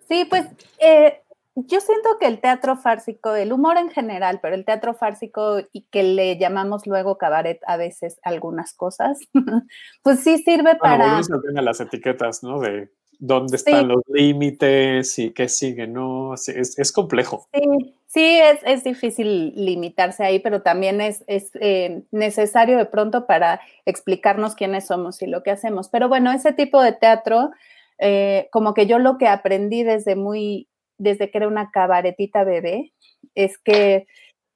Sí, 0.07 0.25
pues 0.25 0.45
eh, 0.79 1.21
yo 1.55 1.79
siento 1.81 2.17
que 2.19 2.27
el 2.27 2.41
teatro 2.41 2.77
fársico, 2.77 3.35
el 3.35 3.53
humor 3.53 3.77
en 3.77 3.89
general, 3.89 4.39
pero 4.41 4.55
el 4.55 4.65
teatro 4.65 4.93
fársico 4.93 5.59
y 5.71 5.83
que 5.91 6.03
le 6.03 6.37
llamamos 6.37 6.87
luego 6.87 7.17
cabaret 7.17 7.59
a 7.67 7.77
veces 7.77 8.19
algunas 8.23 8.73
cosas, 8.73 9.19
pues 10.03 10.19
sí 10.21 10.37
sirve 10.39 10.75
para... 10.75 11.21
Bueno, 11.21 11.61
las 11.61 11.79
etiquetas, 11.79 12.43
¿no? 12.43 12.59
De, 12.59 12.89
dónde 13.19 13.55
están 13.55 13.87
los 13.87 14.01
límites 14.07 15.17
y 15.17 15.31
qué 15.31 15.47
sigue, 15.47 15.87
¿no? 15.87 16.33
Es, 16.33 16.49
es 16.49 16.91
complejo. 16.91 17.47
Sí, 17.53 17.95
sí 18.07 18.39
es, 18.39 18.59
es, 18.65 18.83
difícil 18.83 19.53
limitarse 19.55 20.25
ahí, 20.25 20.39
pero 20.39 20.61
también 20.61 20.99
es, 20.99 21.23
es 21.27 21.51
eh, 21.61 22.03
necesario 22.11 22.77
de 22.77 22.85
pronto 22.85 23.25
para 23.25 23.61
explicarnos 23.85 24.55
quiénes 24.55 24.87
somos 24.87 25.21
y 25.21 25.27
lo 25.27 25.41
que 25.41 25.51
hacemos. 25.51 25.87
Pero 25.87 26.09
bueno, 26.09 26.33
ese 26.33 26.51
tipo 26.51 26.81
de 26.81 26.91
teatro, 26.91 27.51
eh, 27.97 28.49
como 28.51 28.73
que 28.73 28.87
yo 28.87 28.99
lo 28.99 29.17
que 29.17 29.27
aprendí 29.27 29.83
desde 29.83 30.17
muy, 30.17 30.67
desde 31.03 31.29
que 31.29 31.37
era 31.37 31.47
una 31.47 31.69
cabaretita 31.71 32.43
bebé, 32.43 32.93
es 33.35 33.57
que 33.57 34.07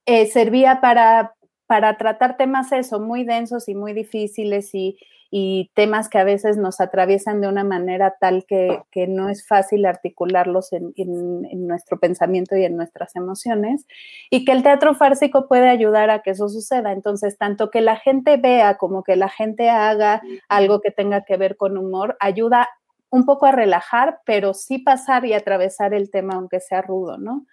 eh, 0.05 0.25
servía 0.27 0.81
para, 0.81 1.33
para 1.67 1.97
tratar 1.97 2.37
temas 2.37 2.71
eso, 2.71 2.99
muy 2.99 3.23
densos 3.23 3.67
y 3.69 3.75
muy 3.75 3.93
difíciles 3.93 4.73
y, 4.73 4.97
y 5.29 5.71
temas 5.73 6.09
que 6.09 6.17
a 6.17 6.23
veces 6.23 6.57
nos 6.57 6.79
atraviesan 6.79 7.41
de 7.41 7.47
una 7.47 7.63
manera 7.63 8.15
tal 8.19 8.45
que, 8.47 8.79
que 8.91 9.07
no 9.07 9.29
es 9.29 9.45
fácil 9.45 9.85
articularlos 9.85 10.71
en, 10.71 10.93
en, 10.95 11.67
nuestro 11.67 11.99
pensamiento 11.99 12.55
y 12.55 12.63
en 12.63 12.77
nuestras 12.77 13.15
emociones, 13.15 13.85
y 14.29 14.45
que 14.45 14.53
el 14.53 14.63
teatro 14.63 14.95
fársico 14.95 15.47
puede 15.47 15.69
ayudar 15.69 16.09
a 16.09 16.21
que 16.21 16.31
eso 16.31 16.47
suceda. 16.47 16.93
Entonces, 16.93 17.37
tanto 17.37 17.69
que 17.69 17.81
la 17.81 17.97
gente 17.97 18.37
vea 18.37 18.77
como 18.77 19.03
que 19.03 19.17
la 19.17 19.27
gente 19.27 19.69
haga 19.69 20.21
algo 20.47 20.79
que 20.79 20.91
tenga 20.91 21.23
que 21.25 21.35
ver 21.35 21.57
con 21.57 21.77
humor, 21.77 22.15
ayuda 22.19 22.69
un 23.09 23.25
poco 23.25 23.45
a 23.45 23.51
relajar, 23.51 24.19
pero 24.25 24.53
sí 24.53 24.79
pasar 24.79 25.25
y 25.25 25.33
atravesar 25.33 25.93
el 25.93 26.11
tema, 26.11 26.35
aunque 26.35 26.59
sea 26.59 26.81
rudo, 26.81 27.17
¿no? 27.17 27.45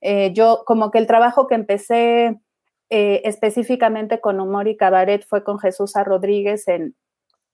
Eh, 0.00 0.32
yo 0.32 0.64
como 0.66 0.90
que 0.90 0.98
el 0.98 1.06
trabajo 1.06 1.46
que 1.46 1.54
empecé 1.54 2.40
eh, 2.90 3.22
específicamente 3.24 4.20
con 4.20 4.40
humor 4.40 4.68
y 4.68 4.76
cabaret 4.76 5.24
fue 5.26 5.44
con 5.44 5.58
Jesús. 5.58 5.92
Rodríguez 6.04 6.66
en, 6.68 6.96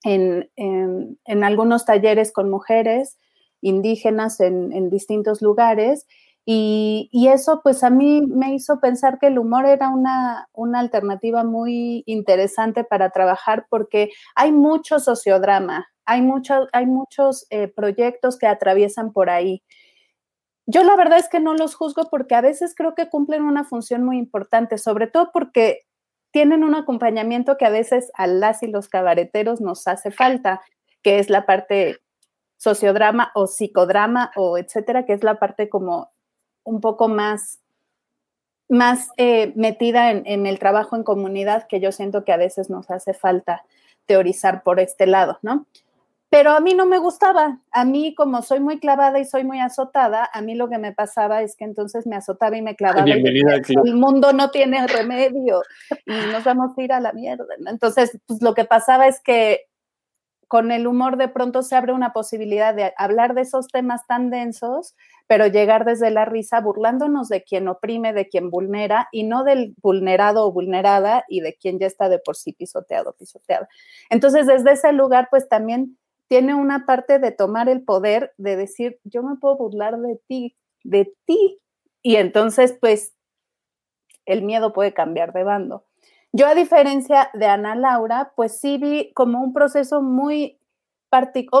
en, 0.03 0.49
en, 0.55 1.43
algunos 1.43 1.85
talleres 1.85 2.31
con 2.31 2.49
mujeres 2.49 3.17
indígenas 3.61 4.39
en, 4.39 4.73
en 4.73 4.89
distintos 4.89 5.41
lugares. 5.41 6.07
Y, 6.51 7.27
eso 7.31 7.61
pues 7.61 7.83
a 7.83 7.91
mí 7.91 8.23
me 8.25 8.55
hizo 8.55 8.79
pensar 8.79 9.19
que 9.19 9.27
el 9.27 9.37
humor 9.37 9.67
era 9.67 9.89
una, 9.89 10.47
una 10.51 10.79
alternativa 10.79 11.43
muy 11.43 12.01
interesante 12.07 12.83
para 12.83 13.11
trabajar 13.11 13.67
porque 13.69 14.09
hay 14.33 14.51
mucho 14.51 14.97
sociodrama, 14.97 15.85
hay, 16.05 16.23
mucho, 16.23 16.67
hay 16.73 16.87
muchos 16.87 17.45
eh, 17.51 17.67
proyectos 17.67 18.39
que 18.39 18.47
atraviesan 18.47 19.13
por 19.13 19.29
ahí. 19.29 19.61
Yo 20.65 20.83
la 20.83 20.95
verdad 20.95 21.19
es 21.19 21.29
que 21.29 21.39
no 21.39 21.53
los 21.53 21.75
juzgo 21.75 22.09
porque 22.09 22.33
a 22.33 22.41
veces 22.41 22.73
creo 22.75 22.95
que 22.95 23.09
cumplen 23.09 23.43
una 23.43 23.63
función 23.63 24.03
muy 24.03 24.17
importante, 24.17 24.79
sobre 24.79 25.05
todo 25.05 25.29
porque 25.31 25.81
tienen 26.31 26.63
un 26.63 26.73
acompañamiento 26.73 27.57
que 27.57 27.67
a 27.67 27.69
veces 27.69 28.09
a 28.15 28.25
las 28.25 28.63
y 28.63 28.67
los 28.67 28.89
cabareteros 28.89 29.61
nos 29.61 29.87
hace 29.87 30.09
falta, 30.09 30.61
que 31.03 31.19
es 31.19 31.29
la 31.29 31.45
parte 31.45 31.99
sociodrama 32.57 33.31
o 33.35 33.45
psicodrama 33.45 34.31
o 34.35 34.57
etcétera, 34.57 35.05
que 35.05 35.13
es 35.13 35.23
la 35.23 35.37
parte 35.37 35.69
como 35.69 36.09
un 36.69 36.81
poco 36.81 37.07
más, 37.07 37.59
más 38.69 39.09
eh, 39.17 39.51
metida 39.55 40.11
en, 40.11 40.23
en, 40.25 40.45
el 40.45 40.59
trabajo 40.59 40.95
en 40.95 41.03
comunidad 41.03 41.67
que 41.67 41.79
yo 41.79 41.91
siento 41.91 42.23
que 42.23 42.31
a 42.31 42.37
veces 42.37 42.69
nos 42.69 42.89
hace 42.91 43.13
falta 43.13 43.63
teorizar 44.05 44.63
por 44.63 44.79
este 44.79 45.07
lado, 45.07 45.39
¿no? 45.41 45.65
Pero 46.29 46.51
a 46.51 46.59
mí 46.59 46.75
no 46.75 46.85
me 46.85 46.99
gustaba. 46.99 47.59
A 47.71 47.85
mí, 47.85 48.13
como 48.13 48.43
soy 48.43 48.59
muy 48.59 48.79
clavada 48.79 49.19
y 49.19 49.25
soy 49.25 49.43
muy 49.43 49.59
azotada, 49.59 50.29
a 50.31 50.41
mí 50.41 50.53
lo 50.53 50.69
que 50.69 50.77
me 50.77 50.93
pasaba 50.93 51.41
es 51.41 51.55
que 51.55 51.65
entonces 51.65 52.05
me 52.05 52.15
azotaba 52.15 52.55
y 52.55 52.61
me 52.61 52.75
clavaba. 52.75 53.03
Bienvenida 53.03 53.55
El 53.83 53.95
mundo 53.95 54.31
no 54.31 54.51
tiene 54.51 54.85
remedio 54.85 55.63
y 56.05 56.31
nos 56.31 56.43
vamos 56.43 56.77
a 56.77 56.81
ir 56.83 56.93
a 56.93 56.99
la 56.99 57.13
mierda. 57.13 57.45
Entonces, 57.65 58.19
pues 58.27 58.43
lo 58.43 58.53
que 58.53 58.63
pasaba 58.63 59.07
es 59.07 59.19
que 59.21 59.68
con 60.49 60.71
el 60.71 60.87
humor 60.87 61.17
de 61.17 61.27
pronto 61.27 61.61
se 61.61 61.75
abre 61.75 61.93
una 61.93 62.11
posibilidad 62.11 62.73
de 62.73 62.91
hablar 62.97 63.35
de 63.35 63.41
esos 63.41 63.67
temas 63.67 64.07
tan 64.07 64.31
densos, 64.31 64.95
pero 65.27 65.45
llegar 65.45 65.85
desde 65.85 66.09
la 66.09 66.25
risa 66.25 66.59
burlándonos 66.59 67.29
de 67.29 67.43
quien 67.43 67.67
oprime, 67.67 68.13
de 68.13 68.27
quien 68.27 68.49
vulnera 68.49 69.07
y 69.11 69.25
no 69.25 69.43
del 69.43 69.75
vulnerado 69.79 70.47
o 70.47 70.51
vulnerada 70.51 71.23
y 71.29 71.41
de 71.41 71.53
quien 71.53 71.77
ya 71.77 71.85
está 71.85 72.09
de 72.09 72.17
por 72.17 72.35
sí 72.35 72.51
pisoteado, 72.51 73.13
pisoteado. 73.13 73.67
Entonces, 74.09 74.47
desde 74.47 74.71
ese 74.71 74.91
lugar, 74.91 75.27
pues 75.29 75.47
también 75.47 75.99
tiene 76.27 76.55
una 76.55 76.87
parte 76.87 77.19
de 77.19 77.31
tomar 77.31 77.69
el 77.69 77.83
poder 77.83 78.33
de 78.37 78.55
decir, 78.55 78.99
yo 79.03 79.21
me 79.21 79.35
puedo 79.35 79.55
burlar 79.55 79.99
de 79.99 80.19
ti, 80.27 80.57
de 80.83 81.13
ti. 81.25 81.59
Y 82.01 82.15
entonces, 82.15 82.75
pues, 82.81 83.13
el 84.25 84.41
miedo 84.41 84.73
puede 84.73 84.95
cambiar 84.95 85.31
de 85.31 85.43
bando. 85.43 85.88
Yo, 86.31 86.47
a 86.47 86.55
diferencia 86.55 87.29
de 87.33 87.47
Ana 87.47 87.75
Laura, 87.75 88.33
pues 88.35 88.59
sí 88.59 88.77
vi 88.77 89.11
como 89.13 89.41
un 89.41 89.53
proceso 89.53 90.01
muy 90.01 90.59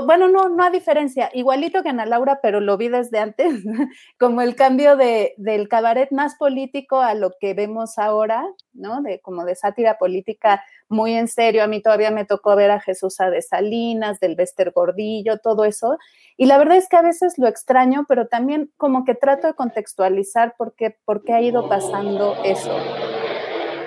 bueno, 0.05 0.27
no, 0.27 0.49
no 0.49 0.63
a 0.63 0.69
diferencia, 0.69 1.31
igualito 1.33 1.81
que 1.81 1.89
Ana 1.89 2.05
Laura, 2.05 2.39
pero 2.41 2.59
lo 2.59 2.77
vi 2.77 2.87
desde 2.87 3.19
antes, 3.19 3.63
como 4.19 4.41
el 4.41 4.55
cambio 4.55 4.95
de, 4.95 5.33
del 5.37 5.67
cabaret 5.67 6.11
más 6.11 6.35
político 6.35 6.99
a 6.99 7.15
lo 7.15 7.31
que 7.39 7.53
vemos 7.55 7.97
ahora, 7.97 8.45
¿no? 8.73 9.01
De 9.01 9.19
como 9.21 9.45
de 9.45 9.55
sátira 9.55 9.97
política 9.97 10.63
muy 10.87 11.15
en 11.15 11.27
serio. 11.27 11.63
A 11.63 11.67
mí 11.67 11.81
todavía 11.81 12.11
me 12.11 12.25
tocó 12.25 12.55
ver 12.55 12.69
a 12.69 12.79
Jesús 12.79 13.19
A. 13.19 13.29
de 13.31 13.41
Salinas, 13.41 14.19
del 14.19 14.35
Bester 14.35 14.71
Gordillo, 14.71 15.39
todo 15.39 15.65
eso. 15.65 15.97
Y 16.37 16.45
la 16.45 16.57
verdad 16.57 16.77
es 16.77 16.87
que 16.87 16.97
a 16.97 17.01
veces 17.01 17.37
lo 17.37 17.47
extraño, 17.47 18.05
pero 18.07 18.27
también 18.27 18.71
como 18.77 19.03
que 19.03 19.15
trato 19.15 19.47
de 19.47 19.55
contextualizar 19.55 20.55
por 20.57 20.75
qué, 20.75 20.95
por 21.05 21.23
qué 21.23 21.33
ha 21.33 21.41
ido 21.41 21.67
pasando 21.67 22.35
eso. 22.43 22.71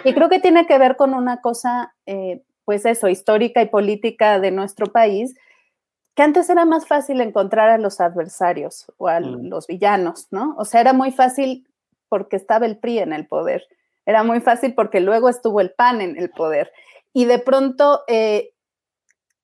Y 0.05 0.15
creo 0.15 0.29
que 0.29 0.41
tiene 0.41 0.67
que 0.67 0.79
ver 0.79 0.97
con 0.97 1.15
una 1.15 1.41
cosa, 1.41 1.95
eh, 2.07 2.43
pues 2.65 2.85
eso, 2.87 3.09
histórica 3.09 3.63
y 3.63 3.67
política 3.67 4.41
de 4.41 4.51
nuestro 4.51 4.87
país, 4.87 5.35
que 6.15 6.23
antes 6.23 6.51
era 6.51 6.65
más 6.65 6.87
fácil 6.87 7.21
encontrar 7.21 7.71
a 7.71 7.79
los 7.79 8.01
adversarios 8.01 8.87
o 8.99 9.09
a 9.09 9.21
mm. 9.21 9.49
los 9.49 9.67
villanos, 9.67 10.29
¿no? 10.31 10.55
O 10.59 10.65
sea, 10.65 10.81
era 10.81 10.93
muy 10.93 11.11
fácil 11.11 11.67
porque 12.09 12.37
estaba 12.37 12.67
el 12.67 12.79
PRI 12.79 12.99
en 12.99 13.13
el 13.13 13.27
poder, 13.27 13.67
era 14.05 14.23
muy 14.23 14.41
fácil 14.41 14.75
porque 14.75 15.01
luego 15.01 15.29
estuvo 15.29 15.61
el 15.61 15.71
PAN 15.71 16.01
en 16.01 16.19
el 16.19 16.31
poder. 16.31 16.73
Y 17.13 17.27
de 17.27 17.39
pronto 17.39 18.03
eh, 18.09 18.52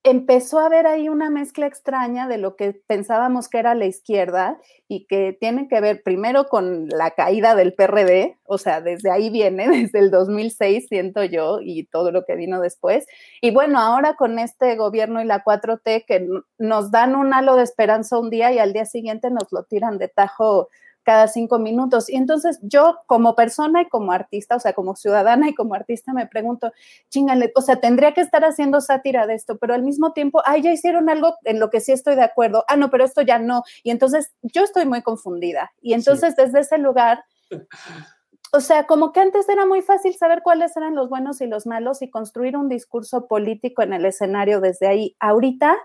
empezó 0.05 0.59
a 0.59 0.67
haber 0.67 0.87
ahí 0.87 1.09
una 1.09 1.29
mezcla 1.29 1.67
extraña 1.67 2.29
de 2.29 2.39
lo 2.39 2.57
que 2.57 2.81
pensábamos 2.87 3.49
que 3.49 3.59
era 3.59 3.75
la 3.75 3.87
izquierda 3.87 4.59
y 4.87 5.07
que 5.07 5.37
tiene 5.39 5.69
que 5.69 5.81
ver 5.81 6.03
primero 6.03 6.47
con 6.47 6.89
la 6.89 7.11
caída 7.11 7.55
del 7.55 7.75
PRD, 7.75 8.39
o 8.45 8.59
sea, 8.59 8.81
desde 8.81 9.11
ahí 9.11 9.29
viene, 9.29 9.69
desde 9.69 9.99
el 9.99 10.11
2006, 10.11 10.87
siento 10.89 11.25
yo, 11.25 11.59
y 11.61 11.85
todo 11.85 12.13
lo 12.13 12.25
que 12.25 12.37
vino 12.37 12.61
después. 12.61 13.07
Y 13.41 13.51
bueno, 13.51 13.79
ahora 13.81 14.15
con 14.15 14.39
este 14.39 14.77
gobierno 14.77 15.21
y 15.21 15.25
la 15.25 15.45
4T 15.45 16.05
que 16.07 16.29
nos 16.59 16.91
dan 16.91 17.17
un 17.17 17.35
halo 17.35 17.57
de 17.57 17.65
esperanza 17.65 18.19
un 18.19 18.31
día 18.31 18.53
y 18.53 18.59
al 18.59 18.73
día 18.73 18.85
siguiente 18.85 19.31
nos 19.31 19.53
lo 19.53 19.65
tiran 19.65 19.99
de 19.99 20.09
tajo 20.09 20.69
cada 21.09 21.27
cinco 21.27 21.59
minutos. 21.59 22.11
Y 22.11 22.17
entonces 22.17 22.59
yo 22.61 22.99
como 23.07 23.35
persona 23.35 23.81
y 23.81 23.89
como 23.89 24.13
artista, 24.13 24.57
o 24.57 24.61
sea, 24.61 24.75
como 24.75 24.95
ciudadana 24.95 25.49
y 25.49 25.55
como 25.55 25.73
artista 25.73 26.13
me 26.13 26.27
pregunto, 26.27 26.71
chingale, 27.09 27.51
o 27.57 27.63
sea, 27.63 27.81
tendría 27.81 28.13
que 28.13 28.21
estar 28.21 28.45
haciendo 28.45 28.83
sátira 28.83 29.27
de 29.27 29.33
esto, 29.33 29.57
pero 29.57 29.73
al 29.73 29.83
mismo 29.83 30.13
tiempo, 30.13 30.43
ay, 30.45 30.61
ya 30.61 30.71
hicieron 30.71 31.09
algo 31.09 31.37
en 31.45 31.61
lo 31.61 31.71
que 31.71 31.81
sí 31.81 31.93
estoy 31.93 32.15
de 32.15 32.25
acuerdo, 32.25 32.63
ah, 32.69 32.77
no, 32.77 32.91
pero 32.91 33.07
esto 33.07 33.23
ya 33.23 33.39
no. 33.39 33.63
Y 33.83 33.91
entonces 33.91 34.35
yo 34.43 34.63
estoy 34.63 34.85
muy 34.85 35.01
confundida. 35.01 35.73
Y 35.81 35.95
entonces 35.95 36.37
desde 36.37 36.61
ese 36.61 36.77
lugar... 36.77 37.25
O 38.51 38.61
sea, 38.61 38.87
como 38.87 39.13
que 39.13 39.21
antes 39.21 39.47
era 39.51 39.67
muy 39.67 39.83
fácil 39.83 40.15
saber 40.15 40.41
cuáles 40.43 40.75
eran 40.75 40.95
los 40.95 41.11
buenos 41.11 41.43
y 41.43 41.47
los 41.47 41.67
malos 41.67 42.01
y 42.01 42.09
construir 42.09 42.57
un 42.57 42.71
discurso 42.71 43.27
político 43.27 43.83
en 43.83 43.93
el 43.93 44.07
escenario 44.07 44.63
desde 44.63 44.87
ahí. 44.87 45.15
Ahorita 45.21 45.77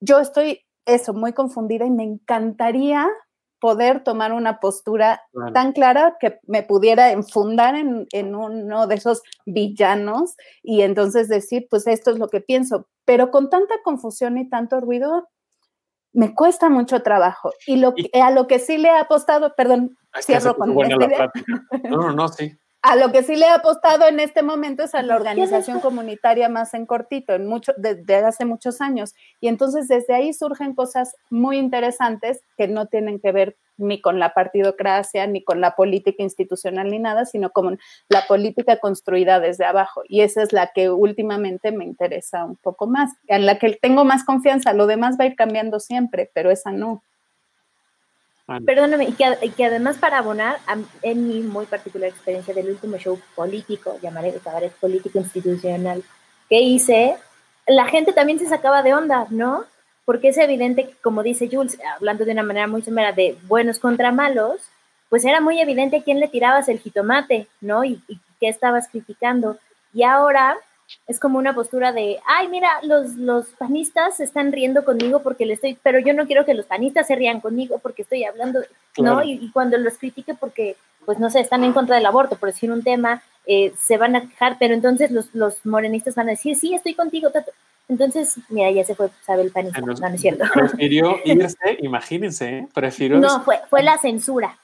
yo 0.00 0.20
estoy 0.20 0.60
eso, 0.86 1.12
muy 1.12 1.32
confundida 1.32 1.84
y 1.84 1.90
me 1.90 2.04
encantaría 2.04 3.08
poder 3.62 4.02
tomar 4.02 4.32
una 4.32 4.58
postura 4.58 5.22
tan 5.54 5.70
clara 5.70 6.16
que 6.18 6.40
me 6.48 6.64
pudiera 6.64 7.12
enfundar 7.12 7.76
en, 7.76 8.08
en, 8.10 8.34
uno 8.34 8.88
de 8.88 8.96
esos 8.96 9.22
villanos 9.46 10.34
y 10.64 10.82
entonces 10.82 11.28
decir, 11.28 11.68
pues 11.70 11.86
esto 11.86 12.10
es 12.10 12.18
lo 12.18 12.26
que 12.26 12.40
pienso. 12.40 12.88
Pero 13.04 13.30
con 13.30 13.50
tanta 13.50 13.76
confusión 13.84 14.36
y 14.36 14.50
tanto 14.50 14.80
ruido, 14.80 15.28
me 16.12 16.34
cuesta 16.34 16.70
mucho 16.70 17.04
trabajo. 17.04 17.52
Y, 17.64 17.76
lo 17.76 17.94
a 18.20 18.32
lo 18.32 18.48
que 18.48 18.58
sí 18.58 18.78
le 18.78 18.88
he 18.88 18.98
apostado, 18.98 19.54
perdón, 19.56 19.96
cierro 20.20 20.56
con 20.56 20.76
este 20.80 21.88
No, 21.88 21.98
no, 21.98 22.12
no, 22.12 22.28
sí. 22.28 22.58
A 22.82 22.96
lo 22.96 23.12
que 23.12 23.22
sí 23.22 23.36
le 23.36 23.46
he 23.46 23.50
apostado 23.50 24.08
en 24.08 24.18
este 24.18 24.42
momento 24.42 24.82
es 24.82 24.94
a 24.96 25.02
la 25.02 25.14
organización 25.14 25.78
comunitaria 25.78 26.48
más 26.48 26.74
en 26.74 26.84
cortito, 26.84 27.32
en 27.32 27.46
mucho, 27.46 27.72
desde 27.76 28.16
hace 28.16 28.44
muchos 28.44 28.80
años. 28.80 29.14
Y 29.40 29.46
entonces 29.46 29.86
desde 29.86 30.14
ahí 30.14 30.32
surgen 30.32 30.74
cosas 30.74 31.14
muy 31.30 31.58
interesantes 31.58 32.42
que 32.56 32.66
no 32.66 32.86
tienen 32.86 33.20
que 33.20 33.30
ver 33.30 33.56
ni 33.76 34.00
con 34.00 34.18
la 34.18 34.34
partidocracia, 34.34 35.28
ni 35.28 35.44
con 35.44 35.60
la 35.60 35.76
política 35.76 36.24
institucional, 36.24 36.90
ni 36.90 36.98
nada, 36.98 37.24
sino 37.24 37.50
con 37.50 37.78
la 38.08 38.26
política 38.26 38.78
construida 38.78 39.38
desde 39.38 39.64
abajo. 39.64 40.02
Y 40.08 40.22
esa 40.22 40.42
es 40.42 40.52
la 40.52 40.72
que 40.74 40.90
últimamente 40.90 41.70
me 41.70 41.84
interesa 41.84 42.44
un 42.44 42.56
poco 42.56 42.88
más, 42.88 43.12
en 43.28 43.46
la 43.46 43.60
que 43.60 43.78
tengo 43.80 44.04
más 44.04 44.24
confianza. 44.24 44.72
Lo 44.72 44.88
demás 44.88 45.16
va 45.18 45.24
a 45.24 45.28
ir 45.28 45.36
cambiando 45.36 45.78
siempre, 45.78 46.32
pero 46.34 46.50
esa 46.50 46.72
no. 46.72 47.04
Perdóname, 48.66 49.04
y 49.04 49.12
que, 49.12 49.64
además 49.64 49.98
para 49.98 50.18
abonar, 50.18 50.58
en 51.02 51.28
mi 51.28 51.40
muy 51.40 51.66
particular 51.66 52.10
experiencia 52.10 52.52
del 52.52 52.70
último 52.70 52.98
show 52.98 53.18
político, 53.34 53.98
llamaré 54.02 54.32
de 54.32 54.40
cabaret 54.40 54.72
político 54.72 55.18
institucional, 55.18 56.02
que 56.48 56.60
hice, 56.60 57.16
la 57.66 57.86
gente 57.86 58.12
también 58.12 58.38
se 58.38 58.48
sacaba 58.48 58.82
de 58.82 58.94
onda, 58.94 59.26
¿no? 59.30 59.64
porque 60.04 60.28
es 60.28 60.38
evidente 60.38 60.86
que, 60.86 60.94
como 61.02 61.22
dice 61.22 61.48
Jules, 61.50 61.78
hablando 61.96 62.24
de 62.24 62.32
una 62.32 62.42
manera 62.42 62.66
muy 62.66 62.82
somera 62.82 63.12
de 63.12 63.38
buenos 63.46 63.78
contra 63.78 64.12
malos, 64.12 64.60
pues 65.08 65.24
era 65.24 65.40
muy 65.40 65.60
evidente 65.60 65.98
a 65.98 66.02
quién 66.02 66.20
le 66.20 66.28
tirabas 66.28 66.68
el 66.68 66.80
jitomate, 66.80 67.46
¿no? 67.60 67.84
Y, 67.84 68.02
y 68.08 68.18
qué 68.40 68.48
estabas 68.48 68.88
criticando. 68.88 69.58
Y 69.92 70.02
ahora 70.02 70.56
es 71.06 71.18
como 71.18 71.38
una 71.38 71.54
postura 71.54 71.92
de, 71.92 72.18
ay, 72.26 72.48
mira, 72.48 72.68
los, 72.82 73.14
los 73.16 73.46
panistas 73.58 74.16
se 74.16 74.24
están 74.24 74.52
riendo 74.52 74.84
conmigo 74.84 75.22
porque 75.22 75.46
le 75.46 75.54
estoy, 75.54 75.78
pero 75.82 75.98
yo 75.98 76.12
no 76.14 76.26
quiero 76.26 76.44
que 76.44 76.54
los 76.54 76.66
panistas 76.66 77.06
se 77.06 77.16
rían 77.16 77.40
conmigo 77.40 77.78
porque 77.78 78.02
estoy 78.02 78.24
hablando, 78.24 78.60
¿no? 78.98 79.22
Y, 79.22 79.50
cuando 79.52 79.78
los 79.78 79.98
critique 79.98 80.34
porque, 80.34 80.76
pues 81.04 81.18
no 81.18 81.30
sé, 81.30 81.40
están 81.40 81.64
en 81.64 81.72
contra 81.72 81.96
del 81.96 82.06
aborto, 82.06 82.36
por 82.36 82.50
decir 82.50 82.70
un 82.70 82.82
tema, 82.82 83.22
eh, 83.46 83.72
se 83.78 83.96
van 83.96 84.16
a 84.16 84.22
quejar, 84.22 84.56
pero 84.58 84.74
entonces 84.74 85.10
los, 85.10 85.34
los 85.34 85.64
morenistas 85.66 86.14
van 86.14 86.28
a 86.28 86.32
decir, 86.32 86.56
sí, 86.56 86.74
estoy 86.74 86.94
contigo. 86.94 87.30
Entonces, 87.88 88.36
mira, 88.48 88.70
ya 88.70 88.84
se 88.84 88.94
fue, 88.94 89.10
sabe 89.22 89.42
el 89.42 89.50
panista, 89.50 89.80
no, 89.80 89.92
no 89.92 90.06
es 90.08 90.20
cierto. 90.20 90.44
Prefirió 90.54 91.16
irse, 91.24 91.78
imagínense, 91.80 92.58
¿eh? 92.58 92.68
prefirió. 92.72 93.18
No, 93.18 93.42
fue, 93.42 93.60
fue 93.68 93.82
la 93.82 93.98
censura. 93.98 94.56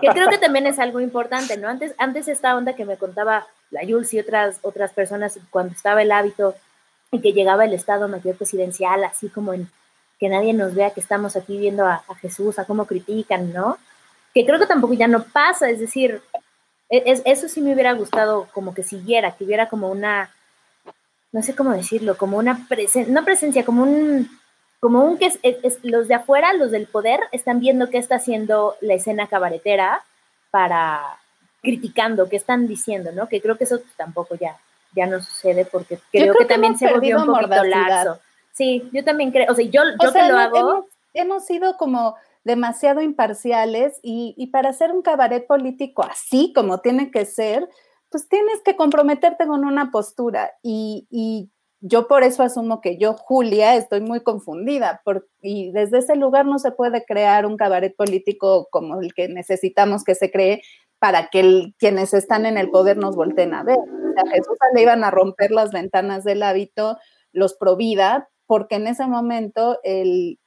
Que 0.00 0.08
creo 0.08 0.28
que 0.28 0.38
también 0.38 0.66
es 0.66 0.78
algo 0.78 1.00
importante, 1.00 1.56
¿no? 1.56 1.68
Antes, 1.68 1.94
antes 1.98 2.28
esta 2.28 2.56
onda 2.56 2.74
que 2.74 2.84
me 2.84 2.96
contaba 2.96 3.46
la 3.70 3.82
Jules 3.82 4.12
y 4.14 4.18
otras, 4.18 4.58
otras 4.62 4.92
personas 4.92 5.38
cuando 5.50 5.74
estaba 5.74 6.02
el 6.02 6.12
hábito 6.12 6.54
y 7.12 7.20
que 7.20 7.32
llegaba 7.32 7.64
el 7.64 7.74
Estado 7.74 8.08
mayor 8.08 8.36
presidencial, 8.36 9.04
así 9.04 9.28
como 9.28 9.54
en 9.54 9.68
que 10.18 10.28
nadie 10.28 10.52
nos 10.52 10.74
vea 10.74 10.90
que 10.90 11.00
estamos 11.00 11.34
aquí 11.36 11.56
viendo 11.56 11.86
a, 11.86 12.04
Jesús, 12.20 12.58
a 12.58 12.66
cómo 12.66 12.84
critican, 12.84 13.52
¿no? 13.52 13.78
Que 14.34 14.44
creo 14.44 14.58
que 14.58 14.66
tampoco 14.66 14.92
ya 14.92 15.08
no 15.08 15.24
pasa, 15.24 15.70
es 15.70 15.80
decir, 15.80 16.20
e, 16.90 17.02
es, 17.06 17.22
eso 17.24 17.48
sí 17.48 17.60
me 17.62 17.72
hubiera 17.72 17.94
gustado 17.94 18.48
como 18.52 18.74
que 18.74 18.82
siguiera, 18.82 19.34
que 19.36 19.44
hubiera 19.44 19.68
como 19.68 19.90
una, 19.90 20.30
no 21.32 21.42
sé 21.42 21.54
cómo 21.56 21.72
decirlo, 21.72 22.18
como 22.18 22.36
una 22.36 22.66
presencia, 22.68 23.12
no 23.12 23.24
presencia, 23.24 23.64
como 23.64 23.82
un, 23.82 24.28
como 24.80 25.04
un 25.04 25.18
que 25.18 25.30
es, 25.42 25.78
los 25.82 26.08
de 26.08 26.14
afuera, 26.14 26.54
los 26.54 26.70
del 26.70 26.86
poder, 26.86 27.20
están 27.32 27.60
viendo 27.60 27.90
qué 27.90 27.98
está 27.98 28.16
haciendo 28.16 28.76
la 28.80 28.94
escena 28.94 29.28
cabaretera 29.28 30.04
para, 30.50 31.18
criticando, 31.62 32.28
qué 32.28 32.36
están 32.36 32.66
diciendo, 32.66 33.12
¿no? 33.12 33.28
Que 33.28 33.42
creo 33.42 33.58
que 33.58 33.64
eso 33.64 33.80
tampoco 33.96 34.34
ya, 34.36 34.56
ya 34.96 35.06
no 35.06 35.20
sucede 35.20 35.66
porque 35.66 35.98
creo, 36.10 36.34
que, 36.34 36.46
también 36.46 36.78
se 36.78 36.90
volvió 36.90 37.18
un 37.18 37.26
poquito 37.26 37.62
lazo. 37.64 38.18
Sí, 38.52 38.88
yo 38.92 39.04
también 39.04 39.30
creo, 39.30 39.52
o 39.52 39.54
sea, 39.54 39.64
yo, 39.64 39.82
yo 40.02 40.12
que 40.12 40.28
lo 40.28 40.38
hago... 40.38 40.86
Hemos, 41.12 41.44
sido 41.44 41.76
como 41.76 42.14
demasiado 42.44 43.00
imparciales 43.00 43.98
y, 44.00 44.32
y, 44.36 44.46
para 44.46 44.70
hacer 44.70 44.92
un 44.92 45.02
cabaret 45.02 45.44
político 45.44 46.04
así 46.04 46.52
como 46.54 46.78
tiene 46.78 47.10
que 47.10 47.26
ser, 47.26 47.68
pues 48.10 48.28
tienes 48.28 48.60
que 48.64 48.76
comprometerte 48.76 49.46
con 49.46 49.64
una 49.64 49.90
postura 49.90 50.52
y, 50.62 51.08
y 51.10 51.50
yo 51.80 52.08
por 52.08 52.22
eso 52.22 52.42
asumo 52.42 52.80
que 52.80 52.98
yo, 52.98 53.14
Julia, 53.14 53.76
estoy 53.76 54.00
muy 54.00 54.20
confundida 54.22 55.00
por, 55.04 55.28
y 55.40 55.72
desde 55.72 55.98
ese 55.98 56.16
lugar 56.16 56.46
no 56.46 56.58
se 56.58 56.72
puede 56.72 57.04
crear 57.04 57.46
un 57.46 57.56
cabaret 57.56 57.94
político 57.96 58.68
como 58.70 59.00
el 59.00 59.14
que 59.14 59.28
necesitamos 59.28 60.04
que 60.04 60.14
se 60.14 60.30
cree 60.30 60.62
para 60.98 61.28
que 61.28 61.72
quienes 61.78 62.12
están 62.12 62.44
en 62.44 62.58
el 62.58 62.70
poder 62.70 62.98
nos 62.98 63.16
volteen 63.16 63.54
a 63.54 63.64
ver. 63.64 63.78
a 63.78 64.30
Jesús 64.30 64.56
le 64.74 64.82
iban 64.82 65.02
a 65.02 65.10
romper 65.10 65.50
las 65.50 65.72
ventanas 65.72 66.24
del 66.24 66.42
hábito, 66.42 66.98
los 67.32 67.54
provida, 67.54 68.28
porque 68.46 68.74
en 68.74 68.86
ese 68.86 69.06
momento 69.06 69.78
el, 69.82 70.38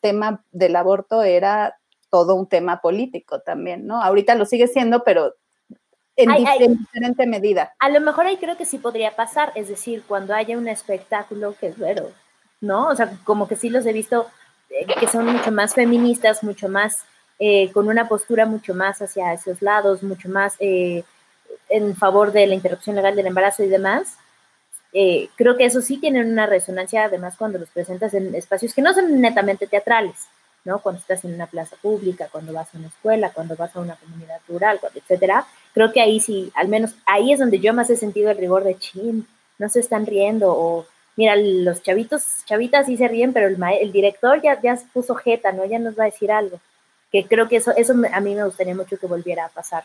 tema 0.00 0.44
del 0.50 0.74
aborto 0.74 1.22
era 1.22 1.78
todo 2.10 2.34
un 2.34 2.48
tema 2.48 2.80
político 2.80 3.42
también, 3.42 3.86
¿no? 3.86 4.02
Ahorita 4.02 4.34
lo 4.34 4.46
sigue 4.46 4.66
siendo, 4.66 5.04
pero 5.04 5.34
en, 6.22 6.78
diferente 6.78 7.26
medida. 7.26 7.72
A 7.78 7.88
lo 7.88 8.00
mejor 8.00 8.26
ahí 8.26 8.36
creo 8.36 8.56
que 8.56 8.64
sí 8.64 8.78
podría 8.78 9.16
pasar, 9.16 9.52
es 9.54 9.68
decir, 9.68 10.02
cuando 10.06 10.34
haya 10.34 10.56
un 10.56 10.68
espectáculo 10.68 11.54
que 11.58 11.68
es 11.68 11.78
vero, 11.78 12.10
¿no? 12.60 12.88
O 12.88 12.96
sea, 12.96 13.12
como 13.24 13.48
que 13.48 13.56
sí 13.56 13.70
los 13.70 13.86
he 13.86 13.92
visto 13.92 14.28
eh, 14.70 14.86
que 14.98 15.06
son 15.06 15.26
mucho 15.26 15.50
más 15.52 15.74
feministas, 15.74 16.42
mucho 16.42 16.68
más 16.68 17.04
eh, 17.42 17.72
con 17.72 17.88
una 17.88 18.06
postura 18.06 18.44
mucho 18.44 18.74
más 18.74 19.00
hacia 19.00 19.32
esos 19.32 19.62
lados, 19.62 20.02
mucho 20.02 20.28
más 20.28 20.56
eh, 20.58 21.04
en 21.70 21.96
favor 21.96 22.32
de 22.32 22.46
la 22.46 22.54
interrupción 22.54 22.96
legal 22.96 23.16
del 23.16 23.26
embarazo 23.26 23.64
y 23.64 23.68
demás. 23.68 24.18
Eh, 24.92 25.30
creo 25.36 25.56
que 25.56 25.64
eso 25.64 25.80
sí 25.80 25.96
tiene 25.96 26.20
una 26.20 26.44
resonancia, 26.44 27.04
además, 27.04 27.36
cuando 27.38 27.58
los 27.58 27.70
presentas 27.70 28.12
en 28.12 28.34
espacios 28.34 28.74
que 28.74 28.82
no 28.82 28.92
son 28.92 29.22
netamente 29.22 29.66
teatrales, 29.66 30.26
¿no? 30.66 30.80
Cuando 30.80 31.00
estás 31.00 31.24
en 31.24 31.32
una 31.32 31.46
plaza 31.46 31.76
pública, 31.80 32.28
cuando 32.30 32.52
vas 32.52 32.74
a 32.74 32.78
una 32.78 32.88
escuela, 32.88 33.30
cuando 33.30 33.56
vas 33.56 33.74
a 33.74 33.80
una 33.80 33.96
comunidad 33.96 34.40
rural, 34.46 34.78
etcétera. 34.94 35.46
Creo 35.72 35.92
que 35.92 36.00
ahí 36.00 36.20
sí, 36.20 36.50
al 36.54 36.68
menos 36.68 36.94
ahí 37.06 37.32
es 37.32 37.38
donde 37.38 37.60
yo 37.60 37.72
más 37.74 37.90
he 37.90 37.96
sentido 37.96 38.30
el 38.30 38.38
rigor 38.38 38.64
de 38.64 38.78
chin, 38.78 39.26
no 39.58 39.68
se 39.68 39.80
están 39.80 40.06
riendo 40.06 40.52
o 40.52 40.86
mira, 41.16 41.36
los 41.36 41.82
chavitos, 41.82 42.44
chavitas 42.46 42.86
sí 42.86 42.96
se 42.96 43.08
ríen, 43.08 43.32
pero 43.32 43.46
el, 43.46 43.58
el 43.80 43.92
director 43.92 44.40
ya, 44.42 44.60
ya 44.60 44.78
puso 44.92 45.14
jeta, 45.14 45.52
¿no? 45.52 45.64
Ya 45.66 45.78
nos 45.78 45.98
va 45.98 46.04
a 46.04 46.06
decir 46.06 46.32
algo 46.32 46.60
que 47.10 47.26
creo 47.26 47.48
que 47.48 47.56
eso, 47.56 47.72
eso 47.76 47.92
a 48.12 48.20
mí 48.20 48.34
me 48.34 48.44
gustaría 48.44 48.74
mucho 48.74 48.96
que 48.96 49.06
volviera 49.06 49.46
a 49.46 49.48
pasar. 49.48 49.84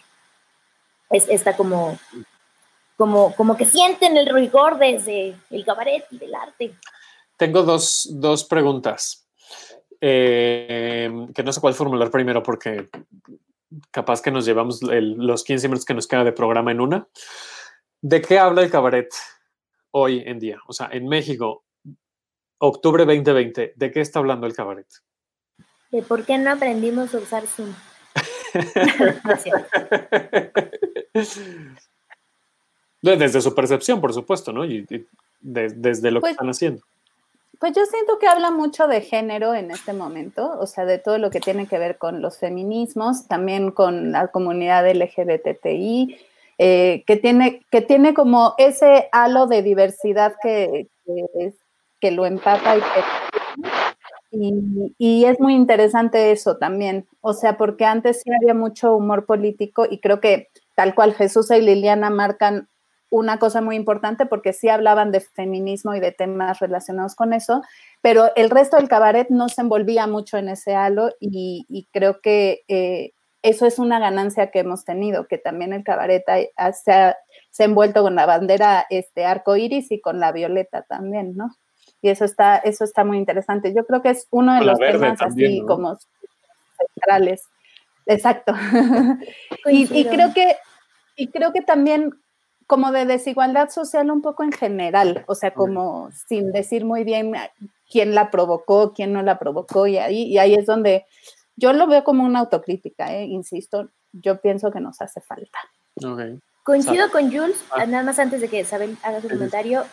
Es 1.10 1.28
esta 1.30 1.56
como, 1.56 1.98
como, 2.98 3.36
como 3.36 3.58
que 3.58 3.66
sienten 3.66 4.18
el 4.18 4.28
rigor 4.28 4.78
desde 4.78 5.36
el 5.50 5.66
cabaret 5.66 6.06
y 6.12 6.18
del 6.18 6.36
arte. 6.36 6.76
Tengo 7.38 7.64
dos, 7.64 8.08
dos 8.12 8.44
preguntas, 8.46 9.28
eh, 10.00 11.10
que 11.34 11.44
no 11.44 11.52
sé 11.52 11.62
cuál 11.62 11.74
formular 11.74 12.12
primero 12.12 12.42
porque 12.42 12.90
capaz 13.92 14.22
que 14.22 14.32
nos 14.32 14.46
llevamos 14.46 14.82
los 14.82 15.44
15 15.44 15.68
minutos 15.68 15.86
que 15.86 15.94
nos 15.94 16.08
queda 16.08 16.24
de 16.24 16.32
programa 16.32 16.72
en 16.72 16.82
una. 16.82 17.08
¿De 18.02 18.22
qué 18.22 18.40
habla 18.40 18.62
el 18.62 18.72
cabaret 18.72 19.14
hoy 19.92 20.24
en 20.26 20.40
día? 20.40 20.60
O 20.68 20.74
sea, 20.74 20.90
en 20.92 21.08
México, 21.08 21.64
octubre 22.60 23.06
2020, 23.06 23.74
¿de 23.76 23.92
qué 23.92 24.02
está 24.02 24.20
hablando 24.20 24.48
el 24.48 24.54
cabaret? 24.54 24.88
por 26.10 26.26
qué 26.26 26.38
no 26.38 26.52
aprendimos 26.52 27.16
a 27.16 27.20
usar 27.20 27.48
Zoom. 27.48 27.74
desde 33.02 33.42
su 33.42 33.56
percepción, 33.56 34.02
por 34.02 34.14
supuesto, 34.14 34.52
¿no? 34.52 34.66
Y, 34.66 34.86
desde 35.40 36.12
lo 36.12 36.20
que 36.20 36.22
pues 36.22 36.32
están 36.32 36.50
haciendo. 36.50 36.84
Pues 37.60 37.74
yo 37.74 37.86
siento 37.86 38.20
que 38.20 38.28
habla 38.28 38.52
mucho 38.52 38.88
de 38.88 39.02
género 39.02 39.54
en 39.54 39.72
este 39.72 39.94
momento, 39.94 40.58
o 40.60 40.68
sea, 40.68 40.86
de 40.86 40.98
todo 40.98 41.18
lo 41.18 41.30
que 41.30 41.40
tiene 41.40 41.68
que 41.68 41.78
ver 41.78 41.98
con 41.98 42.22
los 42.22 42.38
feminismos, 42.38 43.28
también 43.28 43.72
con 43.72 44.12
la 44.12 44.28
comunidad 44.28 44.90
LGBTI, 44.90 46.18
eh, 46.58 47.04
que, 47.06 47.18
tiene, 47.18 47.62
que 47.72 47.82
tiene 47.82 48.14
como 48.14 48.56
ese 48.58 49.10
halo 49.12 49.48
de 49.48 49.62
diversidad 49.62 50.36
que, 50.42 50.88
que, 51.06 51.54
que 52.00 52.12
lo 52.12 52.26
empapa 52.26 52.78
y 52.78 52.80
que 52.80 52.86
y, 54.98 55.26
es 55.26 55.40
muy 55.40 55.56
interesante 55.56 56.32
eso 56.32 56.58
también, 56.58 57.08
o 57.22 57.34
sea, 57.34 57.58
porque 57.58 57.86
antes 57.86 58.22
sí 58.22 58.32
había 58.34 58.54
mucho 58.54 58.96
humor 58.96 59.26
político 59.26 59.86
y 59.90 60.00
creo 60.00 60.20
que 60.20 60.50
tal 60.76 60.94
cual 60.96 61.14
Jesús 61.14 61.52
y 61.52 61.62
Liliana 61.62 62.10
marcan 62.10 62.68
una 63.20 63.40
cosa 63.40 63.62
muy 63.62 63.76
importante 63.76 64.26
porque 64.26 64.54
sí 64.54 64.70
hablaban 64.70 65.12
de 65.12 65.20
feminismo 65.20 65.96
y 65.96 66.00
de 66.00 66.12
temas 66.12 66.60
relacionados 66.60 67.16
con 67.16 67.34
eso, 67.34 67.62
pero 68.02 68.32
el 68.36 68.50
resto 68.50 68.78
del 68.78 68.90
cabaret 68.90 69.30
no 69.30 69.50
se 69.50 69.62
envolvía 69.62 70.08
mucho 70.08 70.38
en 70.38 70.50
ese 70.50 70.76
halo 70.76 71.12
y, 71.20 71.88
creo 71.92 72.22
que 72.22 72.64
eh, 72.68 73.14
eso 73.42 73.66
es 73.66 73.80
una 73.80 74.00
ganancia 74.00 74.52
que 74.52 74.60
hemos 74.60 74.86
tenido, 74.86 75.28
que 75.28 75.38
también 75.38 75.72
el 75.74 75.84
cabaret 75.84 76.24
se, 76.84 76.92
ha, 76.92 77.16
se 77.52 77.64
ha 77.64 77.66
envuelto 77.66 78.02
con 78.02 78.16
la 78.16 78.26
bandera 78.26 78.86
este, 78.90 79.26
arco 79.26 79.56
iris 79.56 79.92
y 79.92 80.02
con 80.02 80.20
la 80.20 80.32
violeta 80.32 80.82
también, 80.82 81.36
¿no? 81.36 81.56
y 82.06 82.10
eso 82.10 82.24
está, 82.24 82.58
eso 82.58 82.84
está 82.84 83.04
muy 83.04 83.18
interesante. 83.18 83.74
Yo 83.74 83.84
creo 83.84 84.04
que 84.04 84.12
es 84.12 84.28
uno 84.30 84.54
de 84.54 84.64
los 84.64 84.78
temas 84.78 85.20
así 85.24 85.64
como 85.66 85.98
centrales. 86.78 87.50
Exacto. 88.06 88.54
y, 89.66 90.06
creo 90.06 90.32
que, 90.32 90.56
y 91.16 91.30
creo 91.30 91.52
que 91.52 91.62
también 91.62 92.12
como 92.68 92.92
de 92.92 93.06
desigualdad 93.06 93.70
social 93.70 94.10
un 94.10 94.22
poco 94.22 94.44
en 94.44 94.52
general, 94.52 95.24
o 95.28 95.36
sea, 95.36 95.54
como 95.54 96.10
sin 96.28 96.52
decir 96.52 96.84
muy 96.84 97.04
bien 97.04 97.34
quién 97.90 98.16
la 98.16 98.32
provocó, 98.32 98.94
quién 98.94 99.14
no 99.14 99.22
la 99.22 99.38
provocó, 99.38 99.86
y 99.88 99.98
ahí, 99.98 100.24
y 100.24 100.38
ahí 100.38 100.56
es 100.56 100.66
donde 100.66 101.06
yo 101.56 101.74
lo 101.74 101.88
veo 101.88 102.04
como 102.04 102.24
una 102.24 102.40
autocrítica, 102.40 103.14
¿eh? 103.14 103.26
insisto, 103.26 103.90
yo 104.12 104.42
pienso 104.42 104.72
que 104.72 104.80
nos 104.80 105.02
hace 105.02 105.22
falta. 105.22 105.60
Coincido 106.64 107.12
con 107.12 107.32
Jules, 107.32 107.64
ah. 107.72 107.86
nada 107.86 108.04
más 108.04 108.18
antes 108.18 108.42
de 108.42 108.50
que 108.50 108.62
Isabel 108.62 108.98
haga 109.04 109.22
su 109.22 109.30
comentario, 109.30 109.86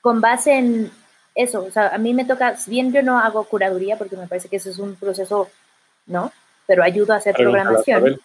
con 0.00 0.20
base 0.20 0.58
en 0.58 0.90
eso, 1.34 1.64
o 1.64 1.70
sea, 1.70 1.88
a 1.88 1.98
mí 1.98 2.14
me 2.14 2.24
toca, 2.24 2.56
si 2.56 2.70
bien 2.72 2.92
yo 2.92 3.02
no 3.02 3.18
hago 3.18 3.44
curaduría, 3.44 3.96
porque 3.96 4.16
me 4.16 4.26
parece 4.26 4.48
que 4.48 4.56
eso 4.56 4.70
es 4.70 4.78
un 4.78 4.96
proceso, 4.96 5.48
¿no? 6.06 6.32
Pero 6.66 6.82
ayudo 6.82 7.12
a 7.12 7.16
hacer 7.16 7.34
programación. 7.36 8.20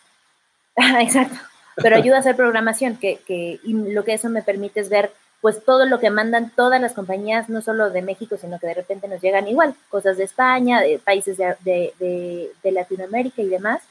Exacto, 0.75 1.35
pero 1.75 1.95
ayuda 1.95 2.17
a 2.17 2.19
hacer 2.19 2.35
programación, 2.35 2.97
que, 2.97 3.17
que 3.25 3.59
y 3.63 3.73
lo 3.73 4.03
que 4.03 4.13
eso 4.13 4.29
me 4.29 4.41
permite 4.41 4.79
es 4.79 4.89
ver 4.89 5.11
pues 5.41 5.63
todo 5.65 5.85
lo 5.85 5.99
que 5.99 6.09
mandan 6.09 6.51
todas 6.55 6.79
las 6.79 6.93
compañías, 6.93 7.49
no 7.49 7.61
solo 7.61 7.89
de 7.89 8.01
México, 8.01 8.37
sino 8.37 8.59
que 8.59 8.67
de 8.67 8.75
repente 8.75 9.09
nos 9.09 9.21
llegan 9.21 9.47
igual, 9.47 9.75
cosas 9.89 10.15
de 10.17 10.23
España, 10.23 10.79
de 10.79 10.99
países 10.99 11.37
de, 11.37 11.55
de, 11.65 12.51
de 12.63 12.71
Latinoamérica 12.71 13.41
y 13.41 13.49
demás. 13.49 13.81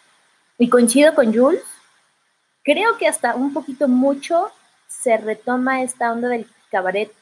Y 0.57 0.71
coincido 0.71 1.15
con 1.15 1.35
Jules, 1.35 1.63
creo 2.65 2.97
que 2.97 3.07
hasta 3.07 3.35
un 3.35 3.53
poquito 3.53 3.87
mucho 3.87 4.51
se 4.89 5.19
retoma 5.19 5.83
esta 5.83 6.11
onda 6.11 6.29
del 6.29 6.47
cabaret 6.71 7.13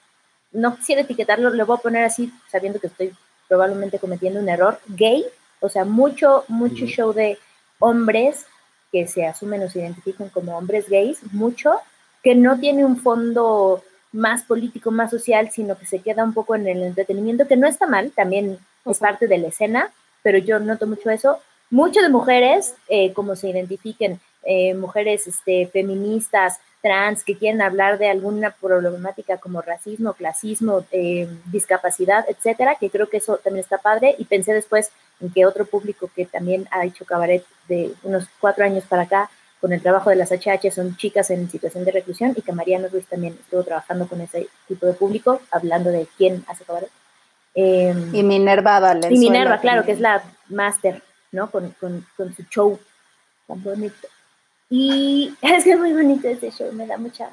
no 0.52 0.76
quisiera 0.76 1.02
etiquetarlo, 1.02 1.50
lo 1.50 1.66
voy 1.66 1.76
a 1.78 1.82
poner 1.82 2.04
así, 2.04 2.32
sabiendo 2.50 2.80
que 2.80 2.88
estoy 2.88 3.12
probablemente 3.48 3.98
cometiendo 3.98 4.40
un 4.40 4.48
error 4.48 4.80
gay, 4.88 5.24
o 5.60 5.68
sea, 5.68 5.84
mucho, 5.84 6.44
mucho 6.48 6.86
show 6.86 7.12
de 7.12 7.38
hombres 7.78 8.46
que 8.92 9.06
se 9.06 9.26
asumen 9.26 9.62
o 9.62 9.70
se 9.70 9.80
identifican 9.80 10.28
como 10.28 10.56
hombres 10.56 10.88
gays, 10.88 11.20
mucho, 11.32 11.74
que 12.22 12.34
no 12.34 12.58
tiene 12.58 12.84
un 12.84 12.96
fondo 12.96 13.82
más 14.12 14.42
político, 14.42 14.90
más 14.90 15.10
social, 15.10 15.50
sino 15.50 15.78
que 15.78 15.86
se 15.86 16.00
queda 16.00 16.24
un 16.24 16.34
poco 16.34 16.54
en 16.54 16.66
el 16.66 16.82
entretenimiento, 16.82 17.46
que 17.46 17.56
no 17.56 17.66
está 17.66 17.86
mal, 17.86 18.10
también 18.12 18.58
es 18.84 18.98
parte 18.98 19.26
de 19.28 19.38
la 19.38 19.48
escena, 19.48 19.92
pero 20.22 20.38
yo 20.38 20.58
noto 20.58 20.86
mucho 20.86 21.10
eso. 21.10 21.38
Mucho 21.70 22.00
de 22.00 22.08
mujeres, 22.08 22.74
eh, 22.88 23.12
como 23.12 23.36
se 23.36 23.50
identifiquen, 23.50 24.20
eh, 24.44 24.74
mujeres 24.74 25.26
este, 25.26 25.66
feministas, 25.66 26.60
trans, 26.82 27.24
que 27.24 27.36
quieren 27.36 27.60
hablar 27.60 27.98
de 27.98 28.08
alguna 28.08 28.52
problemática 28.52 29.36
como 29.36 29.60
racismo, 29.60 30.14
clasismo, 30.14 30.84
eh, 30.92 31.28
discapacidad, 31.46 32.24
etcétera, 32.28 32.76
que 32.80 32.90
creo 32.90 33.08
que 33.08 33.18
eso 33.18 33.36
también 33.36 33.62
está 33.62 33.78
padre. 33.78 34.14
Y 34.18 34.24
pensé 34.24 34.54
después 34.54 34.90
en 35.20 35.30
que 35.30 35.46
otro 35.46 35.66
público 35.66 36.10
que 36.14 36.26
también 36.26 36.66
ha 36.70 36.84
hecho 36.84 37.04
cabaret 37.04 37.44
de 37.68 37.92
unos 38.02 38.26
cuatro 38.40 38.64
años 38.64 38.84
para 38.88 39.02
acá, 39.02 39.30
con 39.60 39.74
el 39.74 39.82
trabajo 39.82 40.08
de 40.08 40.16
las 40.16 40.32
HH, 40.32 40.70
son 40.70 40.96
chicas 40.96 41.30
en 41.30 41.50
situación 41.50 41.84
de 41.84 41.92
reclusión 41.92 42.32
y 42.34 42.40
que 42.40 42.52
Mariano 42.52 42.88
Ruiz 42.88 43.06
también 43.06 43.36
estuvo 43.38 43.62
trabajando 43.62 44.08
con 44.08 44.22
ese 44.22 44.48
tipo 44.66 44.86
de 44.86 44.94
público, 44.94 45.42
hablando 45.50 45.90
de 45.90 46.08
quién 46.16 46.42
hace 46.48 46.64
cabaret. 46.64 46.88
Em, 47.54 48.14
y 48.14 48.22
Minerva 48.22 48.80
Valenzuela. 48.80 49.14
Y 49.14 49.18
Minerva, 49.18 49.60
claro, 49.60 49.84
que 49.84 49.92
es 49.92 50.00
la 50.00 50.22
máster, 50.48 51.02
¿no? 51.30 51.50
Con, 51.50 51.74
con, 51.78 52.06
con 52.16 52.34
su 52.34 52.42
show 52.44 52.78
tan 53.46 53.62
bonito. 53.62 54.08
Y 54.70 55.34
es 55.42 55.64
que 55.64 55.72
es 55.72 55.78
muy 55.78 55.92
bonito 55.92 56.28
ese 56.28 56.50
show, 56.50 56.72
me 56.72 56.86
da 56.86 56.96
mucha. 56.96 57.30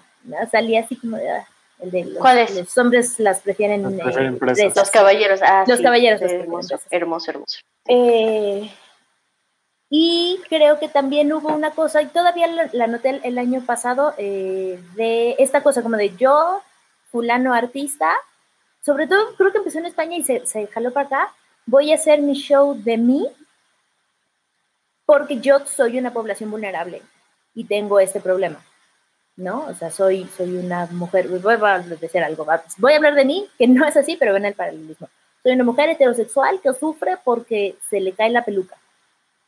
Salí 0.52 0.76
así 0.76 0.98
como 0.98 1.16
de. 1.16 1.30
Ah, 1.30 1.48
el 1.80 1.92
de 1.92 2.06
los, 2.06 2.18
¿Cuál 2.18 2.40
es? 2.40 2.56
Los 2.56 2.76
hombres 2.80 3.20
las 3.20 3.42
prefieren. 3.42 3.86
eh, 3.86 4.72
los 4.76 4.90
caballeros. 4.90 5.42
Ah, 5.44 5.64
los 5.68 5.80
caballeros. 5.80 6.20
hermoso, 6.22 6.80
hermoso, 6.90 7.32
hermoso. 7.32 7.60
Eh, 7.86 8.72
y 9.88 10.42
creo 10.50 10.80
que 10.80 10.90
también 10.90 11.32
hubo 11.32 11.50
una 11.50 11.72
cosa, 11.72 12.02
y 12.02 12.08
todavía 12.08 12.48
la, 12.74 12.88
noté 12.88 13.22
el, 13.24 13.38
año 13.38 13.62
pasado, 13.64 14.16
eh, 14.18 14.82
de 14.96 15.36
esta 15.38 15.62
cosa 15.62 15.84
como 15.84 15.98
de 15.98 16.16
yo, 16.18 16.62
fulano 17.12 17.54
artista, 17.54 18.10
sobre 18.84 19.06
todo 19.06 19.36
creo 19.36 19.52
que 19.52 19.60
empezó 19.60 19.78
en 19.78 19.86
España 19.86 20.18
y 20.18 20.24
se, 20.24 20.46
se 20.48 20.66
jaló 20.68 20.92
para 20.92 21.06
acá, 21.06 21.34
voy 21.68 21.92
a 21.92 21.96
hacer 21.96 22.22
mi 22.22 22.34
show 22.34 22.74
de 22.74 22.98
mí 22.98 23.28
porque 25.06 25.40
yo 25.40 25.66
soy 25.66 26.00
una 26.00 26.12
población 26.12 26.52
vulnerable 26.52 27.02
y 27.58 27.64
tengo 27.64 28.00
este 28.00 28.20
problema, 28.20 28.64
¿no? 29.36 29.66
O 29.66 29.74
sea, 29.74 29.90
soy, 29.90 30.30
soy 30.38 30.58
una 30.58 30.86
mujer, 30.92 31.28
voy 31.28 31.56
a 31.64 31.80
decir 31.80 32.22
algo, 32.24 32.46
voy 32.78 32.94
a 32.94 32.98
hablar 32.98 33.16
de 33.16 33.26
mí, 33.26 33.48
que 33.58 33.68
no 33.68 33.84
es 33.84 33.98
así, 33.98 34.16
pero 34.16 34.32
ven 34.34 34.46
el 34.46 34.54
paralelismo. 34.54 35.10
Soy 35.42 35.54
una 35.54 35.64
mujer 35.64 35.90
heterosexual 35.90 36.62
que 36.62 36.72
sufre 36.76 37.18
porque 37.24 37.76
se 37.90 38.00
le 38.00 38.12
cae 38.12 38.30
la 38.30 38.46
peluca, 38.46 38.78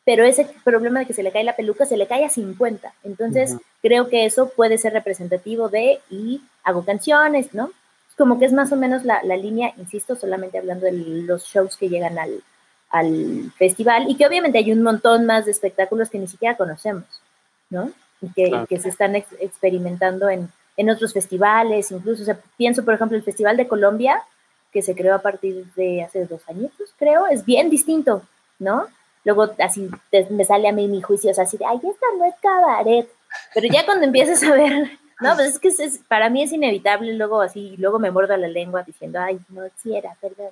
pero 0.06 0.24
ese 0.24 0.50
problema 0.64 1.02
de 1.02 1.06
que 1.06 1.14
se 1.14 1.22
le 1.22 1.32
cae 1.32 1.44
la 1.44 1.56
peluca 1.56 1.86
se 1.86 1.98
le 1.98 2.08
cae 2.08 2.26
a 2.26 2.30
50. 2.30 2.92
Entonces, 3.04 3.56
creo 3.84 4.10
que 4.10 4.26
eso 4.26 4.50
puede 4.56 4.80
ser 4.80 4.94
representativo 4.94 5.70
de, 5.70 6.00
y 6.10 6.42
hago 6.64 6.84
canciones, 6.84 7.54
¿no? 7.54 7.72
Como 8.18 8.40
que 8.40 8.46
es 8.46 8.54
más 8.54 8.72
o 8.72 8.76
menos 8.76 9.06
la, 9.06 9.22
la 9.22 9.38
línea, 9.38 9.72
insisto, 9.78 10.16
solamente 10.16 10.58
hablando 10.58 10.88
de 10.88 10.94
los 10.94 11.46
shows 11.46 11.78
que 11.78 11.90
llegan 11.90 12.18
al, 12.18 12.42
al 12.90 13.52
festival 13.56 14.10
y 14.10 14.16
que 14.16 14.26
obviamente 14.26 14.58
hay 14.58 14.72
un 14.72 14.82
montón 14.82 15.28
más 15.28 15.46
de 15.46 15.52
espectáculos 15.52 16.10
que 16.10 16.18
ni 16.18 16.28
siquiera 16.28 16.58
conocemos. 16.58 17.19
¿No? 17.70 17.92
Y 18.22 18.30
que, 18.34 18.80
se 18.80 18.90
están 18.90 19.16
experimentando 19.16 20.30
en, 20.30 20.50
otros 20.90 21.14
festivales, 21.14 21.92
incluso, 21.92 22.22
o 22.22 22.26
sea, 22.26 22.40
pienso, 22.58 22.86
por 22.86 22.94
ejemplo, 22.94 23.18
el 23.18 23.24
Festival 23.24 23.58
de 23.58 23.68
Colombia, 23.68 24.22
que 24.72 24.82
se 24.82 24.96
creó 24.96 25.14
a 25.14 25.22
partir 25.22 25.66
de 25.76 26.04
hace 26.04 26.26
dos 26.26 26.42
años, 26.48 26.72
creo, 26.98 27.28
es 27.28 27.44
bien 27.44 27.70
distinto, 27.70 28.22
¿no? 28.60 28.88
Luego 29.26 29.52
así 29.60 29.90
me 30.30 30.46
sale 30.46 30.70
a 30.70 30.72
mí 30.72 30.88
mi 30.88 31.02
juicio, 31.02 31.32
o 31.32 31.34
sea, 31.34 31.44
así 31.44 31.58
de, 31.58 31.66
ay, 31.66 31.78
esta 31.78 32.06
no 32.18 32.24
es 32.24 32.36
cabaret, 32.42 33.10
pero 33.54 33.68
ya 33.68 33.86
cuando 33.86 34.06
empiezas 34.06 34.42
a 34.44 34.54
ver, 34.54 34.98
no, 35.20 35.36
pues 35.36 35.50
es 35.50 35.60
que 35.60 35.68
es, 35.68 36.00
para 36.08 36.30
mí 36.30 36.44
es 36.44 36.54
inevitable, 36.54 37.14
luego 37.14 37.42
así, 37.42 37.76
luego 37.78 38.00
me 38.00 38.12
muerdo 38.12 38.38
la 38.38 38.48
lengua 38.48 38.84
diciendo, 38.84 39.20
ay, 39.20 39.40
no, 39.50 39.64
si 39.76 39.96
era, 39.96 40.16
perdón, 40.22 40.52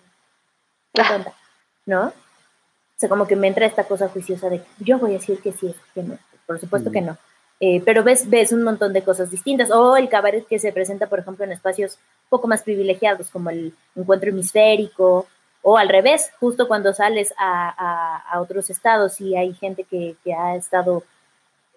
¿no? 1.85 2.07
O 2.07 2.99
sea, 2.99 3.07
como 3.07 3.27
que 3.27 3.35
me 3.35 3.47
entra 3.47 3.65
esta 3.65 3.85
cosa 3.85 4.09
juiciosa 4.09 4.49
de, 4.49 4.61
yo 4.79 4.97
voy 4.99 5.11
a 5.11 5.19
decir 5.19 5.39
que 5.41 5.53
sí, 5.53 5.73
que 5.93 6.03
no 6.03 6.17
por 6.47 6.59
supuesto 6.59 6.91
que 6.91 7.01
no. 7.01 7.17
Eh, 7.59 7.81
pero 7.85 8.03
ves, 8.03 8.29
ves 8.29 8.51
un 8.51 8.63
montón 8.63 8.93
de 8.93 9.03
cosas 9.03 9.29
distintas. 9.29 9.69
O 9.71 9.97
el 9.97 10.09
cabaret 10.09 10.47
que 10.47 10.59
se 10.59 10.71
presenta, 10.71 11.07
por 11.07 11.19
ejemplo, 11.19 11.45
en 11.45 11.51
espacios 11.51 11.93
un 11.95 12.29
poco 12.29 12.47
más 12.47 12.63
privilegiados, 12.63 13.29
como 13.29 13.49
el 13.49 13.73
encuentro 13.95 14.29
hemisférico, 14.29 15.27
o 15.61 15.77
al 15.77 15.89
revés, 15.89 16.31
justo 16.39 16.67
cuando 16.67 16.93
sales 16.93 17.33
a, 17.37 18.23
a, 18.31 18.39
otros 18.39 18.69
estados 18.69 19.19
y 19.19 19.35
hay 19.35 19.53
gente 19.53 19.83
que, 19.83 20.15
que 20.23 20.33
ha 20.33 20.55
estado 20.55 21.03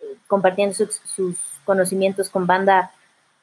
eh, 0.00 0.16
compartiendo 0.28 0.74
sus, 0.74 1.36
conocimientos 1.64 2.28
con 2.30 2.46
banda 2.46 2.92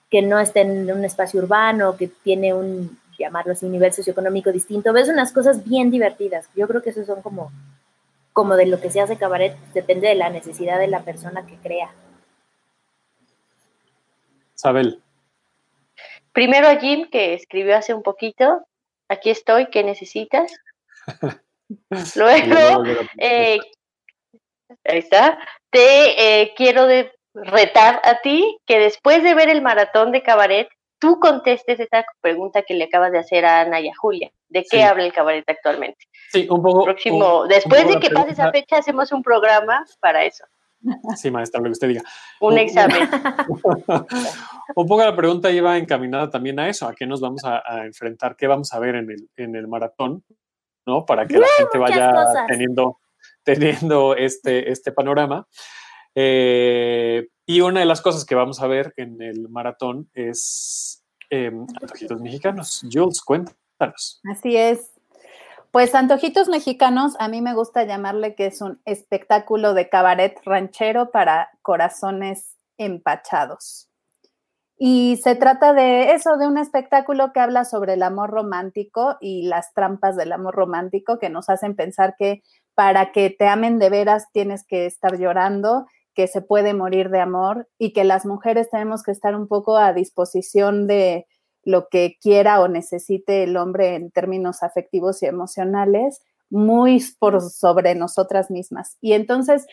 que 0.09 0.21
no 0.21 0.39
está 0.39 0.61
en 0.61 0.89
un 0.91 1.03
espacio 1.03 1.41
urbano, 1.41 1.97
que 1.97 2.07
tiene 2.07 2.53
un, 2.53 2.97
llamarlo 3.17 3.53
así, 3.53 3.67
nivel 3.67 3.93
socioeconómico 3.93 4.51
distinto, 4.51 4.93
ves 4.93 5.09
unas 5.09 5.33
cosas 5.33 5.63
bien 5.65 5.91
divertidas. 5.91 6.47
Yo 6.55 6.67
creo 6.67 6.81
que 6.81 6.91
esos 6.91 7.05
son 7.05 7.21
como 7.21 7.51
como 8.37 8.55
de 8.55 8.67
lo 8.67 8.79
que 8.79 8.91
se 8.91 9.01
hace 9.01 9.17
cabaret, 9.17 9.57
depende 9.73 10.09
de 10.09 10.13
la 10.13 10.29
necesidad 10.29 10.77
de 10.77 10.85
la 10.85 11.01
persona 11.01 11.47
que 11.47 11.55
crea. 11.55 11.91
Sabel. 14.53 15.01
Primero 16.33 16.67
a 16.67 16.75
Jim, 16.75 17.09
que 17.09 17.33
escribió 17.33 17.75
hace 17.75 17.95
un 17.95 18.03
poquito, 18.03 18.63
aquí 19.09 19.31
estoy, 19.31 19.71
¿qué 19.71 19.83
necesitas? 19.83 20.53
Luego, 22.15 22.83
eh, 23.17 23.57
ahí 24.85 24.99
está, 24.99 25.39
te 25.71 26.41
eh, 26.41 26.53
quiero 26.55 26.85
de 26.85 27.11
retar 27.33 27.99
a 28.03 28.21
ti 28.21 28.59
que 28.67 28.77
después 28.77 29.23
de 29.23 29.33
ver 29.33 29.49
el 29.49 29.63
maratón 29.63 30.11
de 30.11 30.21
cabaret, 30.21 30.69
tú 30.99 31.19
contestes 31.19 31.79
esta 31.79 32.05
pregunta 32.21 32.63
que 32.63 32.73
le 32.73 32.85
acabas 32.85 33.11
de 33.11 33.19
hacer 33.19 33.45
a 33.45 33.61
Ana 33.61 33.79
y 33.79 33.89
a 33.89 33.95
Julia. 33.95 34.31
¿De 34.49 34.65
qué 34.69 34.83
habla 34.83 35.05
el 35.05 35.13
cabaret 35.13 35.43
actualmente? 35.47 36.05
Sí, 36.31 36.47
un 36.49 36.61
poco. 36.61 36.85
Próximo, 36.85 37.45
después 37.47 37.87
de 37.87 37.99
que 37.99 38.09
pase 38.09 38.31
esa 38.31 38.51
fecha, 38.51 38.77
hacemos 38.77 39.11
un 39.11 39.23
programa 39.23 39.85
para 39.99 40.23
eso. 40.25 40.45
Sí, 41.15 41.31
maestra, 41.31 41.59
lo 41.59 41.65
que 41.65 41.71
usted 41.71 41.87
diga. 41.87 42.03
Un 42.39 42.57
examen. 42.57 43.09
un 44.75 44.87
poco 44.87 45.03
la 45.03 45.15
pregunta 45.15 45.51
iba 45.51 45.77
encaminada 45.77 46.29
también 46.29 46.59
a 46.59 46.69
eso, 46.69 46.87
a 46.87 46.93
qué 46.93 47.05
nos 47.05 47.19
vamos 47.19 47.41
a, 47.43 47.85
enfrentar, 47.85 48.35
qué 48.35 48.47
vamos 48.47 48.73
a 48.73 48.79
ver 48.79 48.95
en 48.95 49.09
el, 49.09 49.29
en 49.35 49.55
el 49.55 49.67
maratón, 49.67 50.23
¿no? 50.85 51.05
Para 51.05 51.25
que 51.25 51.39
la 51.39 51.47
gente 51.57 51.77
vaya 51.77 52.13
teniendo, 52.47 52.99
teniendo 53.43 54.15
este, 54.15 54.71
este 54.71 54.91
panorama. 54.91 55.47
Eh, 56.19 57.27
y 57.45 57.61
una 57.61 57.81
de 57.81 57.85
las 57.85 58.01
cosas 58.01 58.25
que 58.25 58.33
vamos 58.33 58.59
a 58.59 58.65
ver 58.65 58.91
en 58.97 59.21
el 59.21 59.49
maratón 59.49 60.09
es 60.15 61.03
eh, 61.29 61.51
antojitos 61.53 62.19
mexicanos. 62.19 62.83
Jules, 62.91 63.21
cuéntanos. 63.21 64.19
Así 64.27 64.57
es. 64.57 64.89
Pues 65.69 65.93
Antojitos 65.93 66.47
Mexicanos, 66.47 67.15
a 67.19 67.27
mí 67.27 67.43
me 67.43 67.53
gusta 67.53 67.83
llamarle 67.83 68.33
que 68.33 68.47
es 68.47 68.61
un 68.61 68.81
espectáculo 68.85 69.75
de 69.75 69.89
cabaret 69.89 70.35
ranchero 70.43 71.11
para 71.11 71.49
corazones 71.61 72.57
empachados. 72.79 73.87
Y 74.79 75.17
se 75.17 75.35
trata 75.35 75.73
de 75.73 76.13
eso, 76.13 76.37
de 76.37 76.47
un 76.47 76.57
espectáculo 76.57 77.31
que 77.31 77.41
habla 77.41 77.63
sobre 77.63 77.93
el 77.93 78.01
amor 78.01 78.31
romántico 78.31 79.17
y 79.21 79.43
las 79.43 79.71
trampas 79.75 80.15
del 80.15 80.31
amor 80.31 80.55
romántico 80.55 81.19
que 81.19 81.29
nos 81.29 81.47
hacen 81.47 81.75
pensar 81.75 82.15
que 82.17 82.41
para 82.73 83.11
que 83.11 83.29
te 83.29 83.47
amen 83.47 83.77
de 83.77 83.91
veras 83.91 84.31
tienes 84.31 84.65
que 84.65 84.87
estar 84.87 85.19
llorando 85.19 85.85
que 86.17 86.25
se 86.25 86.41
puede 86.41 86.73
morir 86.73 87.11
de 87.11 87.19
amor 87.19 87.69
y 87.77 87.93
que 87.93 88.03
las 88.03 88.25
mujeres 88.25 88.71
tenemos 88.71 89.03
que 89.03 89.11
estar 89.11 89.35
un 89.35 89.47
poco 89.47 89.77
a 89.77 89.93
disposición 89.93 90.87
de 90.87 91.27
lo 91.63 91.89
que 91.89 92.17
quiera 92.19 92.59
o 92.59 92.67
necesite 92.67 93.43
el 93.43 93.55
hombre 93.55 93.93
en 93.93 94.09
términos 94.09 94.63
afectivos 94.63 95.21
y 95.21 95.27
emocionales, 95.27 96.23
muy 96.49 97.03
por 97.19 97.39
sobre 97.41 97.93
nosotras 97.93 98.49
mismas. 98.49 98.97
Y 98.99 99.13
entonces, 99.13 99.67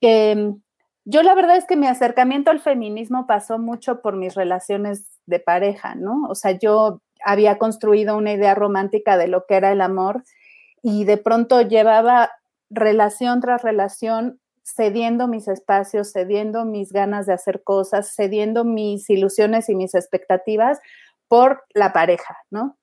em, 0.00 0.62
yo 1.04 1.22
la 1.22 1.34
verdad 1.34 1.58
es 1.58 1.66
que 1.66 1.76
mi 1.76 1.86
acercamiento 1.86 2.50
al 2.50 2.60
feminismo 2.60 3.26
pasó 3.26 3.58
mucho 3.58 4.00
por 4.00 4.16
mis 4.16 4.34
relaciones 4.34 5.06
de 5.26 5.38
pareja, 5.38 5.96
¿no? 5.96 6.28
O 6.30 6.34
sea, 6.34 6.52
yo 6.52 7.02
había 7.22 7.58
construido 7.58 8.16
una 8.16 8.32
idea 8.32 8.54
romántica 8.54 9.18
de 9.18 9.28
lo 9.28 9.44
que 9.46 9.56
era 9.56 9.70
el 9.70 9.82
amor 9.82 10.24
y 10.82 11.04
de 11.04 11.18
pronto 11.18 11.60
llevaba 11.60 12.30
relación 12.70 13.42
tras 13.42 13.60
relación 13.60 14.40
cediendo 14.74 15.28
mis 15.28 15.48
espacios, 15.48 16.12
cediendo 16.12 16.64
mis 16.64 16.92
ganas 16.92 17.26
de 17.26 17.32
hacer 17.32 17.62
cosas, 17.62 18.14
cediendo 18.14 18.64
mis 18.64 19.08
ilusiones 19.10 19.68
y 19.68 19.74
mis 19.74 19.94
expectativas 19.94 20.80
por 21.28 21.64
la 21.74 21.92
pareja, 21.92 22.36
¿no? 22.50 22.78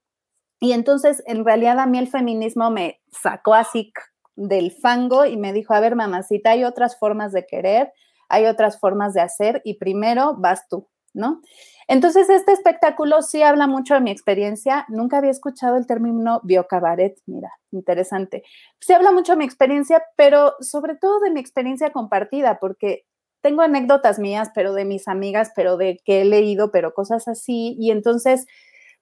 Y 0.60 0.72
entonces, 0.72 1.22
en 1.28 1.46
realidad, 1.46 1.80
a 1.80 1.86
mí 1.86 2.00
el 2.00 2.08
feminismo 2.08 2.72
me 2.72 3.02
sacó 3.12 3.54
así 3.54 3.92
del 4.36 4.72
fango 4.72 5.26
y 5.26 5.38
me 5.38 5.54
dijo, 5.54 5.74
a 5.74 5.80
ver, 5.80 5.96
mamacita, 5.96 6.52
hay 6.52 6.64
otras 6.64 6.98
formas 6.98 7.32
de 7.32 7.46
querer, 7.46 7.92
hay 8.30 8.46
otras 8.46 8.80
formas 8.80 9.14
de 9.14 9.22
hacer 9.22 9.62
y 9.64 9.78
primero 9.78 10.36
vas 10.38 10.68
tú, 10.68 10.88
Entonces, 11.88 12.30
este 12.30 12.52
espectáculo 12.52 13.22
sí 13.22 13.44
habla 13.44 13.66
mucho 13.66 13.94
de 13.94 14.02
mi 14.02 14.12
experiencia. 14.12 14.86
Nunca 14.90 15.20
había 15.20 15.32
escuchado 15.32 15.78
el 15.78 15.88
término 15.88 16.42
biocabaret, 16.44 17.18
mira, 17.26 17.52
interesante. 17.72 18.44
Sí 18.80 18.94
habla 18.94 19.12
mucho 19.12 19.34
de 19.34 19.38
mi 19.38 19.46
experiencia, 19.46 20.04
pero 20.16 20.56
sobre 20.60 20.96
todo 20.96 21.20
de 21.22 21.32
mi 21.32 21.40
experiencia 21.40 21.92
compartida, 21.92 22.60
porque 22.60 23.06
tengo 23.42 23.62
anécdotas 23.62 24.20
mías, 24.20 24.52
pero 24.54 24.74
de 24.74 24.84
mis 24.84 25.08
amigas, 25.08 25.52
pero 25.56 25.78
de 25.78 26.02
que 26.04 26.22
he 26.22 26.26
leído, 26.26 26.72
pero 26.72 26.94
cosas 26.94 27.28
así. 27.30 27.78
Y 27.80 27.92
entonces, 27.92 28.48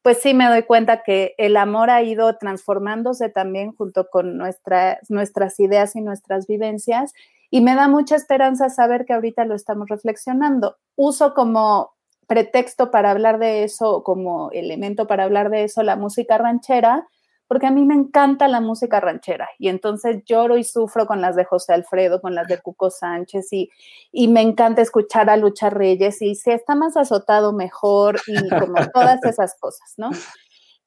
pues 0.03 0.19
sí 0.21 0.35
me 0.35 0.47
doy 0.47 0.61
cuenta 0.61 1.01
que 1.01 1.33
el 1.39 1.57
amor 1.57 1.89
ha 1.89 2.03
ido 2.03 2.37
transformándose 2.37 3.29
también 3.29 3.73
junto 3.75 4.09
con 4.11 4.37
nuestras 4.37 5.59
ideas 5.59 5.95
y 5.95 6.01
nuestras 6.01 6.45
vivencias. 6.45 7.13
Y 7.49 7.61
me 7.61 7.73
da 7.73 7.87
mucha 7.87 8.15
esperanza 8.15 8.69
saber 8.69 9.05
que 9.05 9.13
ahorita 9.13 9.45
lo 9.45 9.55
estamos 9.55 9.87
reflexionando. 9.89 10.75
Uso 10.95 11.33
como 11.33 11.94
pretexto 12.27 12.91
para 12.91 13.11
hablar 13.11 13.39
de 13.39 13.63
eso, 13.63 14.03
como 14.03 14.51
elemento 14.51 15.07
para 15.07 15.23
hablar 15.23 15.49
de 15.49 15.63
eso, 15.63 15.83
la 15.83 15.95
música 15.95 16.37
ranchera, 16.37 17.07
porque 17.47 17.67
a 17.67 17.71
mí 17.71 17.85
me 17.85 17.93
encanta 17.93 18.47
la 18.47 18.59
música 18.59 18.99
ranchera 18.99 19.47
y 19.59 19.69
entonces 19.69 20.23
lloro 20.25 20.57
y 20.57 20.63
sufro 20.63 21.05
con 21.05 21.21
las 21.21 21.35
de 21.35 21.45
José 21.45 21.73
Alfredo, 21.73 22.19
con 22.19 22.33
las 22.33 22.47
de 22.47 22.59
Cuco 22.59 22.89
Sánchez 22.89 23.53
y, 23.53 23.69
y 24.11 24.27
me 24.27 24.41
encanta 24.41 24.81
escuchar 24.81 25.29
a 25.29 25.37
Lucha 25.37 25.69
Reyes 25.69 26.21
y 26.21 26.35
si 26.35 26.51
está 26.51 26.75
más 26.75 26.97
azotado 26.97 27.53
mejor 27.53 28.19
y 28.25 28.49
como 28.49 28.75
todas 28.93 29.23
esas 29.23 29.55
cosas, 29.59 29.93
¿no? 29.97 30.09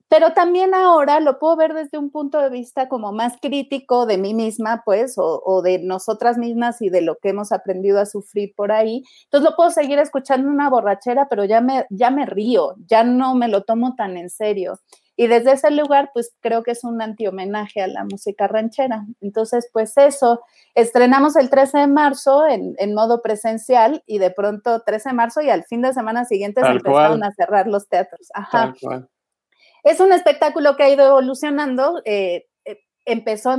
Pero 0.08 0.32
también 0.32 0.74
ahora 0.74 1.20
lo 1.20 1.38
puedo 1.38 1.56
ver 1.56 1.74
desde 1.74 1.98
un 1.98 2.10
punto 2.10 2.40
de 2.40 2.48
vista 2.48 2.88
como 2.88 3.12
más 3.12 3.34
crítico 3.40 4.06
de 4.06 4.16
mí 4.16 4.32
misma, 4.32 4.82
pues, 4.84 5.14
o, 5.18 5.62
de 5.62 5.80
nosotras 5.80 6.38
mismas 6.38 6.80
y 6.80 6.88
de 6.88 7.02
lo 7.02 7.16
que 7.16 7.30
hemos 7.30 7.52
aprendido 7.52 8.00
a 8.00 8.06
sufrir 8.06 8.54
por 8.56 8.72
ahí. 8.72 9.02
Entonces 9.24 9.50
lo 9.50 9.56
puedo 9.56 9.70
seguir 9.70 9.98
escuchando 9.98 10.48
una 10.48 10.70
borrachera, 10.70 11.28
pero 11.28 11.44
ya 11.44 11.60
me, 11.60 11.86
ya 11.90 12.10
me 12.10 12.24
río, 12.24 12.74
ya 12.86 13.04
no 13.04 13.34
me 13.34 13.48
lo 13.48 13.64
tomo 13.64 13.94
tan 13.96 14.16
en 14.16 14.30
serio. 14.30 14.78
Y 15.14 15.26
desde 15.26 15.52
ese 15.52 15.72
lugar, 15.72 16.10
pues 16.14 16.32
creo 16.40 16.62
que 16.62 16.70
es 16.70 16.84
un 16.84 17.02
anti-homenaje 17.02 17.82
a 17.82 17.88
la 17.88 18.04
música 18.04 18.46
ranchera. 18.46 19.04
Entonces, 19.20 19.68
pues 19.72 19.98
eso, 19.98 20.42
estrenamos 20.76 21.34
el 21.34 21.50
13 21.50 21.78
de 21.78 21.86
marzo 21.88 22.46
en, 22.46 22.76
en 22.78 22.94
modo 22.94 23.20
presencial 23.20 24.02
y 24.06 24.18
de 24.18 24.30
pronto 24.30 24.80
13 24.86 25.08
de 25.08 25.14
marzo 25.16 25.42
y 25.42 25.50
al 25.50 25.64
fin 25.64 25.82
de 25.82 25.92
semana 25.92 26.24
siguiente 26.24 26.62
se 26.62 26.68
empezaron 26.68 27.24
a 27.24 27.32
cerrar 27.32 27.66
los 27.66 27.88
teatros. 27.88 28.28
Ajá. 28.32 28.74
Es 29.88 30.00
un 30.00 30.12
espectáculo 30.12 30.76
que 30.76 30.82
ha 30.82 30.90
ido 30.90 31.06
evolucionando. 31.06 32.02
Eh, 32.04 32.46
empezó 33.08 33.56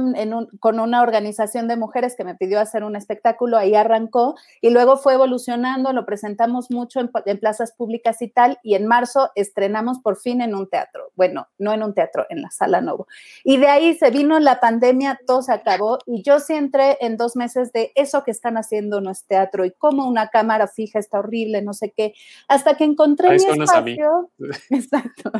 con 0.60 0.80
una 0.80 1.02
organización 1.02 1.68
de 1.68 1.76
mujeres 1.76 2.16
que 2.16 2.24
me 2.24 2.36
pidió 2.36 2.60
hacer 2.60 2.84
un 2.84 2.96
espectáculo, 2.96 3.58
ahí 3.58 3.74
arrancó 3.74 4.36
y 4.62 4.70
luego 4.70 4.98
fue 4.98 5.16
evolucionando, 5.16 5.92
lo 5.92 6.06
presentamos 6.06 6.70
mucho 6.70 7.00
en, 7.00 7.10
plazas 7.40 7.72
públicas 7.72 8.22
y 8.22 8.28
tal, 8.28 8.60
y 8.64 8.76
en 8.76 8.86
marzo 8.86 9.32
estrenamos 9.36 10.00
por 10.00 10.18
fin 10.18 10.42
en 10.42 10.54
un 10.54 10.70
teatro, 10.70 11.12
bueno, 11.16 11.48
no 11.58 11.74
en 11.74 11.84
un 11.84 11.94
teatro, 11.94 12.26
en 12.30 12.42
la 12.44 12.52
Sala 12.52 12.82
Novo. 12.82 13.08
Y 13.44 13.58
de 13.58 13.68
ahí 13.68 13.96
se 13.96 14.12
vino 14.12 14.40
la 14.40 14.60
pandemia, 14.60 15.20
todo 15.26 15.42
se 15.42 15.54
acabó 15.54 15.98
y 16.06 16.22
yo 16.22 16.40
sí 16.40 16.54
entré 16.54 16.98
en 17.02 17.18
dos 17.18 17.36
meses 17.36 17.72
de 17.74 17.92
eso 17.96 18.24
que 18.24 18.32
están 18.32 18.58
haciendo 18.58 19.02
no 19.02 19.10
es 19.10 19.26
teatro 19.26 19.66
y 19.66 19.72
cómo 19.72 20.08
una 20.08 20.30
cámara 20.30 20.68
fija 20.68 21.00
está 21.00 21.20
horrible, 21.20 21.62
no 21.62 21.74
sé 21.74 21.92
qué, 21.92 22.14
hasta 22.48 22.76
que 22.76 22.84
encontré 22.84 23.30
mi 23.30 23.36
espacio, 23.36 24.30
exacto, 24.70 25.32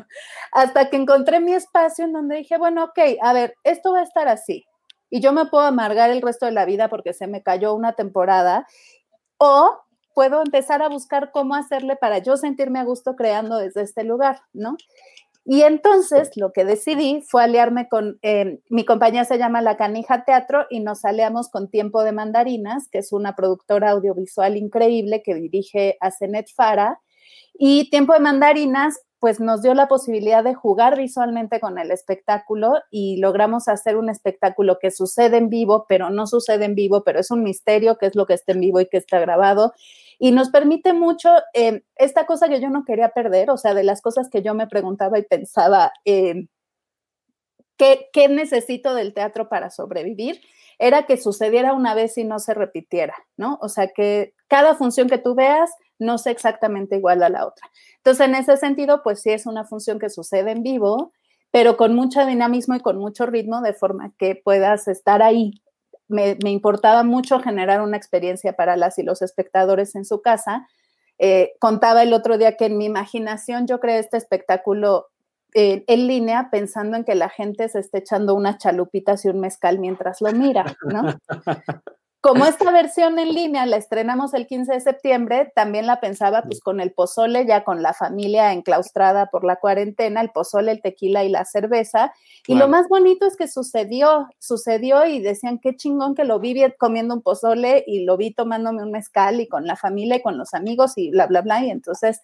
hasta 0.52 0.90
que 0.90 0.98
encontré 0.98 1.40
mi 1.40 1.54
espacio 1.54 2.06
en 2.06 2.14
donde 2.14 2.38
dije, 2.38 2.58
bueno, 2.58 2.86
ok, 2.86 3.00
a 3.22 3.34
ver, 3.34 3.56
esto 3.64 3.94
va 3.94 3.99
estar 4.04 4.28
así. 4.28 4.66
Y 5.10 5.22
yo 5.22 5.34
me 5.34 5.46
puedo 5.46 5.66
amargar 5.66 6.10
el 6.10 6.22
resto 6.22 6.46
de 6.46 6.52
la 6.52 6.66
vida 6.66 6.90
porque 6.90 7.14
se 7.14 7.28
me 7.28 7.42
cayó 7.42 7.74
una 7.74 7.94
temporada. 7.94 8.68
O 9.38 9.80
puedo 10.14 10.42
empezar 10.42 10.82
a 10.82 10.90
buscar 10.90 11.32
cómo 11.32 11.56
hacerle 11.56 11.96
para 11.96 12.18
yo 12.20 12.38
sentirme 12.38 12.80
a 12.80 12.84
gusto 12.84 13.16
creando 13.16 13.58
desde 13.58 13.82
este 13.82 14.04
lugar, 14.04 14.42
¿no? 14.54 14.76
Y 15.46 15.62
entonces 15.62 16.32
lo 16.36 16.52
que 16.52 16.66
decidí 16.66 17.22
fue 17.28 17.44
aliarme 17.44 17.88
con, 17.90 18.20
eh, 18.22 18.60
mi 18.70 18.86
compañía 18.86 19.26
se 19.26 19.38
llama 19.38 19.62
La 19.62 19.78
Canija 19.78 20.26
Teatro 20.26 20.68
y 20.70 20.80
nos 20.80 21.06
aliamos 21.06 21.50
con 21.50 21.72
Tiempo 21.72 22.04
de 22.04 22.12
Mandarinas, 22.12 22.88
que 22.90 23.00
es 23.00 23.14
una 23.14 23.36
productora 23.36 23.92
audiovisual 23.92 24.58
increíble 24.58 25.24
que 25.24 25.34
dirige 25.34 25.98
a 26.02 26.12
Zenet 26.12 26.54
Fara. 26.54 27.00
Y 27.54 27.90
Tiempo 27.90 28.14
de 28.14 28.20
Mandarinas 28.20 29.00
pues 29.20 29.42
nos 29.42 29.62
dio 29.62 29.74
la 29.74 29.88
posibilidad 29.88 30.44
de 30.44 30.54
jugar 30.54 30.98
visualmente 30.98 31.60
con 31.60 31.78
el 31.78 31.92
espectáculo 31.92 32.76
y 32.90 33.18
logramos 33.18 33.68
hacer 33.68 33.98
un 33.98 34.10
espectáculo 34.10 34.80
que 34.80 34.92
sucede 34.92 35.38
en 35.38 35.50
vivo, 35.50 35.86
pero 35.90 36.10
no 36.10 36.26
sucede 36.26 36.66
en 36.66 36.76
vivo, 36.76 37.04
pero 37.04 37.20
es 37.20 37.30
un 37.30 37.44
misterio 37.44 37.98
qué 37.98 38.06
es 38.06 38.16
lo 38.16 38.26
que 38.26 38.34
está 38.34 38.54
en 38.54 38.62
vivo 38.62 38.80
y 38.80 38.88
que 38.88 38.98
está 38.98 39.20
grabado. 39.20 39.74
Y 40.20 40.32
nos 40.32 40.50
permite 40.50 40.94
mucho 40.94 41.30
eh, 41.54 41.84
esta 41.96 42.26
cosa 42.26 42.48
que 42.48 42.62
yo 42.62 42.70
no 42.70 42.86
quería 42.86 43.10
perder, 43.10 43.50
o 43.50 43.58
sea, 43.58 43.74
de 43.74 43.84
las 43.84 44.02
cosas 44.02 44.30
que 44.30 44.42
yo 44.42 44.54
me 44.54 44.68
preguntaba 44.68 45.20
y 45.20 45.24
pensaba, 45.24 45.92
eh, 46.06 46.48
¿qué, 47.78 48.08
¿qué 48.14 48.30
necesito 48.30 48.94
del 48.94 49.14
teatro 49.14 49.50
para 49.50 49.70
sobrevivir? 49.70 50.40
Era 50.78 51.06
que 51.06 51.18
sucediera 51.18 51.74
una 51.74 51.94
vez 51.94 52.18
y 52.18 52.24
no 52.24 52.40
se 52.40 52.54
repitiera, 52.54 53.16
¿no? 53.36 53.60
O 53.62 53.68
sea, 53.68 53.88
que 53.88 54.34
cada 54.48 54.76
función 54.76 55.10
que 55.10 55.18
tú 55.18 55.36
veas 55.36 55.72
no 56.00 56.18
sea 56.18 56.32
exactamente 56.32 56.96
igual 56.96 57.22
a 57.22 57.30
la 57.30 57.46
otra. 57.46 57.70
Entonces, 57.98 58.28
en 58.28 58.36
ese 58.36 58.58
sentido, 58.58 59.04
pues 59.04 59.22
sí 59.22 59.30
es 59.32 59.46
una 59.46 59.66
función 59.66 60.00
que 60.00 60.10
sucede 60.10 60.52
en 60.52 60.64
vivo, 60.64 61.12
pero 61.52 61.78
con 61.78 61.94
mucho 61.96 62.26
dinamismo 62.26 62.76
y 62.76 62.80
con 62.80 62.98
mucho 62.98 63.26
ritmo, 63.26 63.62
de 63.62 63.74
forma 63.74 64.14
que 64.18 64.36
puedas 64.36 64.88
estar 64.88 65.22
ahí. 65.22 65.62
Me, 66.08 66.38
importaba 66.46 67.04
mucho 67.04 67.40
generar 67.40 67.82
una 67.82 67.98
experiencia 67.98 68.54
para 68.54 68.76
las 68.76 68.98
y 68.98 69.04
los 69.04 69.22
espectadores 69.22 69.96
en 69.96 70.06
su 70.06 70.22
casa. 70.22 70.68
Eh, 71.20 71.52
contaba 71.60 72.02
el 72.02 72.14
otro 72.14 72.38
día 72.38 72.56
que 72.56 72.66
en 72.66 72.78
mi 72.78 72.86
imaginación 72.86 73.68
yo 73.68 73.80
creé 73.80 74.00
este 74.00 74.18
espectáculo 74.18 75.08
eh, 75.54 75.84
en 75.88 76.08
línea 76.08 76.50
pensando 76.52 76.96
en 76.96 77.04
que 77.04 77.16
la 77.16 77.30
gente 77.30 77.68
se 77.70 77.80
esté 77.80 78.00
echando 78.00 78.36
unas 78.36 78.58
chalupitas 78.58 79.26
y 79.26 79.30
un 79.30 79.40
mezcal 79.40 79.80
mientras 79.80 80.22
lo 80.22 80.32
mira, 80.32 80.78
¿no? 80.84 81.02
Como 82.22 82.46
esta 82.46 82.70
versión 82.72 83.18
en 83.18 83.34
línea 83.34 83.66
la 83.66 83.78
estrenamos 83.78 84.34
el 84.34 84.46
15 84.46 84.74
de 84.74 84.82
septiembre, 84.82 85.54
también 85.56 85.88
la 85.88 86.02
pensaba 86.02 86.42
pues 86.42 86.60
con 86.60 86.82
el 86.82 86.92
pozole, 86.92 87.46
ya 87.46 87.64
con 87.64 87.82
la 87.82 87.94
familia 87.94 88.52
enclaustrada 88.52 89.28
por 89.28 89.46
la 89.46 89.56
cuarentena, 89.56 90.20
el 90.20 90.30
pozole, 90.30 90.74
el 90.74 90.82
tequila 90.82 91.24
y 91.24 91.30
la 91.30 91.46
cerveza. 91.46 92.12
Y 92.46 92.56
lo 92.56 92.68
más 92.68 92.90
bonito 92.90 93.26
es 93.26 93.38
que 93.38 93.48
sucedió, 93.48 94.28
sucedió 94.38 95.06
y 95.06 95.22
decían 95.22 95.60
qué 95.60 95.78
chingón 95.78 96.14
que 96.14 96.26
lo 96.26 96.42
vi 96.42 96.62
comiendo 96.78 97.14
un 97.16 97.22
pozole 97.22 97.86
y 97.88 98.04
lo 98.04 98.18
vi 98.18 98.34
tomándome 98.34 98.84
un 98.84 98.92
mezcal 98.92 99.40
y 99.40 99.48
con 99.48 99.66
la 99.66 99.78
familia 99.78 100.18
y 100.18 100.22
con 100.22 100.38
los 100.38 100.54
amigos 100.54 100.98
y 100.98 101.12
bla, 101.12 101.26
bla, 101.28 101.40
bla. 101.40 101.64
Y 101.64 101.70
entonces 101.70 102.22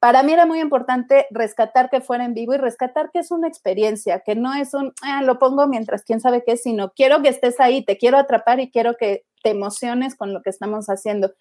para 0.00 0.22
mí 0.22 0.32
era 0.32 0.46
muy 0.46 0.60
importante 0.60 1.26
rescatar 1.30 1.90
que 1.90 2.00
fuera 2.00 2.24
en 2.24 2.32
vivo 2.32 2.54
y 2.54 2.58
rescatar 2.58 3.10
que 3.10 3.18
es 3.18 3.30
una 3.30 3.48
experiencia, 3.48 4.20
que 4.20 4.34
no 4.34 4.54
es 4.54 4.72
un, 4.74 4.92
ah, 5.02 5.22
lo 5.22 5.38
pongo 5.38 5.66
mientras 5.66 6.02
quién 6.02 6.20
sabe 6.20 6.44
qué, 6.46 6.56
sino 6.56 6.92
quiero 6.92 7.22
que 7.22 7.28
estés 7.30 7.60
ahí, 7.60 7.82
te 7.82 7.96
quiero 7.96 8.18
atrapar 8.18 8.60
y 8.60 8.70
quiero 8.70 8.96
que 8.98 9.24
te 9.44 9.50
emociones 9.50 10.16
con 10.16 10.32
lo 10.32 10.42
que 10.42 10.50
estamos 10.50 10.86
haciendo. 10.86 11.34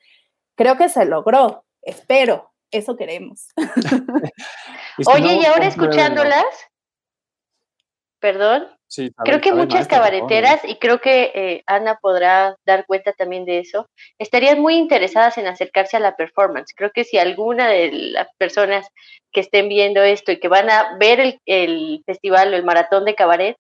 Creo 0.55 0.77
que 0.77 0.89
se 0.89 1.05
logró, 1.05 1.65
espero, 1.81 2.51
eso 2.69 2.95
queremos. 2.95 3.47
Oye, 5.07 5.35
y 5.35 5.45
ahora 5.45 5.67
escuchándolas, 5.67 6.45
perdón, 8.19 8.67
creo 9.23 9.41
que 9.41 9.53
muchas 9.53 9.87
cabareteras, 9.87 10.59
y 10.65 10.75
creo 10.75 10.99
que 10.99 11.31
eh, 11.33 11.63
Ana 11.65 11.97
podrá 12.01 12.57
dar 12.65 12.85
cuenta 12.85 13.13
también 13.13 13.45
de 13.45 13.59
eso, 13.59 13.87
estarían 14.19 14.59
muy 14.59 14.75
interesadas 14.75 15.37
en 15.37 15.47
acercarse 15.47 15.97
a 15.97 16.01
la 16.01 16.15
performance. 16.15 16.73
Creo 16.75 16.91
que 16.93 17.05
si 17.05 17.17
alguna 17.17 17.69
de 17.69 17.91
las 17.91 18.27
personas 18.37 18.85
que 19.31 19.39
estén 19.39 19.69
viendo 19.69 20.03
esto 20.03 20.31
y 20.31 20.39
que 20.39 20.49
van 20.49 20.69
a 20.69 20.97
ver 20.99 21.19
el, 21.19 21.39
el 21.45 22.03
festival 22.05 22.53
o 22.53 22.57
el 22.57 22.65
maratón 22.65 23.05
de 23.05 23.15
cabaret, 23.15 23.55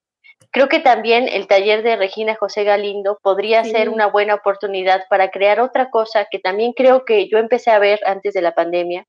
creo 0.53 0.69
que 0.69 0.79
también 0.79 1.27
el 1.27 1.47
taller 1.47 1.81
de 1.81 1.95
Regina 1.95 2.35
José 2.35 2.63
Galindo 2.63 3.19
podría 3.21 3.63
ser 3.63 3.89
una 3.89 4.05
buena 4.05 4.35
oportunidad 4.35 5.03
para 5.09 5.31
crear 5.31 5.59
otra 5.59 5.89
cosa 5.89 6.27
que 6.29 6.37
también 6.37 6.73
creo 6.73 7.05
que 7.05 7.27
yo 7.27 7.39
empecé 7.39 7.71
a 7.71 7.79
ver 7.79 7.99
antes 8.05 8.35
de 8.35 8.41
la 8.43 8.53
pandemia, 8.53 9.05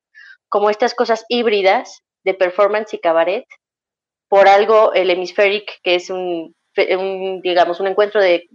como 0.49 0.71
estas 0.71 0.95
cosas 0.95 1.23
híbridas 1.29 2.01
de 2.23 2.33
performance 2.33 2.95
y 2.95 2.99
cabaret, 2.99 3.45
por 4.27 4.47
algo 4.47 4.93
el 4.93 5.11
Hemispheric, 5.11 5.79
que 5.83 5.95
es 5.95 6.09
un, 6.09 6.55
digamos, 7.43 7.79
un 7.79 7.87
encuentro 7.87 8.19
de, 8.19 8.47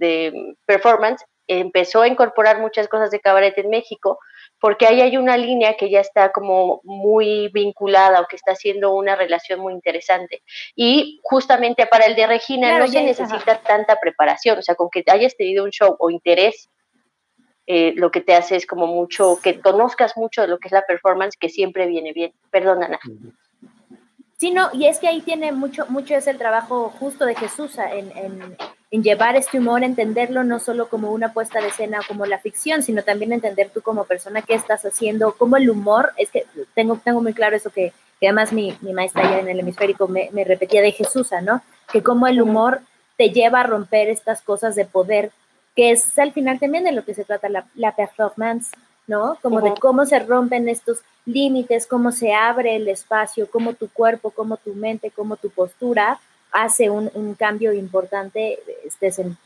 performance, 0.67 1.25
empezó 1.47 2.03
a 2.03 2.09
incorporar 2.09 2.61
muchas 2.61 2.89
cosas 2.89 3.13
de 3.13 3.21
cabaret 3.21 3.57
en 3.57 3.71
México, 3.71 4.19
porque 4.61 4.87
ahí 4.87 5.01
hay 5.01 5.17
una 5.17 5.37
línea 5.37 5.77
que 5.77 5.91
ya 5.91 6.01
está 6.01 6.33
como 6.33 6.81
muy 6.85 7.49
vinculada 7.49 8.21
o 8.21 8.27
que 8.27 8.37
está 8.37 8.53
haciendo 8.53 8.95
una 8.95 9.17
relación 9.17 9.61
muy 9.61 9.73
interesante. 9.73 10.43
Y 10.77 11.19
justamente 11.23 11.87
para 11.87 12.07
el 12.07 12.15
de 12.15 12.27
Regina 12.27 12.79
no 12.79 12.87
se 12.87 13.03
necesita 13.03 13.61
tanta 13.61 13.97
preparación, 13.99 14.59
o 14.59 14.63
sea, 14.63 14.75
con 14.75 14.91
que 14.91 15.03
hayas 15.07 15.37
tenido 15.37 15.65
un 15.65 15.71
show 15.71 15.97
o 15.99 16.11
interés, 16.11 16.69
eh, 17.67 17.95
lo 17.97 18.11
que 18.11 18.21
te 18.21 18.35
hace 18.35 18.57
es 18.57 18.67
como 18.67 18.87
mucho, 18.87 19.39
que 19.43 19.61
conozcas 19.61 20.17
mucho 20.17 20.43
de 20.43 20.49
lo 20.49 20.59
que 20.59 20.69
es 20.69 20.73
la 20.73 20.85
performance, 20.87 21.37
que 21.39 21.49
siempre 21.49 21.87
viene 21.87 22.13
bien. 22.13 22.33
Perdón, 22.51 22.83
Ana. 22.83 23.01
Sí, 24.39 24.51
no, 24.51 24.71
y 24.73 24.87
es 24.87 24.99
que 24.99 25.09
ahí 25.09 25.21
tiene 25.21 25.53
mucho, 25.53 25.87
mucho 25.89 26.15
es 26.15 26.27
el 26.27 26.39
trabajo 26.39 26.91
justo 26.99 27.25
de 27.27 27.35
Jesús 27.35 27.79
en, 27.79 28.17
en 28.17 28.57
llevar 28.91 29.37
este 29.37 29.59
humor, 29.59 29.85
entenderlo 29.85 30.43
no 30.43 30.59
solo 30.59 30.89
como 30.89 31.13
una 31.13 31.33
puesta 31.33 31.61
de 31.61 31.69
escena 31.69 32.01
o 32.01 32.09
como 32.09 32.27
la 32.27 32.39
ficción, 32.39 32.83
sino 32.83 33.03
también 33.03 33.33
entender 33.33 33.71
tú 33.73 33.83
como 33.83 34.05
persona 34.05 34.43
qué 34.43 34.55
estás 34.55 34.85
haciendo, 34.85 35.37
cómo 35.39 35.57
el 35.57 35.71
humor, 35.71 36.13
es 36.17 36.31
que 36.31 36.45
tengo, 36.75 37.01
tengo 37.03 37.23
muy 37.23 37.33
claro 37.33 37.55
eso 37.55 37.71
que, 37.71 37.93
además 38.21 38.53
mi, 38.53 38.77
maestra 38.83 39.23
ya 39.31 39.39
en 39.39 39.49
el 39.49 39.61
hemisférico 39.61 40.09
me, 40.09 40.29
repetía 40.45 40.83
de 40.83 40.93
Jesús, 40.93 41.31
¿no? 41.43 41.63
Que 41.93 42.03
como 42.03 42.27
el 42.27 42.43
humor 42.43 42.81
te 43.17 43.31
lleva 43.31 43.61
a 43.61 43.65
romper 43.65 44.09
estas 44.09 44.43
cosas 44.43 44.75
de 44.75 44.85
poder, 44.85 45.31
que 45.77 45.93
es 45.93 46.19
al 46.19 46.33
final 46.33 46.59
también 46.59 46.85
de 46.85 46.93
lo 46.93 47.05
que 47.05 47.15
se 47.15 47.25
trata 47.25 47.49
la, 47.49 47.95
performance, 47.95 48.73
¿no? 49.07 49.39
Como 49.41 49.61
de 49.61 49.73
cómo 49.81 50.05
se 50.05 50.19
rompen 50.19 50.69
estos 50.69 50.99
límites, 51.27 51.87
cómo 51.87 52.11
se 52.11 52.35
abre 52.35 52.75
el 52.75 52.89
espacio, 52.89 53.49
cómo 53.51 53.75
tu 53.75 53.89
cuerpo, 53.89 54.33
cómo 54.33 54.57
tu 54.57 54.75
mente, 54.75 55.13
cómo 55.13 55.37
tu 55.37 55.51
postura 55.51 56.19
hace 56.53 56.91
un, 56.91 57.35
cambio 57.35 57.73
importante, 57.73 58.59
estés 58.85 59.19
en, 59.19 59.39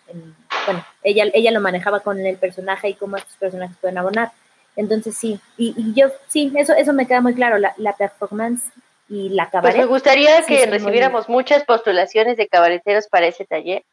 bueno, 0.66 0.84
ella, 1.02 1.24
ella 1.34 1.50
lo 1.50 1.60
manejaba 1.60 2.00
con 2.00 2.18
el 2.24 2.36
personaje 2.36 2.88
y 2.88 2.94
cómo 2.94 3.16
estos 3.16 3.36
personajes 3.36 3.76
pueden 3.80 3.98
abonar. 3.98 4.32
Entonces 4.76 5.16
sí, 5.16 5.40
y, 5.56 5.94
yo 5.94 6.08
sí, 6.26 6.52
eso, 6.56 6.72
eso 6.74 6.92
me 6.92 7.06
queda 7.06 7.20
muy 7.20 7.34
claro, 7.34 7.58
la, 7.58 7.92
performance 7.96 8.64
y 9.08 9.28
la 9.28 9.50
cabaret. 9.50 9.76
Pues 9.76 9.86
me 9.86 9.92
gustaría 9.92 10.42
que 10.42 10.66
recibiéramos 10.66 11.28
muchas 11.28 11.64
postulaciones 11.64 12.36
de 12.36 12.48
cabareteros 12.48 13.06
para 13.08 13.26
ese 13.26 13.44
taller. 13.44 13.84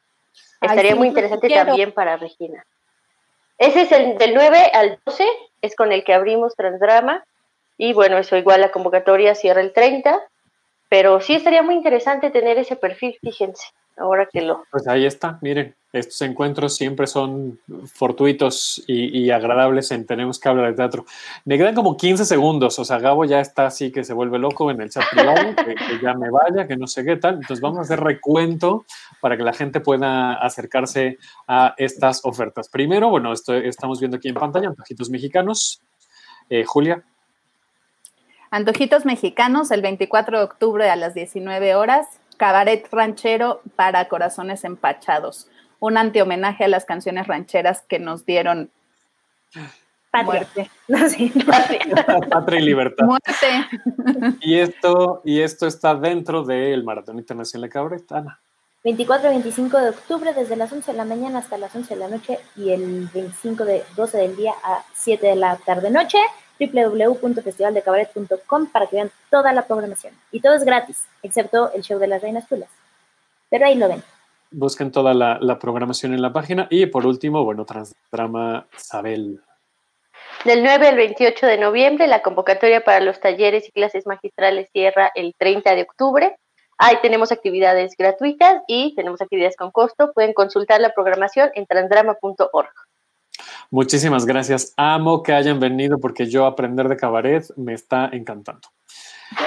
Estaría 0.60 0.96
muy 0.96 1.10
interesante 1.10 1.50
también 1.50 1.92
para 1.92 2.18
Regina. 2.18 2.66
Ese 3.58 3.82
es 3.82 3.92
el 3.92 4.18
del 4.18 4.34
9 4.34 4.72
al 4.74 5.00
12, 5.06 5.26
es 5.62 5.76
con 5.76 5.92
el 5.92 6.04
que 6.04 6.14
abrimos 6.14 6.56
Transdrama. 6.56 7.24
Y 7.78 7.94
bueno, 7.94 8.18
eso 8.18 8.38
igual 8.38 8.62
la 8.62 8.72
convocatoria 8.72 9.36
cierra 9.36 9.62
el 9.62 9.74
30 9.74 10.20
pero 10.92 11.22
sí 11.22 11.36
estaría 11.36 11.64
muy 11.64 11.76
interesante 11.76 12.32
tener 12.32 12.58
ese 12.58 12.76
perfil, 12.76 13.16
fíjense, 13.22 13.64
ahora 13.96 14.28
que 14.30 14.42
lo... 14.42 14.66
Pues 14.70 14.90
ahí 14.90 15.06
está, 15.06 15.40
miren, 15.42 15.74
estos 15.94 16.22
encuentros 16.22 16.76
siempre 16.76 17.08
son 17.08 17.62
fortuitos 17.94 18.84
y, 18.88 19.30
agradables 19.30 19.92
en 19.92 20.06
Tenemos 20.06 20.38
que 20.38 20.50
hablar 20.50 20.68
de 20.68 20.74
teatro. 20.74 21.06
Me 21.46 21.58
quedan 21.58 21.76
como 21.76 21.96
15 21.96 22.26
segundos, 22.26 22.78
o 22.78 22.84
sea, 22.84 23.00
Gabo 23.00 23.24
ya 23.24 23.40
está 23.40 23.68
así 23.68 23.90
que 23.90 24.04
se 24.04 24.12
vuelve 24.12 24.38
loco 24.38 24.70
en 24.70 24.82
el 24.82 24.90
chat 24.90 25.06
privado, 25.10 25.56
que, 25.66 25.76
ya 26.04 26.14
me 26.14 26.30
vaya, 26.30 26.68
que 26.68 26.76
no 26.76 26.88
sé 26.88 27.06
qué 27.06 27.16
tal. 27.16 27.36
Entonces 27.36 27.62
vamos 27.62 27.78
a 27.78 27.84
hacer 27.84 28.02
recuento 28.02 28.84
para 29.22 29.38
que 29.38 29.44
la 29.44 29.54
gente 29.54 29.80
pueda 29.80 30.34
acercarse 30.34 31.20
a 31.48 31.74
estas 31.78 32.26
ofertas. 32.26 32.68
Primero, 32.68 33.10
bueno, 33.10 33.32
esto, 33.32 33.54
estamos 33.54 34.02
viendo 34.02 34.18
aquí 34.18 34.28
en 34.28 34.36
pantalla, 34.36 34.68
Antojitos 34.68 35.10
Mexicanos. 35.10 35.82
Eh, 36.50 36.66
Julia. 36.66 37.02
Antojitos 38.54 39.06
Mexicanos, 39.06 39.72
el 39.72 39.82
24 39.82 40.40
de 40.40 40.44
octubre 40.44 40.90
a 40.90 40.98
las 40.98 41.14
19 41.14 41.74
horas, 41.76 42.06
Cabaret 42.36 42.86
Ranchero 42.92 43.62
para 43.78 44.10
Corazones 44.10 44.66
Empachados, 44.66 45.48
un 45.80 45.98
antihomenaje 45.98 46.66
a 46.66 46.68
las 46.68 46.84
canciones 46.84 47.28
rancheras 47.28 47.84
que 47.84 47.98
nos 47.98 48.26
dieron 48.26 48.70
muerte. 50.26 50.70
Patria 52.30 52.60
y 52.60 52.64
libertad. 52.64 53.06
Muerte. 53.06 53.48
Y 54.42 54.60
esto, 54.60 55.22
y 55.24 55.40
esto 55.40 55.66
está 55.66 55.96
dentro 55.96 56.44
del 56.44 56.84
Maratón 56.84 57.20
Internacional 57.20 57.70
de 57.70 57.74
Cabaret, 57.74 58.12
Ana. 58.12 58.42
24 58.84 59.30
y 59.30 59.34
25 59.34 59.78
de 59.78 59.90
octubre, 59.92 60.34
desde 60.34 60.58
las 60.58 60.74
11 60.74 60.92
de 60.92 60.98
la 60.98 61.06
mañana 61.06 61.40
hasta 61.40 61.58
las 61.58 61.74
11 61.74 61.94
de 61.94 62.00
la 62.02 62.10
noche, 62.10 62.40
y 62.58 62.72
el 62.72 63.08
25 63.14 63.64
de 63.64 63.86
12 63.96 64.18
del 64.18 64.36
día 64.36 64.54
a 64.62 64.84
7 64.94 65.26
de 65.26 65.36
la 65.38 65.56
tarde-noche 65.56 66.18
www.festivaldecabaret.com 66.68 68.68
para 68.68 68.88
que 68.88 68.98
vean 68.98 69.12
toda 69.30 69.54
la 69.54 69.68
programación. 69.68 70.14
Y 70.32 70.42
todo 70.42 70.54
es 70.54 70.64
gratis, 70.64 71.08
excepto 71.24 71.72
el 71.74 71.82
show 71.82 72.00
de 72.00 72.08
las 72.08 72.22
Reinas 72.22 72.48
Chulas. 72.48 72.70
Pero 73.50 73.66
ahí 73.66 73.76
lo 73.76 73.88
ven. 73.88 74.04
Busquen 74.52 74.92
toda 74.92 75.14
la, 75.14 75.60
programación 75.60 76.14
en 76.14 76.22
la 76.22 76.34
página. 76.34 76.68
Y 76.70 76.86
por 76.88 77.06
último, 77.06 77.44
bueno, 77.44 77.66
Transdrama 77.66 78.68
Sabel. 78.76 79.42
Del 80.46 80.64
9 80.64 80.88
al 80.88 80.96
28 80.96 81.46
de 81.46 81.58
noviembre, 81.58 82.08
la 82.08 82.22
convocatoria 82.22 82.84
para 82.84 83.00
los 83.00 83.20
talleres 83.20 83.68
y 83.68 83.72
clases 83.72 84.08
magistrales 84.08 84.70
cierra 84.74 85.12
el 85.16 85.36
30 85.38 85.76
de 85.76 85.84
octubre. 85.84 86.36
Ahí 86.78 86.98
tenemos 87.02 87.32
actividades 87.32 87.96
gratuitas 87.98 88.62
y 88.68 88.96
tenemos 88.96 89.22
actividades 89.22 89.56
con 89.56 89.72
costo. 89.72 90.12
Pueden 90.14 90.34
consultar 90.34 90.82
la 90.82 90.94
programación 90.94 91.52
en 91.54 91.68
transdrama.org. 91.68 92.74
Muchísimas 93.70 94.26
gracias. 94.26 94.74
Amo 94.78 95.24
que 95.24 95.34
hayan 95.34 95.60
venido 95.60 96.00
porque 96.00 96.28
yo 96.28 96.46
aprender 96.46 96.88
de 96.90 96.98
cabaret 96.98 97.46
me 97.56 97.74
está 97.74 98.10
encantando. 98.12 98.68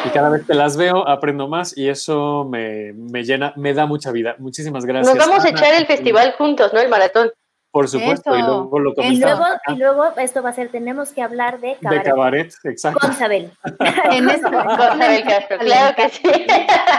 Y 0.07 0.09
cada 0.11 0.31
vez 0.31 0.47
que 0.47 0.55
las 0.55 0.77
veo 0.77 1.07
aprendo 1.07 1.47
más 1.47 1.77
y 1.77 1.89
eso 1.89 2.49
me, 2.51 2.95
llena, 3.23 3.53
me 3.57 3.75
da 3.75 3.87
mucha 3.87 4.11
vida. 4.13 4.35
Muchísimas 4.39 4.87
gracias. 4.87 5.15
Nos 5.15 5.27
vamos 5.27 5.45
a 5.45 5.51
echar 5.51 5.75
el 5.75 5.87
festival 5.87 6.33
juntos, 6.39 6.73
¿no? 6.73 6.81
El 6.81 6.89
maratón. 6.89 7.31
Por 7.75 7.89
supuesto, 7.89 8.37
y 8.37 8.41
luego 8.41 8.79
lo 8.79 8.95
y 9.03 9.19
luego, 9.19 9.45
y 9.67 9.75
luego 9.75 10.05
esto 10.19 10.45
va 10.45 10.51
a 10.51 10.53
ser, 10.53 10.71
tenemos 10.71 11.11
que 11.11 11.23
hablar 11.23 11.61
de 11.61 11.77
cabaret. 11.81 12.05
De 12.05 12.09
cabaret, 12.09 12.55
exacto. 12.63 13.01
Con 13.01 13.13
Sabel. 13.15 13.51
en 14.13 14.31
eso, 14.31 14.49
con 14.49 14.79
Sabel 14.79 15.25
Castro, 15.25 15.59
claro 15.59 15.97
que 15.97 16.09
sí. 16.09 16.23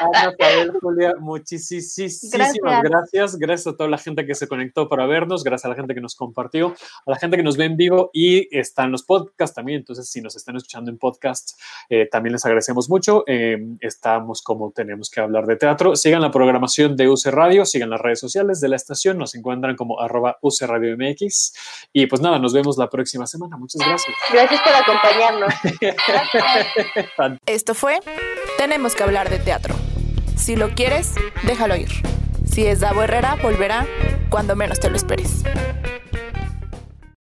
Ana, 0.01 0.33
Sabel, 0.37 0.73
Julia, 0.81 1.13
muchísimas 1.17 2.29
gracias. 2.29 2.81
gracias. 2.83 3.37
Gracias 3.37 3.73
a 3.73 3.77
toda 3.77 3.89
la 3.89 3.97
gente 3.97 4.25
que 4.25 4.35
se 4.35 4.49
conectó 4.49 4.89
para 4.89 5.05
vernos, 5.05 5.45
gracias 5.45 5.63
a 5.63 5.69
la 5.69 5.75
gente 5.75 5.95
que 5.95 6.01
nos 6.01 6.13
compartió, 6.13 6.75
a 7.05 7.09
la 7.09 7.15
gente 7.15 7.37
que 7.37 7.43
nos 7.43 7.55
ve 7.55 7.63
en 7.63 7.77
vivo 7.77 8.09
y 8.11 8.45
está 8.51 8.83
en 8.83 8.91
los 8.91 9.03
podcasts 9.03 9.55
también. 9.55 9.77
Entonces, 9.77 10.09
si 10.09 10.19
nos 10.19 10.35
están 10.35 10.57
escuchando 10.57 10.91
en 10.91 10.97
podcasts, 10.97 11.57
eh, 11.89 12.09
también 12.11 12.33
les 12.33 12.43
agradecemos 12.43 12.89
mucho. 12.89 13.23
Eh, 13.27 13.77
estamos 13.79 14.41
como 14.41 14.71
tenemos 14.71 15.09
que 15.09 15.21
hablar 15.21 15.45
de 15.45 15.55
teatro. 15.55 15.95
Sigan 15.95 16.21
la 16.21 16.31
programación 16.31 16.97
de 16.97 17.07
UC 17.07 17.27
Radio, 17.27 17.65
sigan 17.65 17.89
las 17.89 18.01
redes 18.01 18.19
sociales 18.19 18.59
de 18.59 18.67
la 18.67 18.75
estación, 18.75 19.17
nos 19.17 19.35
encuentran 19.35 19.77
como 19.77 20.01
arroba 20.01 20.37
UC 20.41 20.64
Radio 20.67 20.95
MX. 20.97 21.53
Y 21.93 22.05
pues 22.07 22.21
nada, 22.21 22.39
nos 22.39 22.53
vemos 22.53 22.77
la 22.77 22.89
próxima 22.89 23.27
semana. 23.27 23.57
Muchas 23.57 23.81
gracias. 23.85 24.15
Gracias 24.31 24.61
por 24.61 24.73
acompañarnos. 24.73 25.53
Esto 27.45 27.73
fue 27.73 27.99
Tenemos 28.57 28.95
que 28.95 29.03
hablar 29.03 29.29
de 29.29 29.39
teatro. 29.39 29.75
Si 30.35 30.55
lo 30.55 30.69
quieres, 30.69 31.13
déjalo 31.43 31.75
ir. 31.75 31.89
Si 32.49 32.65
es 32.65 32.79
Davo 32.79 33.03
Herrera, 33.03 33.37
volverá 33.41 33.87
cuando 34.29 34.55
menos 34.55 34.79
te 34.79 34.89
lo 34.89 34.95
esperes. 34.95 35.43